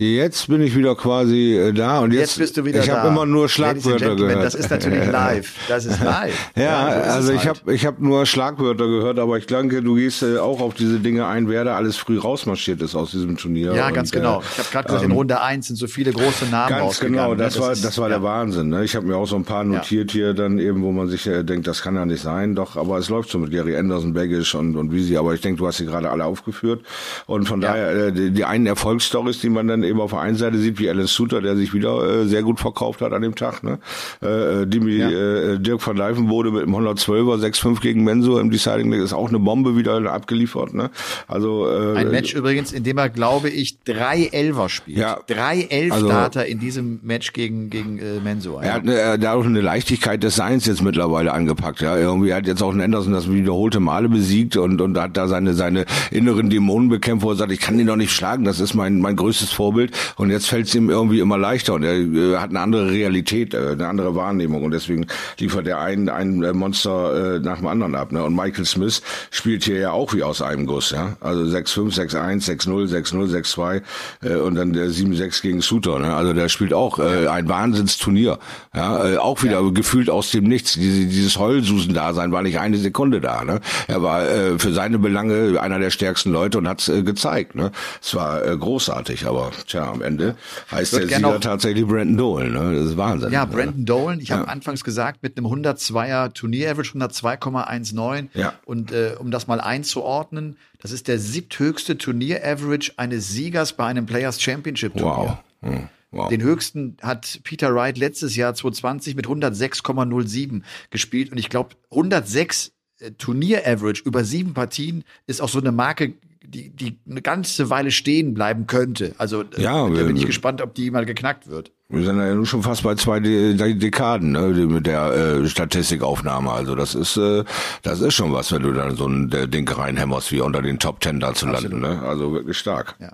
Jetzt 0.00 0.46
bin 0.46 0.60
ich 0.62 0.76
wieder 0.76 0.94
quasi 0.94 1.56
äh, 1.58 1.72
da 1.72 1.98
und 1.98 2.12
Jetzt 2.12 2.20
jetzt, 2.20 2.38
bist 2.38 2.56
du 2.56 2.64
wieder 2.64 2.78
ich 2.84 2.88
habe 2.88 3.08
immer 3.08 3.26
nur 3.26 3.48
Schlagwörter 3.48 4.14
gehört. 4.14 4.44
Das 4.44 4.54
ist 4.54 4.70
natürlich 4.70 5.04
live. 5.10 5.52
Das 5.66 5.86
ist 5.86 6.00
live. 6.00 6.50
Ja, 6.56 6.92
so 6.92 6.98
ist 7.00 7.06
es 7.08 7.12
also 7.14 7.32
ich 7.32 7.38
halt. 7.48 7.58
habe 7.62 7.74
ich 7.74 7.84
hab 7.84 7.98
nur 7.98 8.24
Schlagwörter 8.24 8.86
gehört, 8.86 9.18
aber 9.18 9.38
ich 9.38 9.46
denke, 9.46 9.82
du 9.82 9.96
gehst 9.96 10.22
äh, 10.22 10.38
auch 10.38 10.60
auf 10.60 10.74
diese 10.74 11.00
Dinge 11.00 11.26
ein, 11.26 11.48
wer 11.48 11.64
da 11.64 11.74
alles 11.74 11.96
früh 11.96 12.16
rausmarschiert 12.16 12.80
ist 12.80 12.94
aus 12.94 13.10
diesem 13.10 13.36
Turnier. 13.36 13.74
Ja, 13.74 13.88
und, 13.88 13.94
ganz 13.94 14.12
äh, 14.12 14.18
genau. 14.18 14.40
Ich 14.52 14.58
habe 14.58 14.68
gerade 14.70 14.86
gesagt, 14.86 15.04
in 15.04 15.10
Runde 15.10 15.40
1 15.40 15.66
sind 15.66 15.74
so 15.76 15.88
viele 15.88 16.12
große 16.12 16.46
Namen 16.46 16.68
Ganz 16.68 17.00
genau, 17.00 17.30
ne? 17.30 17.36
das, 17.38 17.58
war, 17.58 17.72
ist- 17.72 17.84
das 17.84 17.98
war 17.98 18.08
ja. 18.08 18.18
der 18.18 18.22
Wahnsinn. 18.22 18.68
Ne? 18.68 18.84
Ich 18.84 18.94
habe 18.94 19.04
mir 19.04 19.16
auch 19.16 19.26
so 19.26 19.34
ein 19.34 19.44
paar 19.44 19.64
notiert 19.64 20.12
hier 20.12 20.32
dann 20.32 20.60
eben, 20.60 20.80
wo 20.84 20.92
man 20.92 21.08
sich 21.08 21.26
äh, 21.26 21.42
denkt, 21.42 21.66
das 21.66 21.82
kann 21.82 21.96
ja 21.96 22.06
nicht 22.06 22.22
sein. 22.22 22.54
Doch, 22.54 22.76
aber 22.76 22.98
es 22.98 23.08
läuft 23.08 23.30
so 23.30 23.38
mit 23.40 23.50
Gary 23.50 23.76
Anderson, 23.76 24.12
Baggish 24.14 24.54
und, 24.54 24.76
und 24.76 24.92
Wiesi. 24.92 25.16
Aber 25.16 25.34
ich 25.34 25.40
denke, 25.40 25.58
du 25.58 25.66
hast 25.66 25.78
sie 25.78 25.86
gerade 25.86 26.08
alle 26.08 26.24
aufgeführt. 26.24 26.82
Und 27.26 27.46
von 27.48 27.60
Ja. 27.62 27.72
daher, 27.72 27.90
äh, 28.06 28.12
die, 28.12 28.30
die 28.30 28.44
einen 28.44 28.66
Erfolgsstories, 28.66 29.40
die 29.40 29.48
man 29.48 29.66
dann 29.66 29.87
eben 29.88 30.00
auf 30.00 30.10
der 30.10 30.20
einen 30.20 30.36
Seite 30.36 30.58
sieht, 30.58 30.78
wie 30.78 30.88
Alice 30.88 31.12
Suter, 31.14 31.40
der 31.40 31.56
sich 31.56 31.72
wieder 31.74 32.22
äh, 32.22 32.26
sehr 32.26 32.42
gut 32.42 32.60
verkauft 32.60 33.00
hat 33.00 33.12
an 33.12 33.22
dem 33.22 33.34
Tag. 33.34 33.62
Ne? 33.64 33.78
Äh, 34.20 34.66
Dimi, 34.66 34.96
Ja. 34.96 35.08
äh, 35.10 35.58
Dirk 35.58 35.86
van 35.86 35.96
Dijvenbode 35.96 36.50
mit 36.50 36.62
dem 36.62 36.74
112er 36.74 37.38
6-5 37.38 37.80
gegen 37.80 38.04
Menso 38.04 38.38
im 38.38 38.50
Deciding 38.50 38.90
Leg 38.90 39.02
ist 39.02 39.12
auch 39.12 39.28
eine 39.28 39.38
Bombe 39.38 39.76
wieder 39.76 39.98
abgeliefert. 40.12 40.74
Ne? 40.74 40.90
Also 41.26 41.66
äh, 41.68 41.96
Ein 41.98 42.10
Match 42.10 42.34
übrigens, 42.34 42.72
in 42.72 42.84
dem 42.84 42.98
er, 42.98 43.08
glaube 43.08 43.48
ich, 43.50 43.78
drei 43.84 44.28
Elfer 44.32 44.68
spielt. 44.68 44.98
Ja. 44.98 45.18
Drei 45.26 45.68
Also- 45.70 46.06
Elfstarter 46.06 46.46
in 46.46 46.58
diesem 46.60 47.00
Match 47.02 47.32
gegen, 47.32 47.70
gegen 47.70 47.98
äh, 47.98 48.20
Menso. 48.22 48.58
Er 48.60 48.74
hat 48.74 48.82
eine, 48.82 49.18
dadurch 49.18 49.46
eine 49.46 49.60
Leichtigkeit 49.60 50.22
des 50.22 50.36
Seins 50.36 50.66
jetzt 50.66 50.82
mittlerweile 50.82 51.32
angepackt. 51.32 51.80
Ja, 51.80 51.96
irgendwie 51.96 52.34
hat 52.34 52.46
jetzt 52.46 52.62
auch 52.62 52.72
ein 52.72 52.80
Anderson 52.80 53.12
das 53.12 53.30
wiederholte 53.30 53.80
Male 53.80 54.08
besiegt 54.08 54.56
und 54.56 54.80
und 54.80 54.98
hat 54.98 55.16
da 55.16 55.28
seine 55.28 55.54
seine 55.54 55.84
inneren 56.10 56.50
Dämonen 56.50 56.88
bekämpft, 56.88 57.24
wo 57.24 57.30
er 57.30 57.36
sagt, 57.36 57.52
ich 57.52 57.60
kann 57.60 57.78
den 57.78 57.86
doch 57.86 57.96
nicht 57.96 58.12
schlagen. 58.12 58.44
Das 58.44 58.60
ist 58.60 58.74
mein 58.74 59.00
mein 59.00 59.16
größtes 59.16 59.50
Vorbild. 59.50 59.77
Und 60.16 60.30
jetzt 60.30 60.48
fällt 60.48 60.66
es 60.66 60.74
ihm 60.74 60.90
irgendwie 60.90 61.20
immer 61.20 61.38
leichter 61.38 61.74
und 61.74 61.84
er 61.84 61.94
äh, 61.94 62.36
hat 62.36 62.50
eine 62.50 62.60
andere 62.60 62.90
Realität, 62.90 63.54
äh, 63.54 63.72
eine 63.72 63.88
andere 63.88 64.14
Wahrnehmung 64.14 64.64
und 64.64 64.72
deswegen 64.72 65.06
liefert 65.38 65.66
er 65.66 65.80
ein 65.80 66.08
ein 66.08 66.42
äh, 66.42 66.52
Monster 66.52 67.36
äh, 67.36 67.40
nach 67.40 67.58
dem 67.58 67.66
anderen 67.66 67.94
ab. 67.94 68.12
Ne? 68.12 68.22
Und 68.22 68.34
Michael 68.34 68.64
Smith 68.64 69.02
spielt 69.30 69.64
hier 69.64 69.78
ja 69.78 69.90
auch 69.92 70.14
wie 70.14 70.22
aus 70.22 70.42
einem 70.42 70.66
Guss. 70.66 70.90
Ja, 70.90 71.16
also 71.20 71.42
6-5, 71.42 71.94
6-1, 71.94 72.66
6-0, 72.66 72.88
6-0, 72.88 73.42
6-2 73.42 73.82
äh, 74.22 74.36
und 74.36 74.54
dann 74.54 74.72
der 74.72 74.88
7-6 74.88 75.42
gegen 75.42 75.60
Suter. 75.60 75.98
Ne? 75.98 76.14
Also 76.14 76.32
der 76.32 76.48
spielt 76.48 76.72
auch 76.72 76.98
äh, 76.98 77.28
ein 77.28 77.48
Wahnsinnsturnier. 77.48 78.38
Ja, 78.74 79.12
äh, 79.12 79.16
auch 79.18 79.42
wieder 79.42 79.62
gefühlt 79.72 80.10
aus 80.10 80.30
dem 80.30 80.44
Nichts. 80.44 80.74
Diese, 80.74 81.06
dieses 81.06 81.38
Heulsusen-Dasein 81.38 82.32
war 82.32 82.42
nicht 82.42 82.58
eine 82.58 82.76
Sekunde 82.76 83.20
da. 83.20 83.44
Ne? 83.44 83.60
Er 83.86 84.02
war 84.02 84.28
äh, 84.28 84.58
für 84.58 84.72
seine 84.72 84.98
Belange 84.98 85.60
einer 85.60 85.78
der 85.78 85.90
stärksten 85.90 86.32
Leute 86.32 86.58
und 86.58 86.68
hat's 86.68 86.88
äh, 86.88 87.02
gezeigt. 87.02 87.54
Ne? 87.54 87.70
Es 88.02 88.14
war 88.14 88.44
äh, 88.44 88.56
großartig, 88.56 89.26
aber 89.26 89.50
tja, 89.68 89.90
am 89.90 90.02
Ende 90.02 90.36
heißt 90.70 90.94
der 90.94 91.08
Sieger 91.08 91.40
tatsächlich 91.40 91.86
Brandon 91.86 92.16
Dole. 92.16 92.50
Ne? 92.50 92.74
Das 92.74 92.90
ist 92.90 92.96
Wahnsinn. 92.96 93.32
Ja, 93.32 93.46
ne? 93.46 93.52
Brandon 93.52 93.84
Dolan, 93.84 94.20
ich 94.20 94.30
habe 94.32 94.48
anfangs 94.48 94.82
gesagt, 94.84 95.22
mit 95.22 95.36
einem 95.36 95.46
102er 95.46 96.32
Turnier-Average, 96.32 96.92
102,19. 96.98 98.28
Ja. 98.34 98.54
Und 98.64 98.92
äh, 98.92 99.14
um 99.18 99.30
das 99.30 99.46
mal 99.46 99.60
einzuordnen, 99.60 100.56
das 100.80 100.92
ist 100.92 101.08
der 101.08 101.18
siebthöchste 101.18 101.98
Turnier-Average 101.98 102.92
eines 102.96 103.28
Siegers 103.28 103.72
bei 103.72 103.86
einem 103.86 104.06
Players 104.06 104.40
Championship-Turnier. 104.40 105.38
Wow. 105.60 105.70
Hm, 105.70 105.88
wow. 106.10 106.28
Den 106.28 106.42
höchsten 106.42 106.96
hat 107.02 107.40
Peter 107.44 107.74
Wright 107.74 107.98
letztes 107.98 108.36
Jahr 108.36 108.54
2020 108.54 109.16
mit 109.16 109.26
106,07 109.26 110.62
gespielt. 110.90 111.32
Und 111.32 111.38
ich 111.38 111.48
glaube, 111.48 111.70
106 111.90 112.72
äh, 113.00 113.10
Turnier-Average 113.12 114.02
über 114.04 114.24
sieben 114.24 114.54
Partien 114.54 115.04
ist 115.26 115.40
auch 115.40 115.48
so 115.48 115.58
eine 115.58 115.72
Marke, 115.72 116.14
die, 116.48 116.70
die 116.70 116.98
eine 117.08 117.22
ganze 117.22 117.70
Weile 117.70 117.90
stehen 117.90 118.34
bleiben 118.34 118.66
könnte. 118.66 119.14
Also 119.18 119.42
äh, 119.42 119.62
Ja, 119.62 119.88
da 119.88 120.02
bin 120.02 120.16
ich 120.16 120.26
gespannt, 120.26 120.62
ob 120.62 120.74
die 120.74 120.90
mal 120.90 121.04
geknackt 121.04 121.48
wird. 121.48 121.72
Wir 121.90 122.04
sind 122.04 122.18
ja 122.18 122.34
nun 122.34 122.46
schon 122.46 122.62
fast 122.62 122.82
bei 122.82 122.94
zwei 122.96 123.20
De 123.20 123.54
De 123.54 123.74
Dekaden 123.74 124.32
ne, 124.32 124.48
mit 124.48 124.86
der 124.86 125.12
äh, 125.12 125.48
Statistikaufnahme. 125.48 126.50
Also 126.50 126.74
das 126.74 126.94
ist 126.94 127.16
äh, 127.16 127.44
das 127.82 128.00
ist 128.00 128.14
schon 128.14 128.32
was, 128.32 128.52
wenn 128.52 128.62
du 128.62 128.72
dann 128.72 128.96
so 128.96 129.06
ein 129.06 129.30
äh, 129.32 129.48
Ding 129.48 129.68
reinhämmerst, 129.68 130.32
wie 130.32 130.40
unter 130.40 130.62
den 130.62 130.78
Top 130.78 131.00
Ten 131.00 131.20
da 131.20 131.34
zu 131.34 131.46
landen. 131.46 131.80
Ne? 131.80 132.02
Also 132.02 132.32
wirklich 132.32 132.58
stark. 132.58 132.96
Ja. 132.98 133.12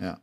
Ja. 0.00 0.18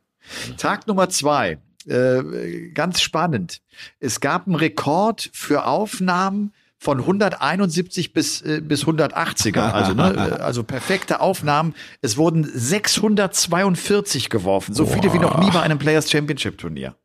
Tag 0.57 0.87
Nummer 0.87 1.09
zwei. 1.09 1.57
Äh, 1.85 2.69
ganz 2.73 3.01
spannend. 3.01 3.61
Es 3.99 4.19
gab 4.19 4.45
einen 4.45 4.55
Rekord 4.55 5.29
für 5.33 5.65
Aufnahmen 5.65 6.53
von 6.79 6.99
171 6.99 8.13
bis, 8.13 8.41
äh, 8.41 8.61
bis 8.63 8.85
180er, 8.85 9.71
also, 9.71 9.93
ne, 9.93 10.13
äh, 10.39 10.41
also 10.41 10.63
perfekte 10.63 11.19
Aufnahmen. 11.19 11.75
Es 12.01 12.15
wurden 12.17 12.49
642 12.51 14.29
geworfen, 14.29 14.73
so 14.73 14.85
viele 14.85 15.13
wie 15.13 15.19
noch 15.19 15.39
nie 15.39 15.51
bei 15.51 15.61
einem 15.61 15.77
Players 15.77 16.09
Championship 16.09 16.57
Turnier. 16.57 16.95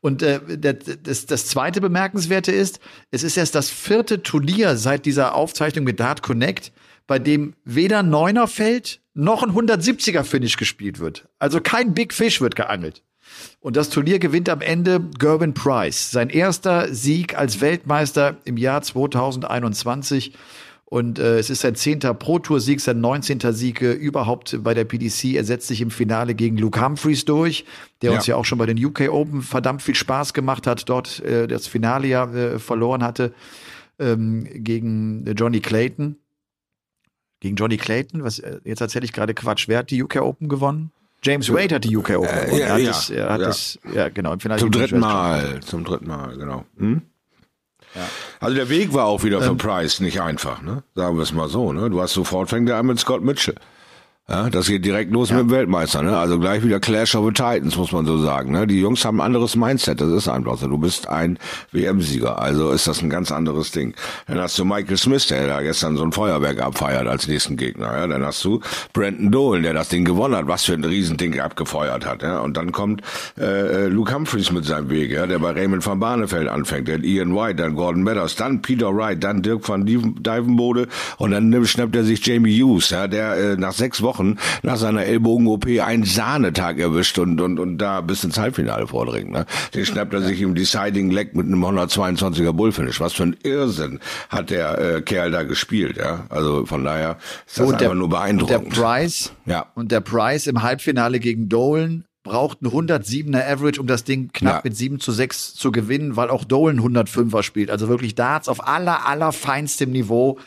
Und 0.00 0.22
äh, 0.22 0.40
das, 0.58 1.26
das 1.26 1.46
zweite 1.46 1.80
Bemerkenswerte 1.80 2.50
ist, 2.50 2.80
es 3.12 3.22
ist 3.22 3.36
erst 3.36 3.54
das 3.54 3.70
vierte 3.70 4.24
Turnier 4.24 4.76
seit 4.76 5.06
dieser 5.06 5.36
Aufzeichnung 5.36 5.84
mit 5.84 6.00
Dart 6.00 6.22
Connect, 6.22 6.72
bei 7.06 7.20
dem 7.20 7.54
weder 7.64 8.02
Neuner 8.02 8.48
fällt, 8.48 9.00
noch 9.14 9.44
ein 9.44 9.50
170er 9.50 10.24
Finish 10.24 10.56
gespielt 10.56 10.98
wird. 10.98 11.28
Also 11.38 11.60
kein 11.60 11.94
Big 11.94 12.12
Fish 12.12 12.40
wird 12.40 12.56
geangelt. 12.56 13.02
Und 13.60 13.76
das 13.76 13.90
Turnier 13.90 14.18
gewinnt 14.18 14.48
am 14.48 14.60
Ende 14.60 15.00
Gervin 15.18 15.54
Price. 15.54 16.10
Sein 16.10 16.30
erster 16.30 16.92
Sieg 16.92 17.36
als 17.38 17.60
Weltmeister 17.60 18.36
im 18.44 18.56
Jahr 18.56 18.82
2021. 18.82 20.32
Und 20.84 21.18
äh, 21.18 21.38
es 21.38 21.48
ist 21.48 21.60
sein 21.60 21.74
zehnter 21.74 22.12
Pro-Tour-Sieg, 22.12 22.78
sein 22.80 23.00
19. 23.00 23.40
Sieg 23.54 23.80
äh, 23.80 23.92
überhaupt 23.92 24.58
bei 24.62 24.74
der 24.74 24.84
PDC. 24.84 25.36
Er 25.36 25.44
setzt 25.44 25.68
sich 25.68 25.80
im 25.80 25.90
Finale 25.90 26.34
gegen 26.34 26.58
Luke 26.58 26.84
Humphreys 26.84 27.24
durch, 27.24 27.64
der 28.02 28.12
uns 28.12 28.26
Ja. 28.26 28.34
ja 28.34 28.38
auch 28.38 28.44
schon 28.44 28.58
bei 28.58 28.66
den 28.66 28.84
UK 28.84 29.08
Open 29.10 29.40
verdammt 29.40 29.80
viel 29.80 29.94
Spaß 29.94 30.34
gemacht 30.34 30.66
hat, 30.66 30.90
dort 30.90 31.20
äh, 31.20 31.46
das 31.46 31.66
Finale 31.66 32.08
ja 32.08 32.30
äh, 32.34 32.58
verloren 32.58 33.02
hatte 33.02 33.32
ähm, 33.98 34.46
gegen 34.52 35.26
äh, 35.26 35.30
Johnny 35.32 35.60
Clayton. 35.60 36.16
Gegen 37.40 37.56
Johnny 37.56 37.78
Clayton, 37.78 38.22
was 38.22 38.38
äh, 38.40 38.60
jetzt 38.64 38.80
erzähle 38.80 39.04
ich 39.04 39.12
gerade 39.14 39.32
Quatsch. 39.32 39.68
Wer 39.68 39.78
hat 39.78 39.90
die 39.90 40.02
UK 40.02 40.16
Open 40.16 40.48
gewonnen? 40.48 40.92
James 41.24 41.52
Wade 41.52 41.76
hat 41.76 41.84
die 41.84 41.96
UK 41.96 42.10
Open 42.16 42.28
gewonnen. 42.28 42.58
ja, 42.58 42.66
er 42.66 42.72
hat 42.72 42.80
ja, 42.80 42.90
es, 42.90 43.10
er 43.10 43.28
hat 43.30 43.40
ja. 43.40 43.48
es, 43.48 43.78
ja 43.94 44.08
genau, 44.08 44.32
im 44.32 44.40
Finale 44.40 44.60
Zum 44.60 44.70
dritten 44.70 44.98
Mal, 44.98 45.60
zum 45.60 45.84
dritten 45.84 46.08
Mal, 46.08 46.36
genau. 46.36 46.64
Hm? 46.76 47.02
Also 48.40 48.56
der 48.56 48.68
Weg 48.70 48.94
war 48.94 49.04
auch 49.06 49.22
wieder 49.22 49.38
Ähm. 49.38 49.42
für 49.44 49.54
Price 49.56 50.00
nicht 50.00 50.20
einfach, 50.20 50.62
ne? 50.62 50.82
Sagen 50.94 51.16
wir 51.16 51.22
es 51.22 51.32
mal 51.32 51.48
so, 51.48 51.72
ne? 51.72 51.90
Du 51.90 52.00
hast 52.00 52.14
sofort 52.14 52.48
fängt 52.48 52.68
er 52.68 52.76
an 52.78 52.86
mit 52.86 52.98
Scott 52.98 53.22
Mitchell. 53.22 53.54
Ja, 54.28 54.48
das 54.48 54.68
geht 54.68 54.84
direkt 54.84 55.12
los 55.12 55.30
ja. 55.30 55.36
mit 55.36 55.46
dem 55.46 55.50
Weltmeister, 55.50 56.00
ne? 56.00 56.16
Also 56.16 56.38
gleich 56.38 56.62
wieder 56.62 56.78
Clash 56.78 57.16
of 57.16 57.26
the 57.26 57.32
Titans, 57.32 57.76
muss 57.76 57.90
man 57.90 58.06
so 58.06 58.18
sagen. 58.18 58.52
Ne? 58.52 58.68
Die 58.68 58.78
Jungs 58.78 59.04
haben 59.04 59.20
ein 59.20 59.26
anderes 59.26 59.56
Mindset, 59.56 60.00
das 60.00 60.12
ist 60.12 60.28
einfach 60.28 60.56
so. 60.58 60.68
Du 60.68 60.78
bist 60.78 61.08
ein 61.08 61.40
WM-Sieger, 61.72 62.40
also 62.40 62.70
ist 62.70 62.86
das 62.86 63.02
ein 63.02 63.10
ganz 63.10 63.32
anderes 63.32 63.72
Ding. 63.72 63.94
Dann 64.28 64.38
hast 64.38 64.56
du 64.60 64.64
Michael 64.64 64.96
Smith, 64.96 65.26
der 65.26 65.48
da 65.48 65.60
gestern 65.60 65.96
so 65.96 66.04
ein 66.04 66.12
Feuerwerk 66.12 66.60
abfeiert 66.60 67.08
als 67.08 67.26
nächsten 67.26 67.56
Gegner. 67.56 67.98
Ja? 67.98 68.06
Dann 68.06 68.24
hast 68.24 68.44
du 68.44 68.60
Brandon 68.92 69.32
Dolan, 69.32 69.64
der 69.64 69.74
das 69.74 69.88
Ding 69.88 70.04
gewonnen 70.04 70.36
hat, 70.36 70.46
was 70.46 70.64
für 70.64 70.74
ein 70.74 70.84
Riesending 70.84 71.40
abgefeuert 71.40 72.06
hat. 72.06 72.22
Ja? 72.22 72.38
Und 72.38 72.56
dann 72.56 72.70
kommt 72.70 73.02
äh, 73.36 73.88
Luke 73.88 74.14
Humphreys 74.14 74.52
mit 74.52 74.64
seinem 74.64 74.88
Weg, 74.88 75.10
ja? 75.10 75.26
der 75.26 75.40
bei 75.40 75.50
Raymond 75.50 75.84
van 75.84 75.98
Barneveld 75.98 76.46
anfängt, 76.46 76.88
dann 76.88 77.02
Ian 77.02 77.34
White, 77.34 77.56
dann 77.56 77.74
Gordon 77.74 78.04
Meadows, 78.04 78.36
dann 78.36 78.62
Peter 78.62 78.94
Wright, 78.94 79.22
dann 79.22 79.42
Dirk 79.42 79.68
van 79.68 79.84
Dijvenbode 79.84 80.86
und 81.18 81.32
dann 81.32 81.66
schnappt 81.66 81.96
er 81.96 82.04
sich 82.04 82.24
Jamie 82.24 82.62
Hughes, 82.62 82.90
ja? 82.90 83.08
der 83.08 83.34
äh, 83.34 83.56
nach 83.56 83.72
sechs 83.72 84.00
Wochen 84.00 84.11
Wochen 84.12 84.36
nach 84.62 84.76
seiner 84.76 85.04
Ellbogen-OP 85.04 85.66
einen 85.80 86.04
Sahnetag 86.04 86.78
erwischt 86.78 87.18
und, 87.18 87.40
und, 87.40 87.58
und 87.58 87.78
da 87.78 88.02
bis 88.02 88.24
ins 88.24 88.38
Halbfinale 88.38 88.86
vordringt. 88.86 89.30
Ne? 89.30 89.46
Den 89.74 89.86
schnappt 89.86 90.12
er 90.12 90.20
sich 90.20 90.42
im 90.42 90.54
Deciding 90.54 91.10
Leg 91.10 91.34
mit 91.34 91.46
einem 91.46 91.64
122er 91.64 92.52
Bullfinish. 92.52 93.00
Was 93.00 93.14
für 93.14 93.22
ein 93.22 93.36
Irrsinn 93.42 94.00
hat 94.28 94.50
der 94.50 94.78
äh, 94.78 95.00
Kerl 95.00 95.30
da 95.30 95.44
gespielt. 95.44 95.96
Ja? 95.96 96.26
Also 96.28 96.66
von 96.66 96.84
daher 96.84 97.16
ist 97.46 97.58
das 97.58 97.66
und 97.66 97.74
einfach 97.74 97.86
der, 97.86 97.94
nur 97.94 98.10
beeindruckend. 98.10 98.76
Der 98.76 98.82
Price, 98.82 99.32
ja. 99.46 99.66
und 99.74 99.90
der 99.90 100.00
Price 100.00 100.46
im 100.46 100.62
Halbfinale 100.62 101.18
gegen 101.18 101.48
Dolan 101.48 102.04
braucht 102.22 102.62
ein 102.62 102.68
107er 102.68 103.50
Average, 103.50 103.80
um 103.80 103.86
das 103.86 104.04
Ding 104.04 104.30
knapp 104.32 104.56
ja. 104.56 104.60
mit 104.64 104.76
7 104.76 105.00
zu 105.00 105.10
6 105.10 105.54
zu 105.54 105.72
gewinnen, 105.72 106.16
weil 106.16 106.30
auch 106.30 106.44
Dolan 106.44 106.78
105er 106.80 107.42
spielt. 107.42 107.70
Also 107.70 107.88
wirklich 107.88 108.14
Darts 108.14 108.48
auf 108.48 108.66
aller, 108.66 109.06
aller 109.06 109.32
feinstem 109.32 109.90
Niveau 109.90 110.38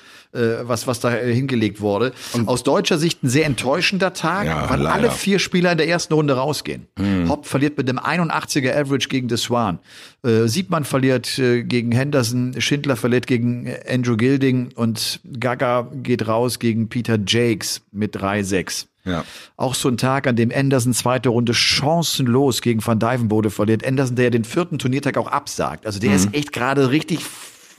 was, 0.63 0.88
was 0.88 0.99
da 0.99 1.15
äh, 1.15 1.33
hingelegt 1.33 1.81
wurde. 1.81 2.13
Und 2.33 2.47
Aus 2.47 2.63
deutscher 2.63 2.97
Sicht 2.97 3.23
ein 3.23 3.29
sehr 3.29 3.45
enttäuschender 3.45 4.13
Tag, 4.13 4.45
ja, 4.47 4.69
weil 4.69 4.81
leider. 4.81 4.93
alle 4.93 5.11
vier 5.11 5.39
Spieler 5.39 5.71
in 5.71 5.77
der 5.77 5.88
ersten 5.88 6.13
Runde 6.13 6.36
rausgehen. 6.36 6.88
Mhm. 6.97 7.29
Hopp 7.29 7.45
verliert 7.45 7.77
mit 7.77 7.89
einem 7.89 7.99
81er 7.99 8.75
Average 8.75 9.07
gegen 9.09 9.29
The 9.29 9.38
Swan. 9.38 9.79
Äh, 10.23 10.47
Siebmann 10.47 10.83
verliert 10.83 11.39
äh, 11.39 11.63
gegen 11.63 11.91
Henderson, 11.91 12.55
Schindler 12.59 12.95
verliert 12.95 13.27
gegen 13.27 13.73
Andrew 13.88 14.17
Gilding 14.17 14.69
und 14.75 15.19
Gaga 15.39 15.89
geht 15.93 16.27
raus 16.27 16.59
gegen 16.59 16.89
Peter 16.89 17.17
Jakes 17.25 17.81
mit 17.91 18.15
3-6. 18.15 18.88
Ja. 19.05 19.23
Auch 19.55 19.75
so 19.75 19.88
ein 19.88 19.97
Tag, 19.97 20.27
an 20.27 20.36
dem 20.36 20.51
Anderson 20.53 20.93
zweite 20.93 21.29
Runde 21.29 21.53
chancenlos 21.53 22.61
gegen 22.61 22.86
Van 22.86 22.99
Dijvenbode 22.99 23.51
verliert. 23.51 23.86
Anderson, 23.86 24.15
der 24.15 24.25
ja 24.25 24.31
den 24.31 24.43
vierten 24.43 24.79
Turniertag 24.79 25.17
auch 25.17 25.27
absagt. 25.27 25.86
Also 25.86 25.99
der 25.99 26.09
mhm. 26.09 26.15
ist 26.15 26.33
echt 26.33 26.51
gerade 26.51 26.89
richtig 26.89 27.19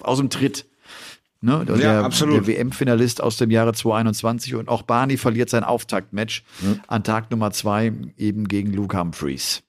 aus 0.00 0.18
dem 0.18 0.30
Tritt. 0.30 0.66
Ne? 1.40 1.64
Der, 1.66 1.76
ja, 1.76 2.02
absolut. 2.02 2.36
Der 2.36 2.46
WM-Finalist 2.46 3.22
aus 3.22 3.36
dem 3.36 3.50
Jahre 3.50 3.72
2021 3.72 4.54
und 4.54 4.68
auch 4.68 4.82
Barney 4.82 5.16
verliert 5.16 5.50
sein 5.50 5.64
Auftaktmatch 5.64 6.42
mhm. 6.60 6.80
an 6.86 7.04
Tag 7.04 7.30
Nummer 7.30 7.50
zwei 7.50 7.92
eben 8.16 8.48
gegen 8.48 8.72
Luke 8.72 8.98
Humphreys. 8.98 9.62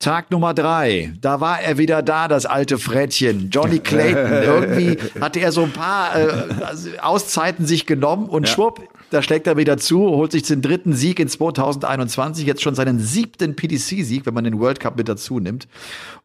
Tag 0.00 0.30
Nummer 0.30 0.54
drei, 0.54 1.12
da 1.20 1.42
war 1.42 1.60
er 1.60 1.76
wieder 1.76 2.00
da, 2.00 2.26
das 2.26 2.46
alte 2.46 2.78
Frettchen, 2.78 3.50
Johnny 3.50 3.80
Clayton. 3.80 4.32
Irgendwie 4.42 4.96
hatte 5.20 5.40
er 5.40 5.52
so 5.52 5.62
ein 5.62 5.72
paar 5.72 6.18
äh, 6.18 6.98
Auszeiten 7.02 7.66
sich 7.66 7.84
genommen 7.84 8.26
und 8.30 8.48
ja. 8.48 8.54
schwupp, 8.54 8.80
da 9.10 9.22
schlägt 9.22 9.46
er 9.46 9.58
wieder 9.58 9.76
zu, 9.76 10.00
holt 10.00 10.32
sich 10.32 10.44
den 10.44 10.62
dritten 10.62 10.94
Sieg 10.94 11.20
in 11.20 11.28
2021, 11.28 12.46
jetzt 12.46 12.62
schon 12.62 12.74
seinen 12.74 12.98
siebten 12.98 13.56
PDC-Sieg, 13.56 14.24
wenn 14.24 14.32
man 14.32 14.44
den 14.44 14.58
World 14.58 14.80
Cup 14.80 14.96
mit 14.96 15.06
dazu 15.06 15.38
nimmt. 15.38 15.68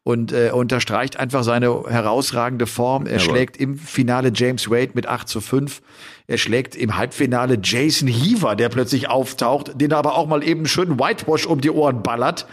Und 0.03 0.31
äh, 0.31 0.51
unterstreicht 0.53 1.19
einfach 1.19 1.43
seine 1.43 1.83
herausragende 1.89 2.67
Form. 2.67 3.07
Er 3.07 3.17
Jawohl. 3.17 3.35
schlägt 3.35 3.57
im 3.57 3.77
Finale 3.77 4.31
James 4.33 4.69
Wade 4.69 4.91
mit 4.93 5.07
8 5.07 5.27
zu 5.27 5.41
5. 5.41 5.81
Er 6.27 6.37
schlägt 6.37 6.77
im 6.77 6.95
Halbfinale 6.95 7.59
Jason 7.61 8.07
Heaver, 8.07 8.55
der 8.55 8.69
plötzlich 8.69 9.09
auftaucht, 9.09 9.81
den 9.81 9.91
er 9.91 9.97
aber 9.97 10.15
auch 10.15 10.27
mal 10.27 10.43
eben 10.43 10.65
schön 10.65 10.97
Whitewash 10.97 11.45
um 11.45 11.59
die 11.59 11.71
Ohren 11.71 12.03
ballert. 12.03 12.45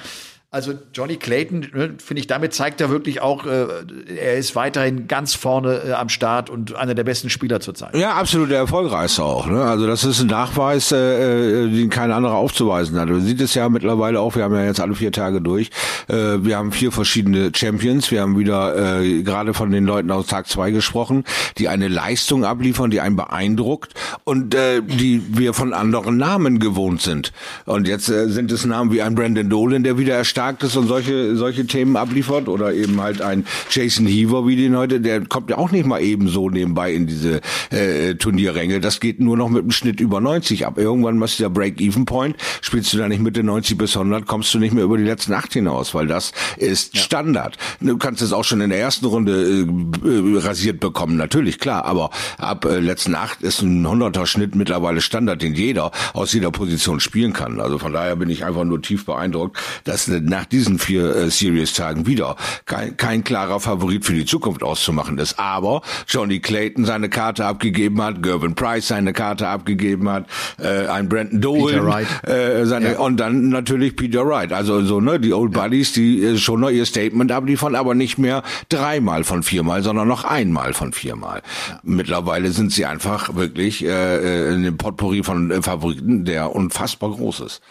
Also 0.55 0.75
Johnny 0.93 1.17
Clayton, 1.17 1.61
ne, 1.73 1.95
finde 1.97 2.21
ich, 2.21 2.27
damit 2.27 2.53
zeigt 2.53 2.83
er 2.83 2.91
wirklich 2.91 3.23
auch, 3.23 3.47
äh, 3.47 3.69
er 4.15 4.37
ist 4.37 4.55
weiterhin 4.55 5.09
ganz 5.09 5.35
vorne 5.35 5.81
äh, 5.83 5.93
am 5.93 6.11
Start 6.11 6.51
und 6.51 6.75
einer 6.75 6.95
der 6.95 7.05
besten 7.05 7.31
Spieler 7.31 7.61
zurzeit. 7.61 7.97
Ja, 7.97 8.17
absolut 8.17 8.51
der 8.51 8.59
erfolgreichste 8.59 9.23
auch. 9.23 9.47
Ne? 9.47 9.65
Also 9.65 9.87
das 9.87 10.05
ist 10.05 10.21
ein 10.21 10.27
Nachweis, 10.27 10.93
äh, 10.93 11.65
äh, 11.65 11.71
den 11.71 11.89
kein 11.89 12.13
anderer 12.13 12.35
aufzuweisen 12.35 13.01
hat. 13.01 13.09
Man 13.09 13.23
sieht 13.23 13.41
es 13.41 13.55
ja 13.55 13.71
mittlerweile 13.71 14.21
auch, 14.21 14.37
wir 14.37 14.45
haben 14.45 14.55
ja 14.55 14.67
jetzt 14.67 14.79
alle 14.79 14.95
vier 14.95 15.11
Tage 15.11 15.41
durch. 15.41 15.71
Äh, 16.09 16.45
wir 16.45 16.59
haben 16.59 16.71
vier 16.71 16.93
verschiedene 16.93 17.51
Champions. 17.57 18.11
Wir 18.11 18.21
haben 18.21 18.39
wieder 18.39 19.01
äh, 19.01 19.23
gerade 19.23 19.55
von 19.55 19.71
den 19.71 19.87
Leuten 19.87 20.11
aus 20.11 20.27
Tag 20.27 20.49
zwei 20.49 20.71
gesprochen, 20.71 21.25
die 21.57 21.71
eine 21.71 21.89
Leistung 21.89 22.45
abliefern, 22.45 22.91
die 22.91 23.01
einen 23.01 23.17
beeindruckt 23.17 23.95
und 24.25 24.55
äh, 24.55 24.83
die 24.83 25.23
wir 25.31 25.55
von 25.55 25.73
anderen 25.73 26.19
Namen 26.19 26.59
gewohnt 26.59 27.01
sind. 27.01 27.33
Und 27.65 27.89
jetzt 27.89 28.11
äh, 28.11 28.29
sind 28.29 28.53
es 28.53 28.67
Namen 28.67 28.93
wie 28.93 29.01
ein 29.01 29.15
Brandon 29.15 29.49
Dolan, 29.49 29.83
der 29.83 29.97
wieder 29.97 30.15
erstarrt 30.15 30.42
Antarktis 30.43 30.77
und 30.77 30.89
solche, 30.89 31.37
solche 31.37 31.67
Themen 31.67 31.97
abliefert 31.97 32.49
oder 32.49 32.73
eben 32.75 33.01
halt 33.01 33.23
ein 33.23 33.47
Jason 33.71 34.07
Heaver 34.07 34.47
wie 34.47 34.57
den 34.57 34.77
heute, 34.77 35.01
der 35.01 35.25
kommt 35.27 35.51
ja 35.51 35.59
auch 35.59 35.71
nicht 35.71 35.87
mal 35.87 36.01
eben 36.01 36.29
so 36.29 36.51
nebenbei 36.51 36.93
in 36.93 37.07
diese 37.07 37.41
äh, 37.71 38.15
Turnierränge. 38.15 38.81
Das 38.81 39.01
geht 39.01 39.21
nur 39.21 39.37
noch 39.37 39.49
mit 39.49 39.63
einem 39.63 39.71
Schnitt 39.71 40.01
über 40.01 40.21
90 40.21 40.67
ab. 40.67 40.79
Irgendwann 40.79 41.19
machst 41.19 41.39
du 41.39 41.45
ja 41.45 41.49
Break-Even-Point, 41.49 42.37
spielst 42.61 42.93
du 42.93 42.99
da 42.99 43.09
nicht 43.09 43.23
Mitte 43.23 43.43
90 43.43 43.79
bis 43.79 43.97
100, 43.97 44.27
kommst 44.27 44.53
du 44.55 44.59
nicht 44.59 44.75
mehr 44.75 44.85
über 44.85 44.99
die 44.99 45.05
letzten 45.05 45.33
acht 45.33 45.53
hinaus, 45.53 45.95
weil 45.95 46.07
das 46.07 46.33
ist 46.57 46.95
ja. 46.95 47.03
Standard. 47.03 47.57
Du 47.81 47.97
kannst 47.99 48.23
es 48.23 48.33
auch 48.33 48.45
schon 48.45 48.61
in 48.61 48.71
der 48.71 48.81
ersten 48.81 49.07
Runde 49.07 49.67
äh, 50.05 50.39
rasiert 50.39 50.81
bekommen, 50.81 51.17
natürlich, 51.17 51.59
klar, 51.59 51.85
aber 51.85 52.11
ab 52.39 52.65
äh, 52.65 52.81
letzten 52.81 53.15
acht 53.15 53.43
ist 53.43 53.63
ein 53.63 53.87
100er 53.87 54.27
Schnitt 54.27 54.55
mittlerweile 54.55 55.01
Standard, 55.01 55.43
den 55.43 55.55
jeder 55.55 55.93
aus 56.15 56.33
jeder 56.33 56.51
Position 56.51 57.01
spielen 57.01 57.33
kann. 57.33 57.61
Also 57.61 57.79
von 57.79 57.93
daher 57.93 58.17
bin 58.17 58.29
ich 58.29 58.45
einfach 58.45 58.65
nur 58.65 58.83
tief 58.83 59.07
beeindruckt, 59.07 59.57
dass 59.85 60.07
nach 60.33 60.47
diesen 60.47 60.79
vier 60.79 61.15
äh, 61.15 61.31
Series-Tagen 61.31 62.07
wieder 62.07 62.37
kein, 62.65 62.97
kein 62.97 63.23
klarer 63.23 63.61
Favorit 63.61 64.05
für 64.05 64.15
die 64.15 64.25
Zukunft 64.25 64.63
auszumachen 64.63 65.19
ist. 65.19 65.39
Aber 65.39 65.83
Johnny 66.09 66.41
Clayton 66.41 66.87
seine 66.87 67.11
Karte 67.11 67.45
abgegeben 67.45 68.03
hat, 68.03 68.23
Gervin 68.23 68.55
Price 68.55 68.89
seine 68.89 69.13
Karte 69.13 69.47
abgegeben 69.47 70.09
hat, 70.09 70.27
äh, 70.59 70.87
ein 70.87 71.09
Brandon 71.09 71.41
Dolan 71.41 72.07
äh, 72.23 72.65
seine, 72.65 72.93
ja. 72.93 72.99
und 72.99 73.19
dann 73.19 73.51
natürlich 73.51 73.95
Peter 73.95 74.27
Wright. 74.27 74.53
Also 74.53 74.83
so 74.83 75.01
ne 75.01 75.21
die 75.21 75.35
Old 75.35 75.53
Buddies, 75.53 75.93
die 75.93 76.25
äh, 76.25 76.39
schon 76.39 76.61
noch 76.61 76.71
ihr 76.71 76.87
Statement 76.87 77.31
abliefern, 77.31 77.75
aber 77.75 77.95
nicht 77.95 78.17
mehr 78.17 78.43
dreimal 78.71 79.25
von 79.25 79.43
viermal, 79.43 79.83
sondern 79.83 80.09
noch 80.09 80.25
einmal 80.25 80.73
von 80.73 80.93
viermal. 80.93 81.43
Ja. 81.69 81.81
Mittlerweile 81.83 82.51
sind 82.53 82.73
sie 82.73 82.87
einfach 82.87 83.35
wirklich 83.35 83.85
äh, 83.85 84.49
äh 84.49 84.55
in 84.55 84.63
dem 84.63 84.79
Potpourri 84.79 85.23
von 85.23 85.51
äh, 85.51 85.61
Favoriten, 85.61 86.25
der 86.25 86.55
unfassbar 86.55 87.11
groß 87.11 87.41
ist 87.41 87.63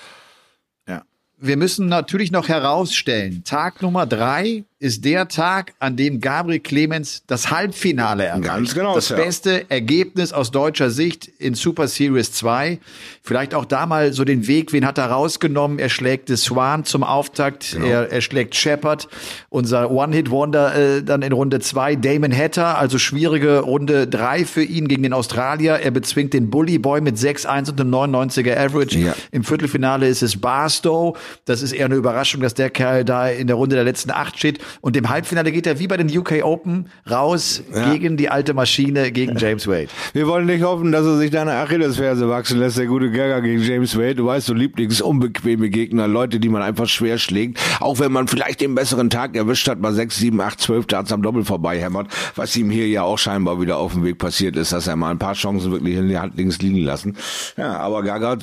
wir 1.41 1.57
müssen 1.57 1.87
natürlich 1.87 2.31
noch 2.31 2.47
herausstellen, 2.47 3.43
Tag 3.43 3.81
Nummer 3.81 4.05
drei 4.05 4.63
ist 4.81 5.05
der 5.05 5.27
Tag, 5.27 5.73
an 5.77 5.95
dem 5.95 6.19
Gabriel 6.21 6.59
Clemens 6.59 7.21
das 7.27 7.51
Halbfinale 7.51 8.25
erreicht. 8.25 8.45
Ganz 8.45 8.73
genau. 8.73 8.95
Das 8.95 9.09
ja. 9.09 9.15
beste 9.15 9.69
Ergebnis 9.69 10.33
aus 10.33 10.49
deutscher 10.49 10.89
Sicht 10.89 11.27
in 11.37 11.53
Super 11.53 11.87
Series 11.87 12.31
2. 12.31 12.79
Vielleicht 13.21 13.53
auch 13.53 13.65
da 13.65 13.85
mal 13.85 14.11
so 14.11 14.25
den 14.25 14.47
Weg, 14.47 14.73
wen 14.73 14.83
hat 14.83 14.97
er 14.97 15.05
rausgenommen? 15.05 15.77
Er 15.77 15.89
schlägt 15.89 16.29
The 16.29 16.35
Swan 16.35 16.83
zum 16.83 17.03
Auftakt, 17.03 17.73
genau. 17.73 17.85
er, 17.85 18.11
er 18.11 18.21
schlägt 18.21 18.55
Shepard, 18.55 19.07
unser 19.49 19.91
One-Hit-Wonder 19.91 20.75
äh, 20.75 21.03
dann 21.03 21.21
in 21.21 21.31
Runde 21.31 21.59
2. 21.59 21.97
Damon 21.97 22.35
Hatter, 22.35 22.79
also 22.79 22.97
schwierige 22.97 23.59
Runde 23.59 24.07
3 24.07 24.45
für 24.45 24.63
ihn 24.63 24.87
gegen 24.87 25.03
den 25.03 25.13
Australier. 25.13 25.73
Er 25.73 25.91
bezwingt 25.91 26.33
den 26.33 26.49
Bully 26.49 26.79
Boy 26.79 27.01
mit 27.01 27.17
6-1 27.17 27.69
und 27.69 27.79
einem 27.79 27.93
99er 27.93 28.57
Average. 28.57 28.97
Ja. 28.97 29.13
Im 29.29 29.43
Viertelfinale 29.43 30.07
ist 30.07 30.23
es 30.23 30.41
Barstow. 30.41 31.15
Das 31.45 31.61
ist 31.61 31.71
eher 31.71 31.85
eine 31.85 31.95
Überraschung, 31.95 32.41
dass 32.41 32.55
der 32.55 32.71
Kerl 32.71 33.05
da 33.05 33.29
in 33.29 33.45
der 33.45 33.57
Runde 33.57 33.75
der 33.75 33.85
letzten 33.85 34.09
acht 34.09 34.39
steht. 34.39 34.57
Und 34.79 34.95
im 34.95 35.09
Halbfinale 35.09 35.51
geht 35.51 35.67
er 35.67 35.79
wie 35.79 35.87
bei 35.87 35.97
den 35.97 36.15
UK 36.15 36.43
Open 36.43 36.87
raus 37.09 37.61
ja. 37.73 37.91
gegen 37.91 38.17
die 38.17 38.29
alte 38.29 38.53
Maschine, 38.53 39.11
gegen 39.11 39.37
James 39.37 39.67
Wade. 39.67 39.87
Wir 40.13 40.27
wollen 40.27 40.45
nicht 40.45 40.63
hoffen, 40.63 40.91
dass 40.91 41.05
er 41.05 41.17
sich 41.17 41.31
deine 41.31 41.53
Achillesferse 41.53 42.29
wachsen 42.29 42.59
lässt, 42.59 42.77
der 42.77 42.85
gute 42.85 43.11
Gaga 43.11 43.39
gegen 43.39 43.61
James 43.61 43.97
Wade. 43.97 44.15
Du 44.15 44.25
weißt, 44.25 44.47
so 44.47 44.53
lieblingsunbequeme 44.53 45.69
Gegner, 45.69 46.07
Leute, 46.07 46.39
die 46.39 46.49
man 46.49 46.61
einfach 46.61 46.87
schwer 46.87 47.17
schlägt. 47.17 47.59
Auch 47.79 47.99
wenn 47.99 48.11
man 48.11 48.27
vielleicht 48.27 48.61
den 48.61 48.75
besseren 48.75 49.09
Tag 49.09 49.35
erwischt 49.35 49.67
hat, 49.67 49.79
mal 49.79 49.93
6, 49.93 50.17
7, 50.17 50.39
8, 50.39 50.59
12 50.61 50.85
Darts 50.87 51.11
am 51.11 51.21
Doppel 51.21 51.43
vorbeihämmert. 51.43 52.07
Was 52.35 52.55
ihm 52.55 52.69
hier 52.69 52.87
ja 52.87 53.03
auch 53.03 53.17
scheinbar 53.17 53.59
wieder 53.61 53.77
auf 53.77 53.93
dem 53.93 54.03
Weg 54.03 54.17
passiert 54.17 54.55
ist, 54.55 54.71
dass 54.71 54.87
er 54.87 54.95
mal 54.95 55.11
ein 55.11 55.19
paar 55.19 55.33
Chancen 55.33 55.71
wirklich 55.71 55.95
in 55.95 56.07
die 56.07 56.17
Hand 56.17 56.37
links 56.37 56.61
liegen 56.61 56.83
lassen. 56.83 57.15
Ja, 57.57 57.77
aber 57.77 58.03
Gaga 58.03 58.37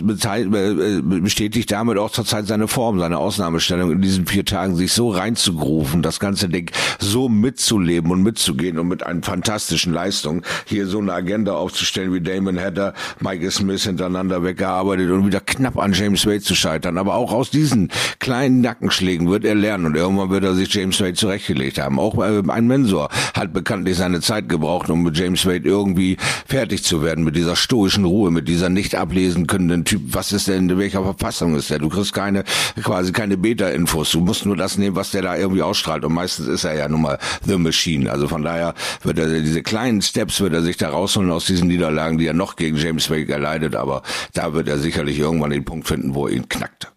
bestätigt 1.02 1.70
damit 1.72 1.98
auch 1.98 2.10
zurzeit 2.10 2.46
seine 2.46 2.68
Form, 2.68 2.98
seine 2.98 3.18
Ausnahmestellung 3.18 3.92
in 3.92 4.00
diesen 4.00 4.26
vier 4.26 4.44
Tagen, 4.44 4.76
sich 4.76 4.92
so 4.92 5.10
reinzugrufen, 5.10 6.02
das 6.02 6.17
ganze 6.18 6.48
Ding 6.48 6.70
so 6.98 7.28
mitzuleben 7.28 8.10
und 8.10 8.22
mitzugehen 8.22 8.78
und 8.78 8.88
mit 8.88 9.04
einer 9.04 9.22
fantastischen 9.22 9.92
Leistung 9.92 10.42
hier 10.66 10.86
so 10.86 10.98
eine 10.98 11.12
Agenda 11.12 11.54
aufzustellen 11.54 12.12
wie 12.12 12.20
Damon 12.20 12.58
Hatter, 12.58 12.94
Michael 13.20 13.50
Smith 13.50 13.84
hintereinander 13.84 14.42
weggearbeitet 14.42 15.10
und 15.10 15.26
wieder 15.26 15.40
knapp 15.40 15.78
an 15.78 15.92
James 15.92 16.26
Wade 16.26 16.40
zu 16.40 16.54
scheitern. 16.54 16.98
Aber 16.98 17.14
auch 17.14 17.32
aus 17.32 17.50
diesen 17.50 17.90
kleinen 18.18 18.60
Nackenschlägen 18.60 19.30
wird 19.30 19.44
er 19.44 19.54
lernen 19.54 19.86
und 19.86 19.96
irgendwann 19.96 20.30
wird 20.30 20.44
er 20.44 20.54
sich 20.54 20.72
James 20.72 21.00
Wade 21.00 21.14
zurechtgelegt 21.14 21.78
haben. 21.78 21.98
Auch 21.98 22.18
äh, 22.18 22.42
ein 22.48 22.66
Mensor 22.66 23.08
hat 23.34 23.52
bekanntlich 23.52 23.96
seine 23.96 24.20
Zeit 24.20 24.48
gebraucht, 24.48 24.90
um 24.90 25.02
mit 25.02 25.16
James 25.16 25.46
Wade 25.46 25.68
irgendwie 25.68 26.16
fertig 26.46 26.84
zu 26.84 27.02
werden, 27.02 27.24
mit 27.24 27.36
dieser 27.36 27.56
stoischen 27.56 28.04
Ruhe, 28.04 28.30
mit 28.30 28.48
dieser 28.48 28.68
nicht 28.68 28.94
ablesen 28.94 29.46
können 29.46 29.84
Typ. 29.84 30.02
Was 30.12 30.32
ist 30.32 30.48
denn, 30.48 30.68
in 30.68 30.78
welcher 30.78 31.02
Verfassung 31.02 31.54
ist 31.54 31.70
der? 31.70 31.78
Du 31.78 31.88
kriegst 31.88 32.12
keine, 32.12 32.44
quasi 32.82 33.12
keine 33.12 33.36
Beta-Infos. 33.36 34.12
Du 34.12 34.20
musst 34.20 34.46
nur 34.46 34.56
das 34.56 34.78
nehmen, 34.78 34.96
was 34.96 35.10
der 35.10 35.22
da 35.22 35.36
irgendwie 35.36 35.62
ausstrahlt. 35.62 36.04
Und 36.08 36.14
meistens 36.14 36.48
ist 36.48 36.64
er 36.64 36.74
ja 36.74 36.88
nun 36.88 37.02
mal 37.02 37.18
The 37.44 37.56
Machine. 37.56 38.10
Also 38.10 38.28
von 38.28 38.42
daher 38.42 38.74
wird 39.02 39.18
er 39.18 39.28
diese 39.40 39.62
kleinen 39.62 40.02
Steps 40.02 40.40
wird 40.40 40.54
er 40.54 40.62
sich 40.62 40.76
da 40.76 40.90
rausholen 40.90 41.30
aus 41.30 41.46
diesen 41.46 41.68
Niederlagen, 41.68 42.18
die 42.18 42.26
er 42.26 42.34
noch 42.34 42.56
gegen 42.56 42.76
James 42.76 43.10
Wade 43.10 43.32
erleidet. 43.32 43.76
Aber 43.76 44.02
da 44.34 44.54
wird 44.54 44.68
er 44.68 44.78
sicherlich 44.78 45.18
irgendwann 45.18 45.50
den 45.50 45.64
Punkt 45.64 45.86
finden, 45.86 46.14
wo 46.14 46.26
er 46.26 46.34
ihn 46.34 46.48
knackt. 46.48 46.92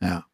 Ja. 0.00 0.24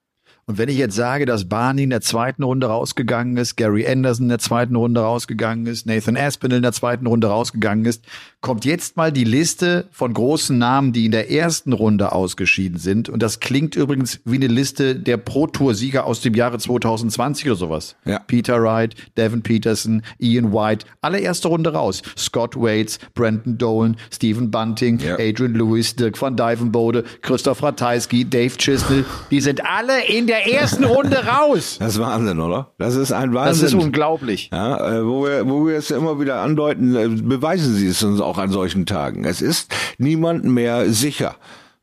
Und 0.48 0.58
wenn 0.58 0.68
ich 0.68 0.76
jetzt 0.76 0.94
sage, 0.94 1.26
dass 1.26 1.48
Barney 1.48 1.82
in 1.82 1.90
der 1.90 2.02
zweiten 2.02 2.44
Runde 2.44 2.68
rausgegangen 2.68 3.36
ist, 3.36 3.56
Gary 3.56 3.84
Anderson 3.84 4.26
in 4.26 4.28
der 4.28 4.38
zweiten 4.38 4.76
Runde 4.76 5.00
rausgegangen 5.00 5.66
ist, 5.66 5.86
Nathan 5.86 6.16
Aspinall 6.16 6.58
in 6.58 6.62
der 6.62 6.72
zweiten 6.72 7.06
Runde 7.08 7.26
rausgegangen 7.26 7.84
ist, 7.84 8.04
kommt 8.42 8.64
jetzt 8.64 8.96
mal 8.96 9.10
die 9.10 9.24
Liste 9.24 9.88
von 9.90 10.14
großen 10.14 10.56
Namen, 10.56 10.92
die 10.92 11.06
in 11.06 11.10
der 11.10 11.32
ersten 11.32 11.72
Runde 11.72 12.12
ausgeschieden 12.12 12.78
sind. 12.78 13.08
Und 13.08 13.20
das 13.22 13.40
klingt 13.40 13.74
übrigens 13.74 14.20
wie 14.24 14.36
eine 14.36 14.46
Liste 14.46 14.94
der 14.94 15.16
Pro-Tour-Sieger 15.16 16.04
aus 16.06 16.20
dem 16.20 16.34
Jahre 16.34 16.58
2020 16.58 17.46
oder 17.46 17.56
sowas. 17.56 17.96
Ja. 18.04 18.20
Peter 18.20 18.62
Wright, 18.62 18.94
Devin 19.16 19.42
Peterson, 19.42 20.02
Ian 20.20 20.52
White, 20.52 20.86
alle 21.00 21.18
erste 21.18 21.48
Runde 21.48 21.72
raus. 21.72 22.02
Scott 22.16 22.54
Waits, 22.56 23.00
Brandon 23.14 23.58
Dolan, 23.58 23.96
Stephen 24.12 24.50
Bunting, 24.50 25.00
Ja. 25.00 25.14
Adrian 25.14 25.54
Lewis, 25.54 25.96
Dirk 25.96 26.20
van 26.20 26.36
Dijvenbode, 26.36 27.02
Christoph 27.22 27.62
Ratajski, 27.64 28.26
Dave 28.28 28.56
Chisnell. 28.58 29.04
Die 29.32 29.40
sind 29.40 29.64
alle 29.66 30.04
in 30.06 30.28
der 30.28 30.46
ersten 30.52 30.84
Runde 30.84 31.16
raus. 31.26 31.78
Das 31.80 31.94
ist 31.94 32.00
Wahnsinn, 32.00 32.38
oder? 32.38 32.72
Das 32.78 32.94
ist 32.94 33.10
ein 33.10 33.32
Das 33.32 33.46
Wahnsinn. 33.46 33.66
ist 33.66 33.74
unglaublich. 33.74 34.50
Ja, 34.52 34.98
äh, 34.98 35.04
wo 35.04 35.24
wir, 35.24 35.48
wo 35.48 35.66
wir 35.66 35.76
es 35.78 35.90
immer 35.90 36.20
wieder 36.20 36.42
andeuten, 36.42 36.94
äh, 36.94 37.08
beweisen 37.08 37.74
Sie 37.74 37.88
es 37.88 38.02
uns 38.04 38.20
auch 38.20 38.35
an 38.38 38.50
solchen 38.50 38.86
Tagen. 38.86 39.24
Es 39.24 39.42
ist 39.42 39.74
niemand 39.98 40.44
mehr 40.44 40.90
sicher. 40.90 41.36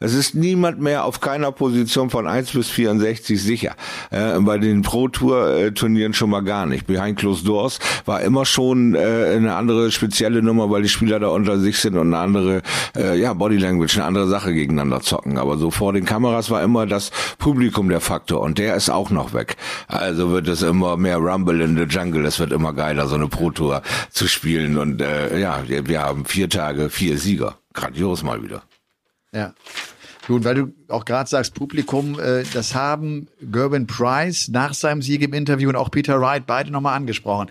Es 0.03 0.13
ist 0.13 0.35
niemand 0.35 0.81
mehr 0.81 1.05
auf 1.05 1.21
keiner 1.21 1.53
Position 1.53 2.09
von 2.09 2.27
1 2.27 2.51
bis 2.51 2.67
64 2.67 3.41
sicher. 3.41 3.73
Äh, 4.11 4.37
bei 4.41 4.57
den 4.57 4.81
Pro-Tour-Turnieren 4.81 6.13
schon 6.13 6.29
mal 6.29 6.41
gar 6.41 6.65
nicht. 6.65 6.85
Behind 6.87 7.17
Closed 7.17 7.47
Doors 7.47 7.79
war 8.03 8.19
immer 8.19 8.43
schon 8.43 8.95
äh, 8.95 8.99
eine 9.37 9.55
andere 9.55 9.91
spezielle 9.91 10.41
Nummer, 10.41 10.69
weil 10.69 10.81
die 10.81 10.89
Spieler 10.89 11.21
da 11.21 11.29
unter 11.29 11.57
sich 11.57 11.77
sind 11.79 11.95
und 11.95 12.13
eine 12.13 12.17
andere 12.17 12.61
äh, 12.97 13.17
ja, 13.17 13.31
Body 13.31 13.55
Language, 13.55 13.95
eine 13.95 14.03
andere 14.03 14.27
Sache 14.27 14.53
gegeneinander 14.53 14.99
zocken. 14.99 15.37
Aber 15.37 15.57
so 15.57 15.71
vor 15.71 15.93
den 15.93 16.03
Kameras 16.03 16.49
war 16.49 16.61
immer 16.61 16.85
das 16.85 17.11
Publikum 17.37 17.87
der 17.87 18.01
Faktor 18.01 18.41
und 18.41 18.57
der 18.57 18.75
ist 18.75 18.89
auch 18.89 19.09
noch 19.09 19.33
weg. 19.33 19.55
Also 19.87 20.31
wird 20.31 20.49
es 20.49 20.63
immer 20.63 20.97
mehr 20.97 21.19
Rumble 21.19 21.61
in 21.61 21.77
the 21.77 21.83
Jungle. 21.83 22.25
Es 22.25 22.39
wird 22.39 22.51
immer 22.51 22.73
geiler, 22.73 23.07
so 23.07 23.15
eine 23.15 23.29
Pro-Tour 23.29 23.81
zu 24.11 24.27
spielen. 24.27 24.77
Und 24.77 25.01
äh, 25.01 25.39
ja, 25.39 25.63
wir, 25.65 25.87
wir 25.87 26.01
haben 26.01 26.25
vier 26.25 26.49
Tage, 26.49 26.89
vier 26.89 27.17
Sieger. 27.17 27.55
Grandios 27.73 28.21
mal 28.21 28.43
wieder. 28.43 28.63
Ja. 29.33 29.53
Gut, 30.27 30.45
weil 30.45 30.55
du 30.55 30.73
auch 30.87 31.05
gerade 31.05 31.29
sagst, 31.29 31.53
Publikum, 31.53 32.19
äh, 32.19 32.43
das 32.53 32.75
haben 32.75 33.27
Gerben 33.41 33.87
Price 33.87 34.47
nach 34.47 34.73
seinem 34.73 35.01
Sieg 35.01 35.21
im 35.21 35.33
Interview 35.33 35.69
und 35.69 35.75
auch 35.75 35.91
Peter 35.91 36.21
Wright 36.21 36.45
beide 36.45 36.71
nochmal 36.71 36.95
angesprochen. 36.95 37.49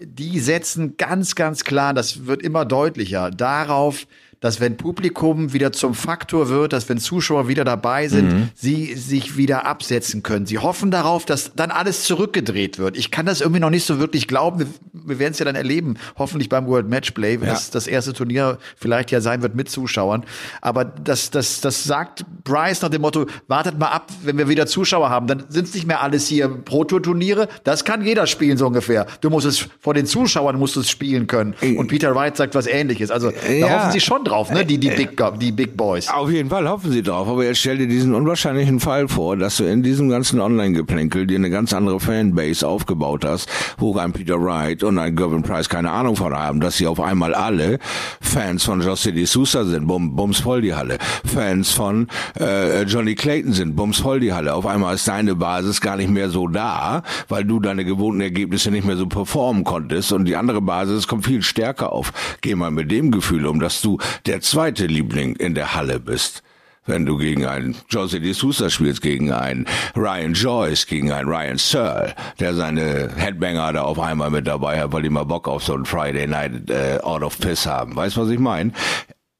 Die 0.00 0.38
setzen 0.38 0.96
ganz, 0.96 1.34
ganz 1.34 1.64
klar, 1.64 1.94
das 1.94 2.26
wird 2.26 2.42
immer 2.42 2.64
deutlicher, 2.64 3.30
darauf, 3.30 4.06
dass 4.40 4.58
wenn 4.60 4.76
Publikum 4.76 5.52
wieder 5.52 5.72
zum 5.72 5.94
Faktor 5.94 6.48
wird, 6.48 6.72
dass 6.72 6.88
wenn 6.88 6.98
Zuschauer 6.98 7.46
wieder 7.48 7.64
dabei 7.64 8.08
sind, 8.08 8.50
sie 8.54 8.94
sich 8.94 9.36
wieder 9.36 9.66
absetzen 9.66 10.22
können. 10.22 10.46
Sie 10.46 10.58
hoffen 10.58 10.90
darauf, 10.90 11.26
dass 11.26 11.52
dann 11.54 11.70
alles 11.70 12.04
zurückgedreht 12.04 12.78
wird. 12.78 12.96
Ich 12.96 13.10
kann 13.10 13.26
das 13.26 13.40
irgendwie 13.42 13.60
noch 13.60 13.70
nicht 13.70 13.84
so 13.84 13.98
wirklich 13.98 14.26
glauben. 14.28 14.60
Wir, 14.60 14.66
wir 14.92 15.18
werden 15.18 15.32
es 15.32 15.38
ja 15.38 15.44
dann 15.44 15.56
erleben, 15.56 15.96
hoffentlich 16.16 16.48
beim 16.48 16.66
World 16.66 16.88
Matchplay, 16.88 17.40
wenn 17.40 17.48
Ja. 17.48 17.54
das 17.54 17.70
das 17.70 17.86
erste 17.86 18.12
Turnier 18.14 18.58
vielleicht 18.76 19.10
ja 19.10 19.20
sein 19.20 19.42
wird 19.42 19.54
mit 19.54 19.68
Zuschauern. 19.70 20.24
Aber 20.62 20.84
das, 20.84 21.30
das, 21.30 21.60
das 21.60 21.84
sagt 21.84 22.24
Bryce 22.44 22.80
nach 22.82 22.88
dem 22.88 23.02
Motto, 23.02 23.26
wartet 23.46 23.78
mal 23.78 23.88
ab, 23.88 24.10
wenn 24.22 24.38
wir 24.38 24.48
wieder 24.48 24.66
Zuschauer 24.66 25.10
haben, 25.10 25.26
dann 25.26 25.44
sind 25.50 25.66
es 25.68 25.74
nicht 25.74 25.86
mehr 25.86 26.00
alles 26.02 26.26
hier 26.26 26.48
Pro-Tour-Turniere. 26.48 27.48
Das 27.64 27.84
kann 27.84 28.04
jeder 28.04 28.26
spielen, 28.26 28.56
so 28.56 28.66
ungefähr. 28.66 29.06
Du 29.20 29.28
musst 29.30 29.46
es 29.46 29.68
vor 29.80 29.92
den 29.94 30.06
Zuschauern 30.06 30.56
musst 30.58 30.76
du 30.76 30.80
es 30.80 30.88
spielen 30.88 31.26
können. 31.26 31.54
Und 31.76 31.88
Peter 31.88 32.14
Wright 32.14 32.36
sagt 32.36 32.54
was 32.54 32.66
ähnliches. 32.66 33.10
Also 33.10 33.30
da 33.30 33.52
Ja. 33.52 33.68
hoffen 33.78 33.92
sie 33.92 34.00
schon 34.00 34.24
drauf, 34.30 34.50
ne? 34.50 34.64
Die, 34.64 34.78
die 34.78 34.90
Big, 34.90 35.16
Go- 35.16 35.32
die 35.32 35.52
Big 35.52 35.76
Boys. 35.76 36.08
Auf 36.08 36.30
jeden 36.30 36.48
Fall 36.48 36.68
hoffen 36.68 36.90
Sie 36.92 37.02
drauf, 37.02 37.28
aber 37.28 37.44
jetzt 37.44 37.58
stell 37.58 37.78
dir 37.78 37.86
diesen 37.86 38.14
unwahrscheinlichen 38.14 38.80
Fall 38.80 39.08
vor, 39.08 39.36
dass 39.36 39.56
du 39.56 39.64
in 39.64 39.82
diesem 39.82 40.08
ganzen 40.08 40.40
Online-Geplänkel 40.40 41.26
dir 41.26 41.36
eine 41.36 41.50
ganz 41.50 41.72
andere 41.72 42.00
Fanbase 42.00 42.66
aufgebaut 42.66 43.24
hast, 43.24 43.48
wo 43.78 43.96
ein 43.96 44.12
Peter 44.12 44.40
Wright 44.40 44.82
und 44.82 44.98
ein 44.98 45.16
Gervin 45.16 45.42
Price 45.42 45.68
keine 45.68 45.90
Ahnung 45.90 46.16
von 46.16 46.32
haben, 46.34 46.60
dass 46.60 46.76
sie 46.76 46.86
auf 46.86 47.00
einmal 47.00 47.34
alle 47.34 47.78
Fans 48.20 48.64
von 48.64 48.80
José 48.82 49.10
de 49.12 49.24
Sousa 49.24 49.64
sind, 49.64 49.86
bum, 49.86 50.14
bums 50.14 50.38
voll 50.40 50.62
die 50.62 50.74
Halle. 50.74 50.98
Fans 51.24 51.72
von 51.72 52.06
äh, 52.38 52.82
Johnny 52.84 53.14
Clayton 53.14 53.52
sind, 53.52 53.74
bums 53.76 53.98
voll 53.98 54.20
die 54.20 54.32
Halle. 54.32 54.54
Auf 54.54 54.66
einmal 54.66 54.94
ist 54.94 55.08
deine 55.08 55.34
Basis 55.34 55.80
gar 55.80 55.96
nicht 55.96 56.10
mehr 56.10 56.30
so 56.30 56.46
da, 56.46 57.02
weil 57.28 57.44
du 57.44 57.58
deine 57.60 57.84
gewohnten 57.84 58.20
Ergebnisse 58.20 58.70
nicht 58.70 58.86
mehr 58.86 58.96
so 58.96 59.06
performen 59.06 59.64
konntest 59.64 60.12
und 60.12 60.24
die 60.26 60.36
andere 60.36 60.60
Basis 60.62 61.08
kommt 61.08 61.24
viel 61.26 61.42
stärker 61.42 61.92
auf. 61.92 62.12
Geh 62.40 62.54
mal 62.54 62.70
mit 62.70 62.90
dem 62.90 63.10
Gefühl 63.10 63.46
um, 63.46 63.58
dass 63.60 63.82
du 63.82 63.98
der 64.26 64.40
zweite 64.40 64.86
Liebling 64.86 65.36
in 65.36 65.54
der 65.54 65.74
Halle 65.74 66.00
bist. 66.00 66.42
Wenn 66.86 67.04
du 67.06 67.18
gegen 67.18 67.44
einen 67.46 67.76
Jose 67.90 68.20
de 68.20 68.32
Sousa 68.32 68.70
spielst, 68.70 69.02
gegen 69.02 69.32
einen 69.32 69.66
Ryan 69.94 70.32
Joyce, 70.32 70.86
gegen 70.86 71.12
einen 71.12 71.28
Ryan 71.28 71.58
Searle, 71.58 72.14
der 72.40 72.54
seine 72.54 73.10
Headbanger 73.16 73.74
da 73.74 73.82
auf 73.82 74.00
einmal 74.00 74.30
mit 74.30 74.46
dabei 74.46 74.80
hat, 74.80 74.92
weil 74.92 75.02
die 75.02 75.10
mal 75.10 75.24
Bock 75.24 75.46
auf 75.46 75.62
so 75.62 75.74
einen 75.74 75.84
Friday 75.84 76.26
Night 76.26 76.70
äh, 76.70 76.98
Out 77.02 77.22
of 77.22 77.38
Piss 77.38 77.66
haben. 77.66 77.94
Weißt 77.94 78.16
was 78.16 78.30
ich 78.30 78.38
meine? 78.38 78.72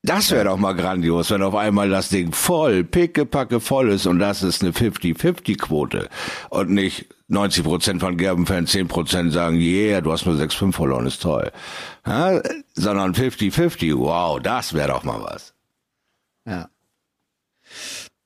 Das 0.03 0.31
wäre 0.31 0.45
doch 0.47 0.57
mal 0.57 0.73
grandios, 0.73 1.31
wenn 1.31 1.43
auf 1.43 1.55
einmal 1.55 1.91
das 1.91 2.09
Ding 2.09 2.33
voll, 2.33 2.85
pickepacke 2.85 3.61
voll 3.61 3.91
ist 3.91 4.07
und 4.07 4.19
das 4.19 4.43
ist 4.43 4.63
eine 4.63 4.73
50-50-Quote 4.73 6.09
und 6.49 6.71
nicht 6.71 7.07
90 7.29 7.65
Prozent 7.65 8.01
von 8.01 8.17
Gerben-Fans, 8.17 8.71
10 8.71 8.89
Prozent 8.89 9.33
sagen, 9.33 9.57
yeah, 9.59 10.01
du 10.01 10.11
hast 10.11 10.25
nur 10.25 10.37
6-5 10.37 10.73
verloren, 10.73 11.07
ist 11.07 11.23
toll. 11.23 11.53
Ja, 12.07 12.41
sondern 12.75 13.13
50-50, 13.13 13.97
wow, 13.99 14.41
das 14.41 14.73
wäre 14.73 14.89
doch 14.89 15.05
mal 15.05 15.21
was. 15.23 15.53
Ja. 16.47 16.71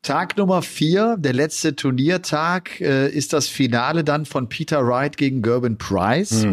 Tag 0.03 0.37
Nummer 0.37 0.62
vier, 0.62 1.16
der 1.18 1.33
letzte 1.33 1.75
Turniertag, 1.75 2.81
äh, 2.81 3.09
ist 3.09 3.33
das 3.33 3.49
Finale 3.49 4.05
dann 4.05 4.27
von 4.27 4.49
Peter 4.49 4.87
Wright 4.87 5.16
gegen 5.16 5.43
Gerben 5.43 5.79
Price. 5.79 6.45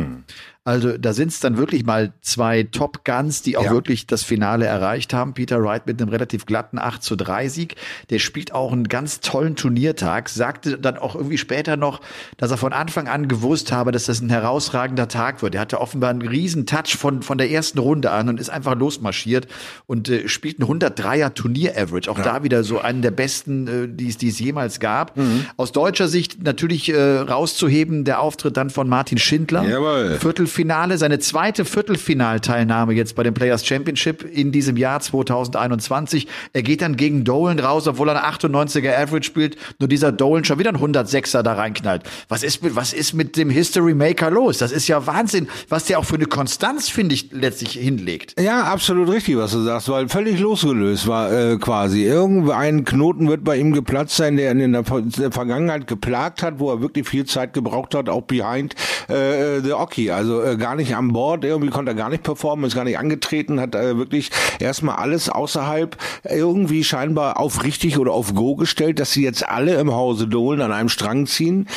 Also 0.64 0.95
da 0.95 1.12
sind 1.14 1.30
es 1.30 1.39
dann 1.39 1.57
wirklich 1.57 1.86
mal 1.86 2.14
zwei 2.22 2.62
Top 2.64 3.03
Guns, 3.03 3.41
die 3.41 3.57
auch 3.57 3.64
Ja. 3.66 3.72
wirklich 3.72 4.05
das 4.05 4.22
Finale 4.22 4.66
erreicht 4.68 5.12
haben. 5.12 5.34
Peter 5.34 5.64
Wright 5.64 5.88
mit 5.88 5.99
einem 5.99 6.09
relativ 6.12 6.45
glatten 6.45 6.78
8 6.78 7.01
zu 7.01 7.16
3 7.16 7.47
Sieg. 7.49 7.76
Der 8.12 8.20
spielt 8.20 8.53
auch 8.53 8.72
einen 8.72 8.88
ganz 8.88 9.22
tollen 9.22 9.55
Turniertag, 9.55 10.30
sagte 10.30 10.78
dann 10.78 10.99
auch 10.99 11.16
irgendwie 11.16 11.39
später 11.39 11.78
noch, 11.78 11.99
dass 12.38 12.51
er 12.51 12.57
von 12.57 12.74
Anfang 12.74 13.07
an 13.07 13.28
gewusst 13.28 13.72
habe, 13.72 13.91
dass 13.91 14.05
das 14.05 14.22
ein 14.22 14.30
herausragender 14.30 15.07
Tag 15.07 15.41
wird. 15.41 15.55
Er 15.55 15.62
hatte 15.62 15.82
offenbar 15.82 16.12
einen 16.12 16.22
riesen 16.22 16.68
Touch 16.68 16.95
von, 16.95 17.24
von 17.24 17.39
der 17.39 17.49
ersten 17.49 17.80
Runde 17.80 18.12
an 18.12 18.30
und 18.30 18.39
ist 18.39 18.51
einfach 18.51 18.76
losmarschiert 18.76 19.47
und 19.88 20.09
äh, 20.09 20.28
spielt 20.28 20.59
ein 20.59 20.64
103er 20.66 21.34
Turnier-Average. 21.34 22.12
Auch 22.12 22.20
da 22.20 22.43
wieder 22.43 22.64
so 22.64 22.80
einen 22.80 23.01
der 23.01 23.09
besten, 23.12 23.68
äh, 23.68 23.88
die 23.89 24.09
es 24.09 24.18
die 24.18 24.30
es 24.30 24.38
jemals 24.38 24.80
gab. 24.80 25.18
Aus 25.57 25.72
deutscher 25.72 26.07
Sicht 26.07 26.43
natürlich 26.43 26.89
äh, 26.89 27.01
rauszuheben, 27.01 28.03
der 28.03 28.20
Auftritt 28.22 28.57
dann 28.57 28.70
von 28.70 28.88
Martin 28.88 29.18
Schindler. 29.18 29.64
Jawohl. 29.68 30.18
Viertelfinale, 30.52 30.97
seine 30.97 31.18
zweite 31.20 31.64
Viertelfinalteilnahme 31.64 32.93
jetzt 32.93 33.16
bei 33.16 33.24
dem 33.24 33.34
Players 33.34 33.66
Championship 33.66 34.24
in 34.24 34.52
diesem 34.52 34.76
Jahr 34.76 34.99
2021. 34.99 36.28
Er 36.52 36.62
geht 36.62 36.82
dann 36.82 36.97
gegen 36.97 37.24
Dolan 37.24 37.58
raus, 37.60 37.88
obwohl 37.88 38.10
er 38.10 38.22
eine 38.24 38.36
98er 38.36 38.93
Average 38.95 39.24
spielt, 39.24 39.56
nur 39.80 39.88
dieser 39.88 40.12
Dolan 40.12 40.43
schon 40.43 40.60
wieder 40.60 40.70
ein 40.72 40.78
106er 40.78 41.41
da 41.41 41.54
reinknallt. 41.54 42.04
Was 42.28 42.43
ist 42.43 42.62
mit, 42.64 42.76
was 42.76 42.91
ist 42.91 43.14
mit 43.14 43.38
dem 43.38 43.49
History 43.49 43.93
Maker 43.93 44.30
los? 44.30 44.58
Das 44.58 44.72
ist 44.74 44.88
ja 44.89 45.08
Wahnsinn, 45.08 45.47
was 45.70 45.86
der 45.86 45.99
auch 45.99 46.06
für 46.06 46.16
eine 46.16 46.26
Konstanz, 46.26 46.89
finde 46.89 47.16
ich, 47.16 47.32
letztlich 47.32 47.72
hinlegt. 47.74 48.39
Ja, 48.39 48.64
absolut 48.64 49.10
richtig, 49.10 49.38
was 49.38 49.52
du 49.52 49.62
sagst, 49.62 49.88
weil 49.88 50.10
völlig 50.10 50.38
losgelöst 50.39 51.08
war 51.08 51.32
äh, 51.32 51.58
quasi. 51.58 52.04
Irgendein 52.04 52.84
Knoten 52.84 53.30
wird 53.30 53.45
bei 53.45 53.56
ihm 53.58 53.72
geplatzt 53.72 54.18
sein, 54.18 54.36
der 54.36 54.52
in 54.52 54.74
der, 54.74 54.84
Ver- 54.84 55.02
der 55.02 55.32
Vergangenheit 55.32 55.88
geplagt 55.88 56.43
hat, 56.43 56.60
wo 56.60 56.70
er 56.72 56.82
wirklich 56.82 57.08
viel 57.08 57.26
Zeit 57.26 57.54
gebraucht 57.54 57.95
hat, 57.95 58.10
auch 58.10 58.24
behind 58.24 58.76
äh, 59.08 59.62
the 59.64 59.72
Oki. 59.72 60.12
Also 60.12 60.41
äh, 60.44 60.58
gar 60.58 60.76
nicht 60.76 60.96
an 60.96 61.14
Bord, 61.14 61.44
irgendwie 61.44 61.72
konnte 61.72 61.92
er 61.92 61.96
gar 61.96 62.10
nicht 62.10 62.24
performen, 62.24 62.66
ist 62.66 62.76
gar 62.76 62.84
nicht 62.84 62.98
angetreten, 62.98 63.60
hat 63.60 63.76
äh, 63.76 63.98
wirklich 63.98 64.32
erstmal 64.60 64.96
alles 64.96 65.30
außerhalb 65.30 65.98
irgendwie 66.24 66.84
scheinbar 66.84 67.39
auf 67.39 67.64
richtig 67.64 67.98
oder 67.98 68.12
auf 68.14 68.34
Go 68.34 68.56
gestellt, 68.56 69.00
dass 69.00 69.12
sie 69.12 69.24
jetzt 69.24 69.48
alle 69.48 69.76
im 69.76 69.92
Hause 69.92 70.28
Dolan 70.28 70.62
an 70.62 70.72
einem 70.72 70.89
Strang 70.89 71.26
ziehen. 71.26 71.68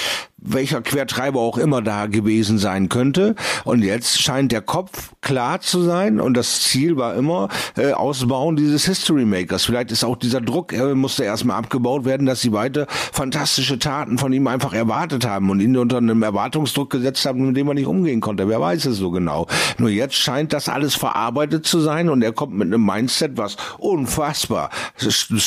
Welcher 0.45 0.83
Quertreiber 0.83 1.41
auch 1.41 1.59
immer 1.59 1.83
da 1.83 2.07
gewesen 2.07 2.59
sein 2.59 2.89
könnte. 2.89 3.35
Und 3.65 3.83
jetzt 3.83 4.21
scheint 4.21 4.53
der 4.53 4.61
Kopf 4.61 5.13
klar 5.21 5.61
zu 5.61 5.83
sein 5.83 6.21
und 6.21 6.35
das 6.37 6.63
Ziel 6.63 6.97
war 6.97 7.15
immer 7.15 7.49
äh, 7.77 7.93
Ausbauen 7.93 8.57
dieses 8.57 8.85
History 8.85 9.25
Makers. 9.25 9.65
Vielleicht 9.65 9.91
ist 9.91 10.05
auch 10.05 10.17
dieser 10.17 10.41
Druck, 10.41 10.73
er 10.73 10.95
musste 10.95 11.25
erstmal 11.25 11.59
abgebaut 11.59 12.05
werden, 12.05 12.27
dass 12.27 12.43
sie 12.43 12.53
weiter 12.53 12.87
fantastische 12.89 13.79
Taten 13.79 14.19
von 14.19 14.33
ihm 14.33 14.47
einfach 14.47 14.75
erwartet 14.75 15.27
haben 15.27 15.51
und 15.51 15.61
ihn 15.61 15.77
unter 15.77 15.97
einem 15.97 16.23
Erwartungsdruck 16.23 16.91
gesetzt 16.91 17.25
haben, 17.27 17.47
mit 17.47 17.57
dem 17.57 17.69
er 17.69 17.75
nicht 17.75 17.87
umgehen 17.87 18.21
konnte. 18.21 18.49
Wer 18.49 18.61
weiß 18.61 18.85
es 18.87 18.99
so 18.99 19.11
genau. 19.11 19.47
Nur 19.79 19.89
jetzt 19.89 20.17
scheint 20.17 20.53
das 20.53 20.69
alles 20.69 20.95
verarbeitet 20.95 21.67
zu 21.67 21.81
sein 21.81 22.09
und 22.09 22.23
er 22.23 22.33
kommt 22.33 22.55
mit 22.55 22.69
einem 22.69 22.85
Mindset, 22.85 23.37
was 23.37 23.57
unfassbar 23.79 24.71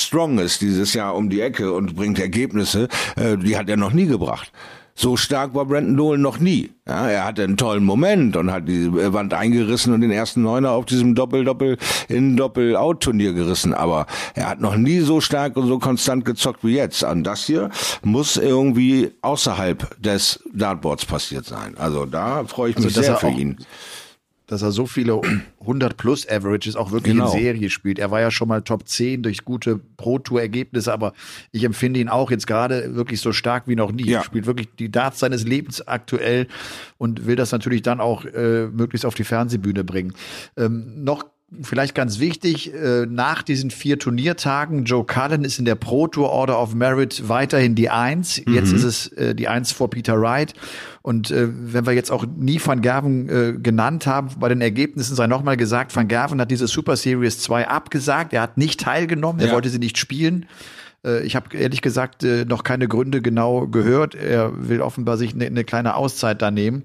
strong 0.07 0.39
ist 0.39 0.61
dieses 0.61 0.93
Jahr 0.93 1.15
um 1.15 1.29
die 1.29 1.41
Ecke 1.41 1.71
und 1.73 1.95
bringt 1.95 2.19
Ergebnisse, 2.19 2.87
äh, 3.15 3.37
die 3.37 3.57
hat 3.57 3.69
er 3.69 3.77
noch 3.77 3.93
nie 3.93 4.05
gebracht. 4.05 4.51
So 4.99 5.15
stark 5.15 5.53
war 5.53 5.65
Brandon 5.65 5.95
Dolan 5.95 6.21
noch 6.21 6.39
nie. 6.39 6.71
Ja, 6.87 7.07
er 7.07 7.25
hatte 7.25 7.43
einen 7.43 7.55
tollen 7.55 7.83
Moment 7.83 8.35
und 8.35 8.51
hat 8.51 8.67
die 8.67 8.91
Wand 8.91 9.31
eingerissen 9.31 9.93
und 9.93 10.01
den 10.01 10.09
ersten 10.09 10.41
Neuner 10.41 10.71
auf 10.71 10.85
diesem 10.85 11.13
Doppel-Doppel 11.13 11.77
in 12.07 12.35
Doppel-Out-Turnier 12.35 13.33
gerissen. 13.33 13.75
Aber 13.75 14.07
er 14.33 14.49
hat 14.49 14.59
noch 14.59 14.75
nie 14.75 15.01
so 15.01 15.21
stark 15.21 15.55
und 15.55 15.67
so 15.67 15.77
konstant 15.77 16.25
gezockt 16.25 16.63
wie 16.63 16.75
jetzt. 16.75 17.03
Und 17.03 17.25
das 17.25 17.45
hier 17.45 17.69
muss 18.03 18.37
irgendwie 18.37 19.11
außerhalb 19.21 20.01
des 20.01 20.43
Dartboards 20.51 21.05
passiert 21.05 21.45
sein. 21.45 21.75
Also 21.77 22.07
da 22.07 22.45
freue 22.45 22.71
ich 22.71 22.77
mich 22.77 22.87
also, 22.87 23.01
sehr 23.01 23.17
für 23.17 23.29
ihn 23.29 23.57
dass 24.47 24.61
er 24.61 24.71
so 24.71 24.85
viele 24.85 25.21
100 25.59 25.97
plus 25.97 26.27
Averages 26.27 26.75
auch 26.75 26.91
wirklich 26.91 27.13
genau. 27.13 27.31
in 27.31 27.39
Serie 27.39 27.69
spielt. 27.69 27.99
Er 27.99 28.11
war 28.11 28.21
ja 28.21 28.31
schon 28.31 28.47
mal 28.47 28.61
Top 28.61 28.87
10 28.87 29.23
durch 29.23 29.45
gute 29.45 29.79
Pro 29.97 30.19
Tour 30.19 30.41
Ergebnisse, 30.41 30.91
aber 30.91 31.13
ich 31.51 31.63
empfinde 31.63 31.99
ihn 31.99 32.09
auch 32.09 32.31
jetzt 32.31 32.47
gerade 32.47 32.95
wirklich 32.95 33.19
so 33.19 33.33
stark 33.33 33.67
wie 33.67 33.75
noch 33.75 33.91
nie. 33.91 34.07
Ja. 34.07 34.19
Er 34.19 34.23
spielt 34.23 34.45
wirklich 34.45 34.69
die 34.79 34.89
Darts 34.89 35.19
seines 35.19 35.43
Lebens 35.43 35.85
aktuell 35.87 36.47
und 36.97 37.25
will 37.25 37.35
das 37.35 37.51
natürlich 37.51 37.81
dann 37.81 37.99
auch 37.99 38.25
äh, 38.25 38.67
möglichst 38.67 39.05
auf 39.05 39.15
die 39.15 39.25
Fernsehbühne 39.25 39.83
bringen. 39.83 40.13
Ähm, 40.55 41.03
noch 41.03 41.25
vielleicht 41.61 41.95
ganz 41.95 42.19
wichtig, 42.19 42.73
äh, 42.73 43.05
nach 43.05 43.41
diesen 43.41 43.71
vier 43.71 43.97
Turniertagen, 43.97 44.83
Joe 44.83 45.05
Cullen 45.05 45.45
ist 45.45 45.59
in 45.59 45.65
der 45.65 45.75
Pro 45.75 46.07
Tour 46.07 46.29
Order 46.29 46.61
of 46.61 46.75
Merit 46.75 47.29
weiterhin 47.29 47.73
die 47.73 47.89
Eins. 47.89 48.41
Mhm. 48.45 48.53
Jetzt 48.53 48.73
ist 48.73 48.83
es 48.83 49.07
äh, 49.13 49.33
die 49.33 49.47
Eins 49.47 49.71
vor 49.71 49.89
Peter 49.89 50.19
Wright. 50.19 50.53
Und 51.01 51.31
äh, 51.31 51.47
wenn 51.49 51.85
wir 51.85 51.93
jetzt 51.93 52.11
auch 52.11 52.25
nie 52.25 52.59
Van 52.63 52.81
Gerven 52.81 53.29
äh, 53.29 53.53
genannt 53.53 54.07
haben, 54.07 54.29
bei 54.39 54.49
den 54.49 54.59
Ergebnissen 54.59 55.15
sei 55.15 55.27
nochmal 55.27 55.55
gesagt, 55.55 55.95
Van 55.95 56.09
Gerven 56.09 56.41
hat 56.41 56.51
diese 56.51 56.67
Super 56.67 56.97
Series 56.97 57.39
2 57.39 57.67
abgesagt. 57.69 58.33
Er 58.33 58.41
hat 58.41 58.57
nicht 58.57 58.81
teilgenommen, 58.81 59.39
er 59.39 59.47
ja. 59.47 59.53
wollte 59.53 59.69
sie 59.69 59.79
nicht 59.79 59.97
spielen. 59.97 60.47
Äh, 61.05 61.23
ich 61.23 61.37
habe 61.37 61.55
ehrlich 61.55 61.81
gesagt 61.81 62.25
äh, 62.25 62.43
noch 62.43 62.63
keine 62.63 62.89
Gründe 62.89 63.21
genau 63.21 63.67
gehört. 63.67 64.15
Er 64.15 64.67
will 64.67 64.81
offenbar 64.81 65.15
sich 65.15 65.33
eine 65.33 65.49
ne 65.49 65.63
kleine 65.63 65.95
Auszeit 65.95 66.41
da 66.41 66.51
nehmen. 66.51 66.83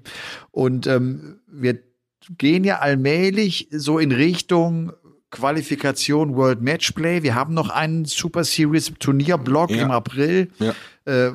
Und 0.51 0.87
ähm, 0.87 1.41
wir 1.51 1.79
gehen 2.37 2.63
ja 2.63 2.79
allmählich 2.79 3.67
so 3.71 3.99
in 3.99 4.11
Richtung 4.11 4.93
Qualifikation 5.31 6.35
World 6.35 6.61
Matchplay. 6.61 7.23
Wir 7.23 7.35
haben 7.35 7.53
noch 7.53 7.69
einen 7.69 8.05
Super 8.05 8.43
Series 8.43 8.93
Turnierblock 8.99 9.71
ja. 9.71 9.83
im 9.83 9.91
April. 9.91 10.49
Ja. 10.59 10.73
Äh, 11.05 11.33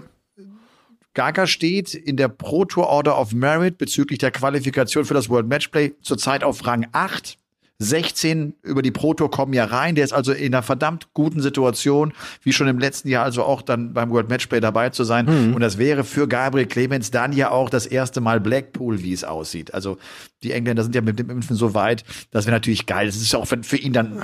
Gaga 1.15 1.49
steht 1.49 1.95
in 1.95 2.17
der 2.17 2.29
Pro 2.29 2.65
Tour 2.65 2.87
Order 2.87 3.19
of 3.19 3.33
Merit 3.33 3.77
bezüglich 3.77 4.21
der 4.21 4.31
Qualifikation 4.31 5.05
für 5.05 5.15
das 5.15 5.29
World 5.29 5.49
Matchplay 5.49 5.93
zurzeit 6.01 6.45
auf 6.45 6.65
Rang 6.65 6.87
8. 6.93 7.39
16 7.81 8.55
über 8.63 8.83
die 8.83 8.91
Pro 8.91 9.15
Tour 9.15 9.31
kommen 9.31 9.53
ja 9.53 9.65
rein. 9.65 9.95
Der 9.95 10.05
ist 10.05 10.13
also 10.13 10.33
in 10.33 10.53
einer 10.53 10.65
verdammt 10.65 11.15
guten 11.15 11.41
Situation, 11.41 12.13
wie 12.43 12.53
schon 12.53 12.67
im 12.67 12.79
letzten 12.79 13.09
Jahr, 13.09 13.25
also 13.25 13.45
auch 13.45 13.63
dann 13.63 13.95
beim 13.95 14.11
World 14.11 14.29
Matchplay 14.29 14.59
dabei 14.59 14.91
zu 14.91 15.05
sein. 15.05 15.27
Mhm. 15.27 15.55
Und 15.55 15.61
das 15.61 15.79
wäre 15.79 16.03
für 16.03 16.27
Gabriel 16.27 16.67
Clemens 16.67 17.13
dann 17.13 17.33
ja 17.33 17.51
auch 17.51 17.71
das 17.71 17.87
erste 17.87 18.21
Mal 18.21 18.41
Blackpool, 18.41 19.03
wie 19.03 19.13
es 19.13 19.23
aussieht. 19.23 19.75
Also 19.75 19.97
die 20.43 20.53
Engländer 20.53 20.83
sind 20.83 20.95
ja 20.95 21.01
mit 21.01 21.19
dem 21.19 21.31
Impfen 21.31 21.57
so 21.57 21.75
weit, 21.75 22.05
das 22.31 22.47
wäre 22.47 22.55
natürlich 22.55 22.87
geil. 22.87 23.07
Das 23.07 23.17
ist 23.17 23.35
auch 23.35 23.47
für 23.47 23.77
ihn 23.77 23.93
dann, 23.93 24.23